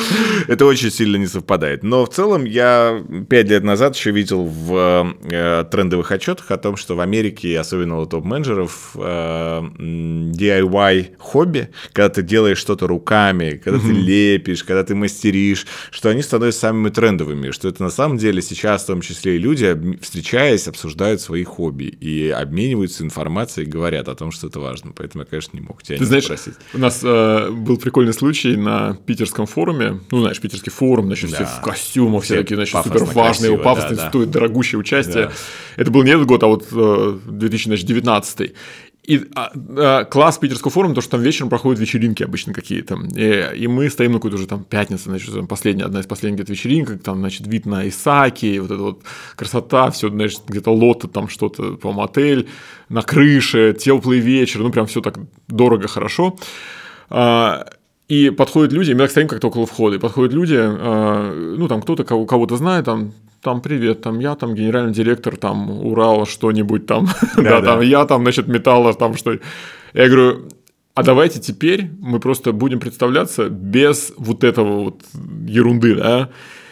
это 0.47 0.65
очень 0.65 0.91
сильно 0.91 1.17
не 1.17 1.27
совпадает. 1.27 1.83
Но 1.83 2.05
в 2.05 2.09
целом 2.09 2.45
я 2.45 3.03
пять 3.29 3.49
лет 3.49 3.63
назад 3.63 3.95
еще 3.95 4.11
видел 4.11 4.45
в 4.45 4.76
э, 4.77 5.65
трендовых 5.71 6.11
отчетах 6.11 6.51
о 6.51 6.57
том, 6.57 6.75
что 6.77 6.95
в 6.95 6.99
Америке, 6.99 7.59
особенно 7.59 7.99
у 7.99 8.05
топ-менеджеров, 8.05 8.91
э, 8.95 9.61
DIY 9.77 11.15
хобби, 11.17 11.69
когда 11.93 12.09
ты 12.09 12.21
делаешь 12.21 12.57
что-то 12.57 12.87
руками, 12.87 13.61
когда 13.63 13.79
ты 13.79 13.91
лепишь, 13.91 14.63
когда 14.63 14.83
ты 14.83 14.95
мастеришь, 14.95 15.65
что 15.91 16.09
они 16.09 16.21
становятся 16.21 16.61
самыми 16.61 16.89
трендовыми, 16.89 17.51
что 17.51 17.67
это 17.67 17.83
на 17.83 17.89
самом 17.89 18.17
деле 18.17 18.41
сейчас 18.41 18.83
в 18.83 18.87
том 18.87 19.01
числе 19.01 19.35
и 19.35 19.39
люди, 19.39 19.97
встречаясь, 20.01 20.67
обсуждают 20.67 21.21
свои 21.21 21.43
хобби 21.43 21.85
и 21.85 22.29
обмениваются 22.29 23.03
информацией, 23.03 23.65
говорят 23.65 24.07
о 24.07 24.15
том, 24.15 24.31
что 24.31 24.47
это 24.47 24.59
важно. 24.59 24.91
Поэтому 24.95 25.23
я, 25.23 25.29
конечно, 25.29 25.57
не 25.57 25.61
мог 25.61 25.83
тебя 25.83 25.97
Ты 25.97 26.03
не 26.03 26.07
знаешь, 26.07 26.25
спросить. 26.25 26.53
У 26.73 26.77
нас 26.77 27.01
э, 27.03 27.49
был 27.51 27.77
прикольный 27.77 28.13
случай 28.13 28.55
на 28.55 28.97
питерском 29.05 29.45
форуме. 29.45 29.99
Ну, 30.11 30.21
знаешь, 30.21 30.39
питерский 30.39 30.71
форум, 30.71 31.07
значит, 31.07 31.31
Да. 31.31 31.37
все 31.37 31.45
в 31.45 31.61
костюмах, 31.61 32.23
все, 32.23 32.35
Все 32.35 32.43
такие, 32.43 32.55
значит, 32.55 32.73
пафосно, 32.73 32.99
супер 32.99 33.13
важные, 33.13 33.57
пафосные, 33.57 33.95
да, 33.95 34.03
да. 34.03 34.09
стоит 34.09 34.31
дорогущее 34.67 34.79
участие. 34.79 35.25
Да. 35.25 35.31
Это 35.75 35.91
был 35.91 36.03
не 36.03 36.11
этот 36.11 36.25
год, 36.25 36.43
а 36.43 36.47
вот 36.47 36.67
э, 36.71 37.19
2019. 37.25 38.53
И 39.03 39.25
а, 39.35 39.51
а, 39.55 40.03
класс 40.03 40.37
питерского 40.37 40.69
форума, 40.69 40.93
то, 40.93 40.99
что 40.99 41.11
там 41.11 41.21
вечером 41.21 41.49
проходят 41.49 41.79
вечеринки 41.79 42.23
обычно 42.23 42.53
какие-то. 42.53 42.97
И, 43.15 43.63
и 43.63 43.67
мы 43.67 43.89
стоим 43.89 44.11
на 44.11 44.17
какой-то 44.17 44.35
уже 44.35 44.47
там 44.47 44.65
пятница, 44.65 45.05
значит, 45.05 45.33
там 45.33 45.47
последняя, 45.47 45.85
одна 45.85 46.01
из 46.01 46.05
последних 46.07 46.39
где-то 46.39 46.51
вечеринок, 46.51 47.01
там, 47.01 47.19
значит, 47.19 47.47
вид 47.47 47.65
на 47.65 47.87
Исаки, 47.87 48.59
вот 48.59 48.71
эта 48.71 48.81
вот 48.81 49.03
красота, 49.37 49.91
все, 49.91 50.09
значит, 50.09 50.41
где-то 50.47 50.73
лоты, 50.73 51.07
там 51.07 51.29
что-то, 51.29 51.77
по-моему, 51.77 52.03
отель, 52.03 52.49
на 52.89 53.01
крыше, 53.01 53.73
теплый 53.79 54.19
вечер, 54.19 54.59
ну, 54.59 54.71
прям 54.71 54.87
все 54.87 54.99
так 54.99 55.17
дорого, 55.47 55.87
хорошо. 55.87 56.35
А, 57.09 57.65
и 58.07 58.29
подходят 58.29 58.73
люди, 58.73 58.93
мы 58.93 58.99
так 58.99 59.11
стоим 59.11 59.27
как-то 59.27 59.47
около 59.47 59.65
входа, 59.65 59.97
и 59.97 59.99
подходят 59.99 60.33
люди, 60.33 60.55
а, 60.57 61.33
ну, 61.57 61.67
там 61.67 61.81
кто-то 61.81 62.03
кого- 62.03 62.25
кого-то 62.25 62.55
знает, 62.57 62.85
там, 62.85 63.11
там, 63.41 63.61
привет, 63.61 64.01
там 64.01 64.19
я, 64.19 64.35
там, 64.35 64.55
генеральный 64.55 64.93
директор, 64.93 65.35
там, 65.37 65.69
Урал, 65.85 66.25
что-нибудь 66.25 66.85
там, 66.85 67.07
да, 67.37 67.61
там, 67.61 67.81
я, 67.81 68.05
там, 68.05 68.21
значит, 68.23 68.47
металла, 68.47 68.93
там, 68.93 69.15
что 69.15 69.33
Я 69.93 70.07
говорю, 70.07 70.47
а 70.95 71.03
давайте 71.03 71.39
теперь 71.39 71.89
мы 71.99 72.19
просто 72.19 72.53
будем 72.53 72.79
представляться 72.79 73.49
без 73.49 74.13
вот 74.17 74.43
этого 74.43 74.83
вот 74.83 75.01
ерунды, 75.45 75.95
да, 75.95 76.29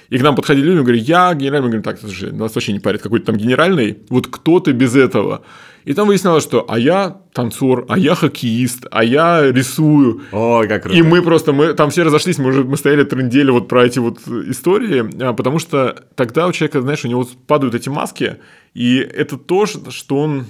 и 0.10 0.18
к 0.18 0.24
нам 0.24 0.36
подходили 0.36 0.68
люди, 0.68 0.80
говорят, 0.84 1.02
я 1.04 1.34
генеральный, 1.34 1.62
мы 1.66 1.70
говорим, 1.70 1.84
так, 1.84 2.00
слушай, 2.00 2.32
нас 2.32 2.56
вообще 2.56 2.74
не 2.74 2.80
парит, 2.80 3.02
какой-то 3.02 3.26
там 3.26 3.38
генеральный, 3.38 3.98
вот 4.10 4.28
кто 4.28 4.60
ты 4.60 4.72
без 4.72 4.96
этого? 4.96 5.42
И 5.86 5.94
там 5.94 6.08
выяснялось, 6.08 6.44
что 6.44 6.66
а 6.68 6.80
я 6.80 7.18
танцор, 7.32 7.86
а 7.88 7.98
я 7.98 8.16
хоккеист, 8.16 8.88
а 8.90 9.04
я 9.04 9.52
рисую. 9.52 10.22
Ой, 10.32 10.68
как 10.68 10.84
круто. 10.84 10.98
И 10.98 11.02
мы 11.04 11.22
просто, 11.22 11.54
мы 11.54 11.74
там 11.74 11.92
все 11.92 12.04
разошлись, 12.04 12.40
мы 12.40 12.50
уже 12.50 12.64
мы 12.64 12.76
стояли 12.76 13.04
трындели 13.04 13.52
вот 13.52 13.68
про 13.68 13.86
эти 13.86 14.00
вот 14.00 14.20
истории, 14.28 15.06
а, 15.24 15.34
потому 15.34 15.60
что 15.60 15.96
тогда 16.16 16.48
у 16.48 16.52
человека, 16.52 16.82
знаешь, 16.82 17.06
у 17.06 17.08
него 17.08 17.28
падают 17.46 17.76
эти 17.76 17.90
маски, 17.90 18.38
и 18.74 18.98
это 18.98 19.38
то, 19.38 19.66
что 19.66 20.18
он 20.18 20.48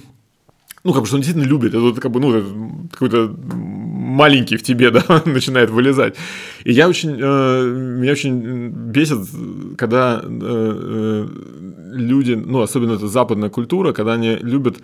ну, 0.86 0.92
как 0.92 1.02
бы, 1.02 1.06
что 1.08 1.16
он 1.16 1.22
действительно 1.22 1.50
любит, 1.50 1.70
это 1.74 1.80
вот 1.80 1.98
как 1.98 2.12
бы, 2.12 2.20
ну, 2.20 2.88
какой-то 2.92 3.34
маленький 3.36 4.56
в 4.56 4.62
тебе, 4.62 4.90
да, 4.92 5.02
начинает 5.24 5.70
вылезать. 5.70 6.14
И 6.62 6.72
я 6.72 6.88
очень, 6.88 7.18
э, 7.20 7.64
меня 7.64 8.12
очень 8.12 8.68
бесит, 8.68 9.18
когда 9.76 10.22
э, 10.22 10.28
э, 10.30 11.28
люди, 11.92 12.32
ну, 12.34 12.60
особенно 12.60 12.92
это 12.92 13.08
западная 13.08 13.50
культура, 13.50 13.92
когда 13.92 14.12
они 14.12 14.36
любят 14.36 14.76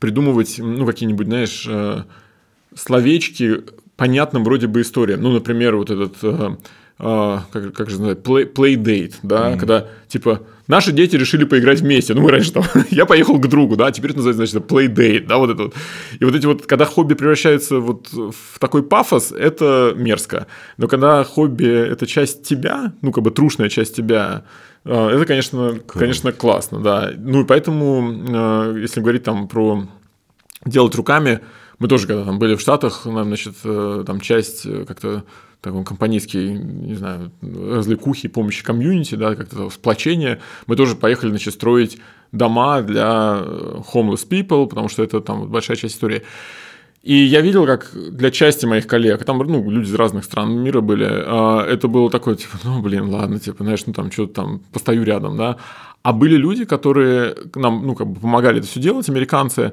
придумывать, 0.00 0.56
ну, 0.58 0.84
какие-нибудь, 0.86 1.26
знаешь, 1.26 1.66
э, 1.68 2.02
словечки 2.74 3.62
понятным 3.96 4.42
вроде 4.42 4.66
бы 4.66 4.80
историям. 4.80 5.22
Ну, 5.22 5.30
например, 5.30 5.76
вот 5.76 5.90
этот 5.90 6.16
э, 6.22 6.56
а, 7.02 7.44
как, 7.50 7.72
как 7.72 7.88
же 7.88 7.96
называется, 7.96 8.22
play, 8.30 8.52
play 8.52 8.74
date, 8.74 9.14
да, 9.22 9.52
mm-hmm. 9.52 9.58
когда 9.58 9.86
типа 10.06 10.42
наши 10.66 10.92
дети 10.92 11.16
решили 11.16 11.44
поиграть 11.44 11.80
вместе. 11.80 12.12
Ну, 12.12 12.20
мы 12.20 12.30
раньше 12.30 12.52
там, 12.52 12.64
я 12.90 13.06
поехал 13.06 13.38
к 13.40 13.46
другу, 13.46 13.76
да, 13.76 13.90
теперь 13.90 14.10
это 14.10 14.18
называется, 14.18 14.58
значит, 14.58 14.70
play 14.70 14.86
date, 14.86 15.26
да, 15.26 15.38
вот 15.38 15.48
это 15.48 15.62
вот. 15.64 15.74
И 16.18 16.24
вот 16.26 16.34
эти 16.34 16.44
вот, 16.44 16.66
когда 16.66 16.84
хобби 16.84 17.14
превращается 17.14 17.78
вот 17.78 18.08
в 18.12 18.58
такой 18.58 18.82
пафос, 18.82 19.32
это 19.32 19.94
мерзко. 19.96 20.46
Но 20.76 20.88
когда 20.88 21.24
хобби– 21.24 21.64
это 21.90 22.06
часть 22.06 22.42
тебя, 22.42 22.92
ну, 23.00 23.12
как 23.12 23.24
бы 23.24 23.30
трушная 23.30 23.70
часть 23.70 23.96
тебя, 23.96 24.44
это, 24.84 25.24
конечно, 25.26 25.70
Круто. 25.70 25.98
конечно, 25.98 26.32
классно, 26.32 26.80
да. 26.80 27.10
Ну, 27.16 27.42
и 27.42 27.44
поэтому, 27.44 28.24
а, 28.28 28.74
если 28.76 29.00
говорить 29.00 29.24
там 29.24 29.48
про 29.48 29.86
делать 30.64 30.94
руками, 30.94 31.40
мы 31.78 31.88
тоже, 31.88 32.06
когда 32.06 32.24
там 32.24 32.38
были 32.38 32.54
в 32.54 32.60
Штатах, 32.60 33.06
нам, 33.06 33.28
значит, 33.28 33.54
э, 33.64 34.04
там 34.06 34.20
часть 34.20 34.66
э, 34.66 34.84
как-то 34.86 35.24
такой 35.62 35.84
компанейский, 35.84 36.52
не 36.52 36.94
знаю, 36.94 37.32
развлекухи, 37.42 38.28
помощи 38.28 38.62
комьюнити, 38.62 39.14
да, 39.14 39.34
как-то 39.34 39.70
сплочение, 39.70 40.40
мы 40.66 40.76
тоже 40.76 40.94
поехали, 40.94 41.30
значит, 41.30 41.54
строить 41.54 41.98
дома 42.32 42.82
для 42.82 43.40
э, 43.40 43.80
homeless 43.94 44.28
people, 44.28 44.66
потому 44.66 44.88
что 44.88 45.02
это 45.02 45.20
там 45.20 45.48
большая 45.48 45.76
часть 45.76 45.94
истории. 45.96 46.22
И 47.02 47.14
я 47.14 47.40
видел, 47.40 47.64
как 47.64 47.92
для 47.94 48.30
части 48.30 48.66
моих 48.66 48.86
коллег, 48.86 49.24
там, 49.24 49.38
ну, 49.38 49.70
люди 49.70 49.88
из 49.88 49.94
разных 49.94 50.24
стран 50.24 50.58
мира 50.62 50.82
были, 50.82 51.06
а, 51.08 51.64
это 51.66 51.88
было 51.88 52.10
такое, 52.10 52.34
типа, 52.34 52.58
ну, 52.62 52.82
блин, 52.82 53.08
ладно, 53.08 53.40
типа, 53.40 53.64
знаешь, 53.64 53.86
ну, 53.86 53.94
там, 53.94 54.12
что-то 54.12 54.34
там, 54.34 54.60
постою 54.72 55.02
рядом, 55.04 55.36
да. 55.38 55.56
А 56.02 56.12
были 56.12 56.36
люди, 56.36 56.66
которые 56.66 57.34
нам, 57.54 57.86
ну, 57.86 57.94
как 57.94 58.06
бы 58.06 58.20
помогали 58.20 58.58
это 58.58 58.66
все 58.66 58.80
делать, 58.80 59.08
американцы, 59.08 59.72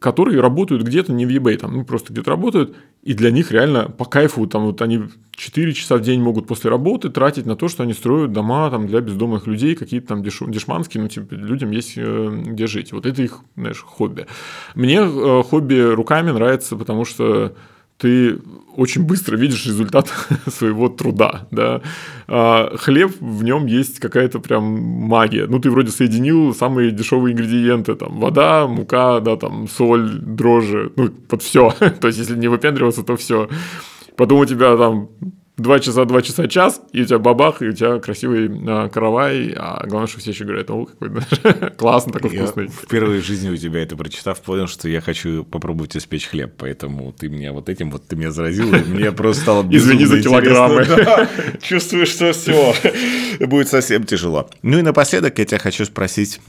которые 0.00 0.40
работают 0.40 0.82
где-то 0.82 1.12
не 1.12 1.26
в 1.26 1.30
eBay, 1.30 1.58
там, 1.58 1.76
ну, 1.76 1.84
просто 1.84 2.12
где-то 2.12 2.30
работают, 2.30 2.74
и 3.08 3.14
для 3.14 3.30
них 3.30 3.52
реально 3.52 3.88
по 3.88 4.04
кайфу, 4.04 4.46
там, 4.46 4.66
вот 4.66 4.82
они 4.82 5.00
4 5.30 5.72
часа 5.72 5.96
в 5.96 6.02
день 6.02 6.20
могут 6.20 6.46
после 6.46 6.68
работы 6.68 7.08
тратить 7.08 7.46
на 7.46 7.56
то, 7.56 7.68
что 7.68 7.82
они 7.82 7.94
строят 7.94 8.32
дома 8.32 8.70
там, 8.70 8.86
для 8.86 9.00
бездомных 9.00 9.46
людей, 9.46 9.76
какие-то 9.76 10.08
там 10.08 10.22
деш... 10.22 10.42
дешманские, 10.46 11.02
ну, 11.02 11.08
типа, 11.08 11.32
людям 11.32 11.70
есть 11.70 11.94
э, 11.96 12.42
где 12.44 12.66
жить. 12.66 12.92
Вот 12.92 13.06
это 13.06 13.22
их, 13.22 13.38
знаешь, 13.56 13.80
хобби. 13.80 14.26
Мне 14.74 14.98
э, 15.00 15.42
хобби 15.42 15.80
руками 15.80 16.32
нравится, 16.32 16.76
потому 16.76 17.06
что 17.06 17.54
ты 17.98 18.38
очень 18.76 19.02
быстро 19.02 19.36
видишь 19.36 19.66
результат 19.66 20.08
своего 20.46 20.88
труда, 20.88 21.48
да. 21.50 21.82
А 22.28 22.76
хлеб, 22.76 23.12
в 23.20 23.42
нем 23.42 23.66
есть 23.66 23.98
какая-то 23.98 24.38
прям 24.38 24.64
магия. 24.64 25.46
Ну, 25.46 25.58
ты 25.58 25.70
вроде 25.70 25.90
соединил 25.90 26.54
самые 26.54 26.92
дешевые 26.92 27.34
ингредиенты, 27.34 27.96
там, 27.96 28.20
вода, 28.20 28.66
мука, 28.68 29.20
да, 29.20 29.36
там, 29.36 29.68
соль, 29.68 30.20
дрожжи, 30.20 30.92
ну, 30.96 31.08
под 31.08 31.42
все. 31.42 31.70
То 32.00 32.06
есть, 32.06 32.18
если 32.18 32.36
не 32.36 32.48
выпендриваться, 32.48 33.02
то 33.02 33.16
все. 33.16 33.48
Потом 34.16 34.40
у 34.40 34.46
тебя 34.46 34.76
там 34.76 35.10
два 35.58 35.80
часа, 35.80 36.04
два 36.04 36.22
часа, 36.22 36.46
час, 36.48 36.80
и 36.92 37.02
у 37.02 37.04
тебя 37.04 37.18
бабах, 37.18 37.60
и 37.60 37.66
у 37.66 37.72
тебя 37.72 37.98
красивый 37.98 38.48
а, 38.66 38.88
каравай, 38.88 39.52
а 39.56 39.84
главное, 39.86 40.08
что 40.08 40.20
все 40.20 40.30
еще 40.30 40.44
говорят, 40.44 40.70
о, 40.70 40.86
какой 40.86 41.10
классный, 41.76 42.12
такой 42.12 42.32
я 42.32 42.44
вкусный. 42.44 42.68
Впервые 42.68 43.20
в 43.20 43.24
жизни 43.24 43.50
у 43.50 43.56
тебя 43.56 43.82
это 43.82 43.96
прочитав, 43.96 44.40
понял, 44.40 44.68
что 44.68 44.88
я 44.88 45.00
хочу 45.00 45.44
попробовать 45.44 45.96
испечь 45.96 46.26
хлеб, 46.26 46.54
поэтому 46.56 47.12
ты 47.12 47.28
меня 47.28 47.52
вот 47.52 47.68
этим 47.68 47.90
вот, 47.90 48.06
ты 48.06 48.16
меня 48.16 48.30
заразил, 48.30 48.72
и 48.72 48.78
мне 48.84 49.12
просто 49.12 49.42
стало 49.42 49.66
Извини 49.70 50.04
за 50.04 50.22
килограммы. 50.22 50.86
Чувствую, 51.60 52.06
что 52.06 52.32
все, 52.32 52.74
будет 53.40 53.68
совсем 53.68 54.04
тяжело. 54.04 54.48
Ну 54.62 54.78
и 54.78 54.82
напоследок 54.82 55.38
я 55.38 55.44
тебя 55.44 55.58
хочу 55.58 55.84
спросить, 55.84 56.40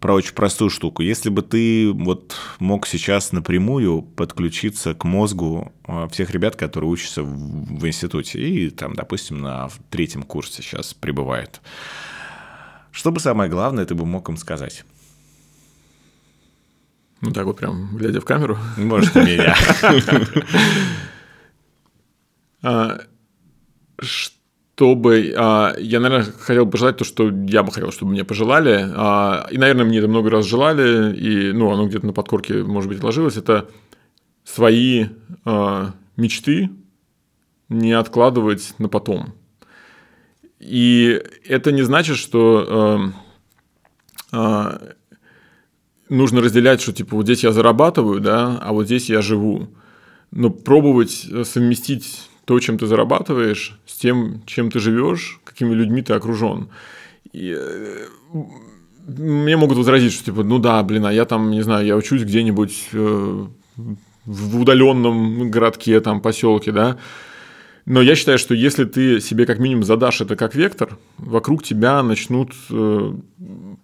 про 0.00 0.14
очень 0.14 0.34
простую 0.34 0.70
штуку. 0.70 1.02
Если 1.02 1.30
бы 1.30 1.42
ты 1.42 1.90
вот 1.92 2.36
мог 2.58 2.86
сейчас 2.86 3.32
напрямую 3.32 4.02
подключиться 4.02 4.94
к 4.94 5.04
мозгу 5.04 5.72
а, 5.86 6.08
всех 6.08 6.30
ребят, 6.30 6.56
которые 6.56 6.90
учатся 6.90 7.22
в, 7.22 7.86
институте 7.86 8.40
и 8.40 8.70
там, 8.70 8.94
допустим, 8.94 9.40
на 9.40 9.68
третьем 9.90 10.22
курсе 10.22 10.62
сейчас 10.62 10.94
пребывают, 10.94 11.60
что 12.92 13.10
бы 13.10 13.20
самое 13.20 13.50
главное 13.50 13.86
ты 13.86 13.94
бы 13.94 14.04
мог 14.04 14.28
им 14.28 14.36
сказать? 14.36 14.84
Ну 17.20 17.32
так 17.32 17.46
вот 17.46 17.58
прям, 17.58 17.96
глядя 17.96 18.20
в 18.20 18.24
камеру. 18.24 18.58
Может, 18.76 19.14
меня. 19.14 19.56
А, 22.60 22.98
чтобы 24.78 25.34
а, 25.36 25.74
я, 25.76 25.98
наверное, 25.98 26.32
хотел 26.38 26.64
пожелать 26.64 26.98
то, 26.98 27.04
что 27.04 27.32
я 27.48 27.64
бы 27.64 27.72
хотел, 27.72 27.90
чтобы 27.90 28.12
мне 28.12 28.22
пожелали. 28.22 28.86
А, 28.94 29.48
и, 29.50 29.58
наверное, 29.58 29.84
мне 29.84 29.98
это 29.98 30.06
много 30.06 30.30
раз 30.30 30.46
желали, 30.46 31.16
и 31.16 31.50
ну, 31.50 31.72
оно 31.72 31.88
где-то 31.88 32.06
на 32.06 32.12
подкорке, 32.12 32.62
может 32.62 32.88
быть, 32.88 33.02
ложилось. 33.02 33.36
Это 33.36 33.68
свои 34.44 35.06
а, 35.44 35.94
мечты 36.16 36.70
не 37.68 37.90
откладывать 37.90 38.74
на 38.78 38.88
потом. 38.88 39.34
И 40.60 41.20
это 41.44 41.72
не 41.72 41.82
значит, 41.82 42.16
что 42.16 43.12
э, 44.32 44.36
э, 44.36 44.92
нужно 46.08 46.40
разделять, 46.40 46.80
что 46.80 46.92
типа 46.92 47.16
вот 47.16 47.24
здесь 47.24 47.42
я 47.44 47.52
зарабатываю, 47.52 48.20
да, 48.20 48.58
а 48.60 48.72
вот 48.72 48.86
здесь 48.86 49.08
я 49.10 49.22
живу. 49.22 49.68
Но 50.30 50.50
пробовать 50.50 51.26
совместить 51.44 52.27
то, 52.48 52.58
чем 52.60 52.78
ты 52.78 52.86
зарабатываешь, 52.86 53.78
с 53.84 53.98
тем, 53.98 54.40
чем 54.46 54.70
ты 54.70 54.80
живешь, 54.80 55.38
какими 55.44 55.74
людьми 55.74 56.00
ты 56.00 56.14
окружен. 56.14 56.68
И, 57.34 57.54
э, 57.54 58.06
мне 59.06 59.56
могут 59.58 59.76
возразить, 59.76 60.14
что 60.14 60.24
типа, 60.24 60.44
ну 60.44 60.58
да, 60.58 60.82
блин, 60.82 61.04
а 61.04 61.12
я 61.12 61.26
там, 61.26 61.50
не 61.50 61.60
знаю, 61.60 61.86
я 61.86 61.94
учусь 61.94 62.22
где-нибудь 62.22 62.88
э, 62.94 63.46
в 64.24 64.60
удаленном 64.60 65.50
городке, 65.50 66.00
там, 66.00 66.22
поселке, 66.22 66.72
да, 66.72 66.96
но 67.88 68.02
я 68.02 68.16
считаю, 68.16 68.38
что 68.38 68.52
если 68.52 68.84
ты 68.84 69.18
себе 69.18 69.46
как 69.46 69.58
минимум 69.58 69.82
задашь 69.82 70.20
это 70.20 70.36
как 70.36 70.54
вектор, 70.54 70.98
вокруг 71.16 71.62
тебя 71.62 72.02
начнут 72.02 72.52
э, 72.68 73.14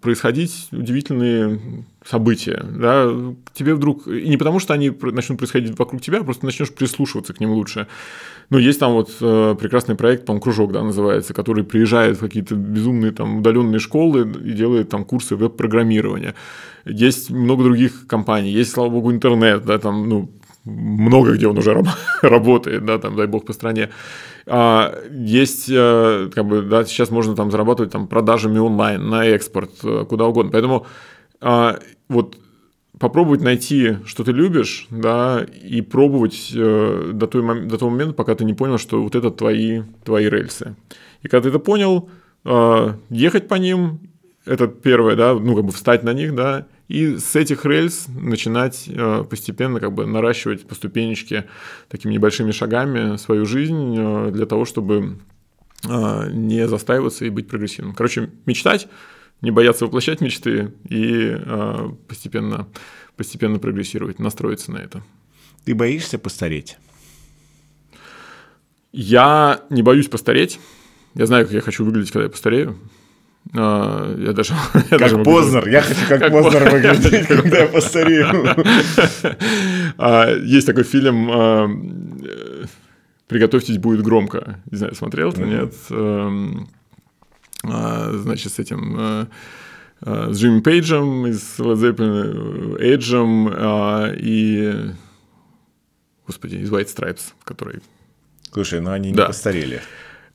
происходить 0.03 0.69
удивительные 0.73 1.59
события. 2.05 2.67
Да? 2.71 3.11
Тебе 3.55 3.75
вдруг... 3.75 4.07
И 4.07 4.29
не 4.29 4.37
потому, 4.37 4.59
что 4.59 4.75
они 4.75 4.93
начнут 5.01 5.39
происходить 5.39 5.79
вокруг 5.79 6.03
тебя, 6.03 6.21
а 6.21 6.23
просто 6.23 6.45
начнешь 6.45 6.71
прислушиваться 6.71 7.33
к 7.33 7.41
ним 7.41 7.53
лучше. 7.53 7.87
Ну, 8.51 8.59
есть 8.59 8.79
там 8.79 8.93
вот 8.93 9.11
э, 9.23 9.57
прекрасный 9.59 9.95
проект, 9.95 10.27
по-моему, 10.27 10.43
«Кружок», 10.43 10.73
да, 10.73 10.83
называется, 10.83 11.33
который 11.33 11.65
приезжает 11.65 12.19
в 12.19 12.21
какие-то 12.21 12.57
безумные 12.57 13.11
там 13.11 13.39
удаленные 13.39 13.79
школы 13.79 14.31
и 14.45 14.53
делает 14.53 14.91
там 14.91 15.07
курсы 15.07 15.35
веб-программирования. 15.35 16.35
Есть 16.85 17.31
много 17.31 17.65
других 17.65 18.07
компаний, 18.07 18.53
есть, 18.53 18.73
слава 18.73 18.91
богу, 18.91 19.11
интернет, 19.11 19.65
да, 19.65 19.79
там, 19.79 20.11
ну, 20.11 20.31
много 20.65 21.35
где 21.35 21.47
он 21.47 21.59
уже 21.59 21.75
работает, 22.23 22.85
да, 22.85 22.99
там, 22.99 23.17
дай 23.17 23.27
бог, 23.27 23.45
по 23.45 23.53
стране. 23.53 23.91
А, 24.47 24.95
есть, 25.11 25.69
э, 25.71 26.31
как 26.35 26.47
бы, 26.47 26.62
да, 26.62 26.85
сейчас 26.85 27.11
можно 27.11 27.35
там 27.35 27.51
зарабатывать 27.51 27.93
там 27.93 28.07
продажами 28.07 28.59
онлайн, 28.59 29.09
на 29.09 29.27
экспорт, 29.27 29.71
э, 29.83 30.05
куда 30.09 30.27
угодно. 30.27 30.53
Поэтому 30.53 30.87
а, 31.41 31.79
вот 32.09 32.39
попробовать 32.99 33.43
найти, 33.43 33.97
что 34.07 34.25
ты 34.25 34.33
любишь, 34.33 34.87
да, 34.91 35.47
и 35.62 35.81
пробовать 35.81 36.53
э, 36.55 37.11
до, 37.12 37.27
той, 37.27 37.67
до 37.67 37.79
того 37.79 37.91
момента, 37.91 38.15
пока 38.15 38.35
ты 38.35 38.45
не 38.45 38.55
понял, 38.55 38.79
что 38.79 39.03
вот 39.03 39.15
это 39.15 39.31
твои, 39.31 39.83
твои 40.05 40.29
рельсы. 40.29 40.77
И 41.23 41.29
когда 41.29 41.45
ты 41.45 41.49
это 41.49 41.59
понял, 41.59 42.11
ехать 43.09 43.49
по 43.49 43.55
ним, 43.55 44.01
это 44.45 44.68
первое, 44.68 45.16
да, 45.16 45.34
ну, 45.34 45.55
как 45.55 45.64
бы 45.64 45.72
встать 45.72 46.03
на 46.03 46.12
них, 46.12 46.34
да, 46.34 46.66
и 46.88 47.16
с 47.16 47.34
этих 47.34 47.64
рельс 47.64 48.07
начинать 48.09 48.84
э, 48.88 49.24
постепенно 49.28 49.80
как 49.80 49.92
бы 49.92 50.07
наращивать 50.07 50.66
по 50.66 50.74
ступенечке 50.74 51.47
такими 51.88 52.12
небольшими 52.12 52.51
шагами 52.51 53.16
свою 53.16 53.47
жизнь 53.47 53.95
э, 53.97 54.30
для 54.32 54.45
того, 54.45 54.66
чтобы 54.66 55.18
э, 55.88 56.30
не 56.30 56.68
застаиваться 56.68 57.24
и 57.24 57.30
быть 57.30 57.49
прогрессивным. 57.49 57.95
Короче, 57.95 58.30
мечтать, 58.45 58.86
не 59.40 59.51
бояться 59.51 59.86
воплощать 59.86 60.20
мечты 60.20 60.72
и 60.88 61.36
постепенно, 62.09 62.68
постепенно 63.16 63.59
прогрессировать, 63.59 64.18
настроиться 64.18 64.72
на 64.72 64.78
это. 64.78 65.03
Ты 65.64 65.74
боишься 65.74 66.18
постареть? 66.18 66.78
Я 68.92 69.62
не 69.70 69.82
боюсь 69.82 70.09
постареть. 70.09 70.61
Я 71.14 71.26
знаю, 71.26 71.47
как 71.47 71.55
я 71.55 71.61
хочу 71.61 71.84
выглядеть, 71.84 72.12
когда 72.12 72.24
я 72.24 72.30
постарею. 72.30 72.78
А, 73.53 74.16
я 74.18 74.32
даже... 74.32 74.55
Как 74.90 74.99
даже 74.99 75.18
Познер. 75.18 75.68
Я 75.68 75.82
хочу 75.82 76.01
как, 76.09 76.20
как 76.20 76.32
Познер 76.32 76.70
выглядеть, 76.70 77.26
когда 77.28 77.59
я 77.59 77.66
постарею. 77.66 78.57
А, 79.99 80.34
есть 80.34 80.66
такой 80.66 80.84
фильм 80.84 81.30
а, 81.30 81.68
«Приготовьтесь, 83.28 83.78
будет 83.78 84.03
громко». 84.03 84.61
Не 84.70 84.78
знаю, 84.78 84.95
смотрел 84.95 85.32
ты, 85.32 85.42
нет? 85.42 85.74
Эм, 85.90 86.68
значит, 87.62 88.53
с 88.53 88.59
этим... 88.59 89.28
С 90.01 90.38
Джимми 90.38 90.61
Пейджем 90.61 91.26
из 91.26 91.59
Led 91.59 91.76
Zeppelin, 91.76 92.78
Эйджем 92.78 93.49
и... 94.18 94.92
Господи, 96.26 96.57
из 96.57 96.70
White 96.70 96.95
Stripes, 96.95 97.32
который... 97.45 97.80
Слушай, 98.53 98.80
ну 98.80 98.90
они 98.90 99.12
не 99.12 99.16
постарели. 99.16 99.80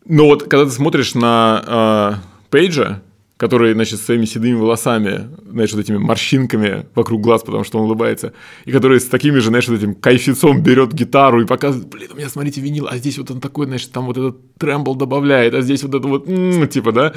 Но 0.05 0.25
вот 0.25 0.43
когда 0.43 0.65
ты 0.65 0.71
смотришь 0.71 1.13
на 1.13 2.19
Пейджа, 2.49 3.01
который, 3.39 3.73
значит, 3.73 4.01
своими 4.01 4.25
седыми 4.25 4.55
волосами, 4.55 5.29
знаешь, 5.49 5.71
вот 5.71 5.79
этими 5.79 5.97
морщинками 5.97 6.85
вокруг 6.93 7.21
глаз, 7.21 7.41
потому 7.41 7.63
что 7.63 7.79
он 7.79 7.85
улыбается, 7.85 8.33
и 8.65 8.71
который 8.73 8.99
с 8.99 9.05
такими 9.05 9.39
же, 9.39 9.47
знаешь, 9.47 9.65
вот 9.69 9.77
этим 9.77 9.95
кайфицом 9.95 10.61
берет 10.61 10.91
гитару 10.91 11.41
и 11.41 11.45
показывает, 11.45 11.87
блин, 11.87 12.09
у 12.11 12.17
меня, 12.17 12.27
смотрите, 12.27 12.59
винил, 12.59 12.87
а 12.91 12.97
здесь 12.97 13.17
вот 13.17 13.31
он 13.31 13.39
такой, 13.39 13.67
значит, 13.67 13.93
там 13.93 14.07
вот 14.07 14.17
этот 14.17 14.55
трембл 14.55 14.93
добавляет, 14.93 15.53
а 15.53 15.61
здесь 15.61 15.83
вот 15.83 15.95
это 15.95 16.05
вот, 16.05 16.27
м-м, 16.27 16.67
типа, 16.67 16.91
да, 16.91 17.13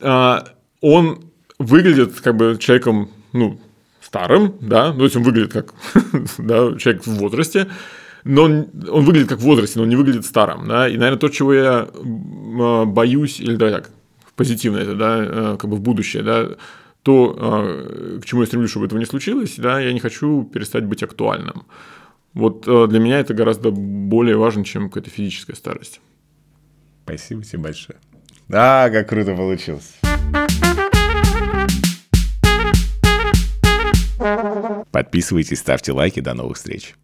а, 0.00 0.48
он 0.80 1.20
выглядит 1.60 2.20
как 2.20 2.36
бы 2.36 2.56
человеком, 2.58 3.10
ну, 3.32 3.60
старым, 4.00 4.54
да, 4.60 4.92
ну, 4.92 4.98
то 4.98 5.04
есть 5.04 5.16
он 5.16 5.22
выглядит 5.22 5.52
как 5.52 5.74
да, 6.38 6.76
человек 6.76 7.06
в 7.06 7.14
возрасте, 7.18 7.68
но 8.24 8.42
он, 8.42 8.66
он 8.90 9.04
выглядит 9.04 9.28
как 9.28 9.38
в 9.38 9.42
возрасте, 9.42 9.78
но 9.78 9.84
он 9.84 9.90
не 9.90 9.96
выглядит 9.96 10.26
старым, 10.26 10.66
да, 10.66 10.88
и, 10.88 10.96
наверное, 10.96 11.20
то, 11.20 11.28
чего 11.28 11.54
я 11.54 11.88
а, 11.88 12.84
боюсь, 12.84 13.38
или 13.38 13.54
да, 13.54 13.70
так, 13.70 13.90
позитивно 14.36 14.78
это, 14.78 14.94
да, 14.94 15.16
а, 15.18 15.56
как 15.56 15.70
бы 15.70 15.76
в 15.76 15.80
будущее, 15.80 16.22
да, 16.22 16.50
то, 17.02 17.36
а, 17.38 18.20
к 18.20 18.24
чему 18.24 18.42
я 18.42 18.46
стремлюсь, 18.46 18.70
чтобы 18.70 18.86
этого 18.86 18.98
не 18.98 19.06
случилось, 19.06 19.56
да, 19.56 19.80
я 19.80 19.92
не 19.92 20.00
хочу 20.00 20.44
перестать 20.44 20.84
быть 20.84 21.02
актуальным. 21.02 21.66
Вот 22.34 22.64
для 22.64 22.98
меня 22.98 23.18
это 23.18 23.32
гораздо 23.32 23.70
более 23.70 24.36
важно, 24.36 24.62
чем 24.62 24.90
какая-то 24.90 25.08
физическая 25.08 25.56
старость. 25.56 26.02
Спасибо 27.04 27.42
тебе 27.42 27.60
большое. 27.60 27.98
Да, 28.48 28.90
как 28.90 29.08
круто 29.08 29.34
получилось. 29.34 29.94
Подписывайтесь, 34.90 35.60
ставьте 35.60 35.92
лайки. 35.92 36.20
До 36.20 36.34
новых 36.34 36.56
встреч. 36.56 36.94